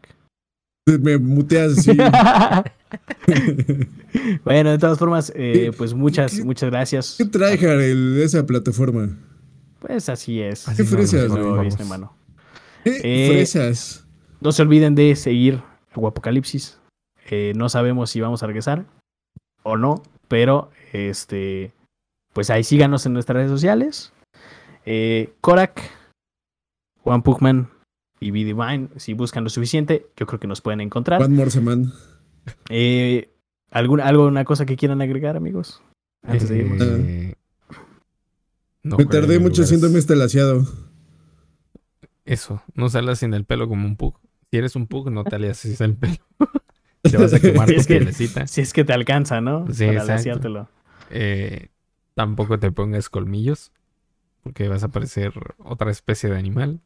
Me 1.01 1.19
muteas 1.19 1.79
así. 1.79 1.91
bueno, 4.45 4.70
de 4.70 4.78
todas 4.78 4.99
formas, 4.99 5.30
eh, 5.34 5.53
¿Qué- 5.66 5.72
pues 5.72 5.95
muchas, 5.95 6.36
qué- 6.36 6.45
muchas 6.45 6.70
gracias. 6.70 7.14
¿Qué 7.18 7.24
trae, 7.26 7.55
el, 7.91 8.20
esa 8.22 8.45
plataforma? 8.47 9.16
Pues 9.80 10.09
así 10.09 10.41
es. 10.41 10.68
Así 10.68 10.82
¿Qué 12.84 13.01
Eh, 13.03 13.28
fresas? 13.32 14.07
No 14.41 14.53
se 14.53 14.62
olviden 14.62 14.95
de 14.95 15.14
seguir 15.16 15.62
Guapocalipsis. 15.95 16.78
Eh, 17.30 17.53
no 17.57 17.68
sabemos 17.68 18.11
si 18.11 18.20
vamos 18.20 18.43
a 18.43 18.47
regresar 18.47 18.84
o 19.62 19.76
no, 19.76 20.03
pero 20.28 20.70
este, 20.93 21.72
pues 22.32 22.51
ahí 22.51 22.64
síganos 22.64 23.07
en 23.07 23.12
nuestras 23.12 23.36
redes 23.36 23.51
sociales. 23.51 24.12
Eh, 24.86 25.32
Korak, 25.41 25.80
Juan 27.03 27.22
Pugman 27.22 27.68
y 28.18 28.30
B 28.30 28.45
Divine, 28.45 28.88
si 28.97 29.12
buscan 29.14 29.45
lo 29.45 29.51
suficiente, 29.51 30.07
yo 30.16 30.26
creo 30.26 30.41
que 30.41 30.47
nos 30.47 30.61
pueden 30.61 30.80
encontrar. 30.80 31.22
One 31.22 31.34
More 31.36 31.51
Seman. 31.51 31.93
Eh, 32.68 33.30
¿algún, 33.70 34.01
¿Algo, 34.01 34.26
una 34.26 34.44
cosa 34.44 34.66
que 34.66 34.76
quieran 34.76 35.01
agregar, 35.03 35.36
amigos? 35.36 35.82
Antes 36.22 36.48
de 36.48 36.59
irnos. 36.59 36.82
Eh, 36.82 37.34
no 38.82 38.96
Me 38.96 39.05
tardé 39.07 39.38
mucho 39.38 39.62
haciéndome 39.62 39.98
este 39.98 40.16
laseado. 40.16 40.66
Eso, 42.24 42.62
no 42.74 42.88
salas 42.88 43.18
sin 43.18 43.34
el 43.34 43.44
pelo 43.44 43.68
como 43.68 43.86
un 43.86 43.96
pug. 43.96 44.18
Si 44.51 44.59
eres 44.59 44.76
un 44.76 44.86
pug, 44.86 45.11
no 45.11 45.24
te 45.24 45.36
alias 45.36 45.59
sin 45.59 45.76
el 45.84 45.96
pelo. 45.96 46.16
te 47.03 47.16
vas 47.16 47.32
a 47.34 47.40
quemar 47.40 47.68
Sí, 47.68 47.74
tu 47.74 47.80
es 47.80 47.86
que- 47.86 47.96
pielecita. 47.96 48.46
Si 48.46 48.61
es 48.61 48.72
que 48.72 48.84
te 48.84 48.92
alcanza, 48.92 49.40
¿no? 49.40 49.66
Sí, 49.72 49.86
Para 49.86 50.05
laseártelo. 50.05 50.68
Eh, 51.11 51.68
tampoco 52.14 52.59
te 52.59 52.70
pongas 52.70 53.09
colmillos, 53.09 53.72
porque 54.42 54.68
vas 54.68 54.84
a 54.84 54.88
parecer 54.88 55.32
otra 55.59 55.90
especie 55.90 56.30
de 56.30 56.38
animal. 56.38 56.80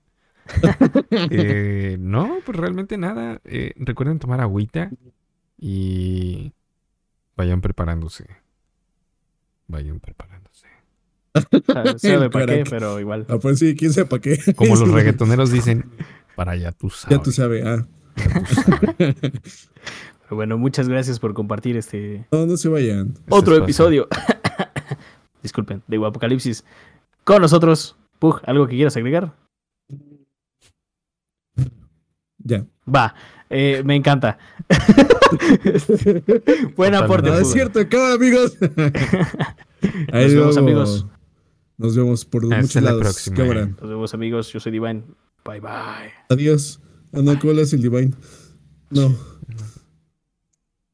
Eh, 1.31 1.97
no, 2.01 2.39
pues 2.45 2.59
realmente 2.59 2.99
nada. 2.99 3.41
Eh, 3.45 3.73
recuerden 3.77 4.19
tomar 4.19 4.41
agüita 4.41 4.91
y 5.59 6.53
vayan 7.37 7.61
preparándose. 7.61 8.27
Vayan 9.67 10.01
preparándose. 10.01 10.67
Sabe 11.99 12.31
para 12.31 12.47
qué, 12.47 12.65
pero 12.69 13.01
igual. 13.01 13.27
Ah, 13.29 13.39
pues 13.39 13.59
sí, 13.59 13.75
quién 13.75 13.93
sepa 13.93 14.11
para 14.11 14.23
qué. 14.23 14.55
Como 14.55 14.77
los 14.77 14.89
reggaetoneros 14.93 15.51
dicen, 15.51 15.91
para 16.37 16.53
allá 16.53 16.73
tú 16.73 16.91
sabes. 16.91 17.17
Ya 17.17 17.23
tú 17.23 17.33
sabes, 17.33 17.65
ah. 17.67 17.87
Pero 20.25 20.37
bueno, 20.37 20.57
muchas 20.57 20.89
gracias 20.89 21.19
por 21.19 21.35
compartir 21.35 21.77
este 21.77 22.27
No, 22.33 22.47
no 22.47 22.57
se 22.57 22.69
vayan. 22.69 23.09
Este 23.09 23.23
otro 23.29 23.55
espacio. 23.55 23.65
episodio. 23.65 24.09
Disculpen, 25.43 25.83
de 25.87 25.99
Guapocalipsis. 25.99 26.65
Con 27.25 27.43
nosotros, 27.43 27.97
Pug, 28.19 28.41
¿algo 28.47 28.67
que 28.67 28.77
quieras 28.77 28.97
agregar? 28.97 29.35
Ya. 32.39 32.65
Va, 32.87 33.15
eh, 33.51 33.83
me 33.85 33.97
encanta. 33.97 34.39
Buen 36.77 36.95
aporte. 36.95 37.29
No, 37.31 37.39
es 37.39 37.51
cierto, 37.53 37.81
acaba, 37.81 38.13
amigos. 38.15 38.57
Ahí 40.13 40.25
Nos 40.25 40.35
vemos, 40.35 40.55
luego 40.55 40.59
amigos. 40.59 41.07
Nos 41.77 41.97
vemos 41.97 42.25
por 42.25 42.45
Hasta 42.45 42.57
muchos 42.61 42.75
la 42.77 42.81
lados. 42.83 43.03
próxima. 43.03 43.37
Cámara. 43.37 43.67
Nos 43.67 43.89
vemos 43.91 44.15
amigos, 44.15 44.53
yo 44.53 44.61
soy 44.61 44.73
Divine. 44.73 45.03
Bye 45.45 45.61
bye. 45.61 46.13
Adiós. 46.31 46.81
¿cuál 47.41 47.59
es 47.59 47.73
el 47.73 47.83
Divine? 47.83 48.13
No. 48.91 49.15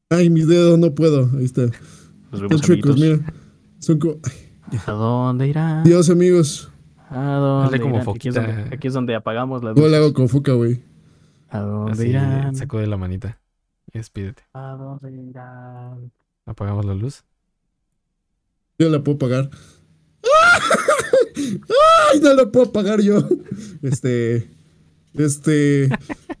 Ay, 0.09 0.29
mi 0.29 0.41
dedo, 0.41 0.77
no 0.77 0.93
puedo. 0.93 1.29
Ahí 1.37 1.45
está. 1.45 1.63
Nos 2.31 2.41
vemos 2.41 2.61
chuecos, 2.61 2.91
amiguitos. 2.91 3.19
mira. 3.21 3.33
Son 3.79 3.99
como. 3.99 4.19
ay, 4.23 4.79
¿A 4.85 4.91
dónde 4.91 5.47
irán? 5.47 5.79
Adiós, 5.85 6.09
amigos. 6.09 6.71
¿A 7.09 7.35
dónde 7.35 7.79
como 7.79 7.95
irán? 7.97 8.09
Aquí 8.15 8.27
es, 8.29 8.35
donde, 8.35 8.75
aquí 8.75 8.87
es 8.87 8.93
donde 8.93 9.15
apagamos 9.15 9.63
las 9.63 9.73
¿Cómo 9.73 9.87
le 9.87 9.95
hago 9.95 10.07
luces. 10.07 10.15
con 10.15 10.29
Fuca, 10.29 10.53
güey? 10.53 10.81
¿A 11.49 11.59
dónde 11.59 11.91
Así, 11.93 12.09
irán? 12.09 12.55
sacó 12.55 12.79
de 12.79 12.87
la 12.87 12.97
manita. 12.97 13.40
Despídete. 13.93 14.43
¿A 14.53 14.75
dónde 14.75 15.11
irán? 15.11 16.11
Apagamos 16.45 16.85
la 16.85 16.93
luz. 16.93 17.23
Yo 18.79 18.89
la 18.89 19.03
puedo 19.03 19.17
pagar. 19.17 19.49
¡Ay! 21.35 22.19
No 22.21 22.33
la 22.33 22.49
puedo 22.51 22.71
pagar 22.71 23.01
yo. 23.01 23.27
Este. 23.81 24.49
Este. 25.13 25.89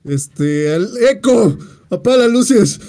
Este. 0.03 0.75
El 0.75 0.89
¡Eco! 1.09 1.57
¡Apaga 1.89 2.17
las 2.17 2.31
luces! 2.31 2.79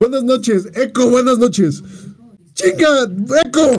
Buenas 0.00 0.24
noches. 0.24 0.68
¡Eco! 0.74 1.10
Buenas 1.10 1.38
noches. 1.38 1.82
¡Chinga! 2.54 3.04
¡Eco! 3.44 3.76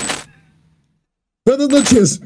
Buenas 1.45 1.69
noches. 1.69 2.21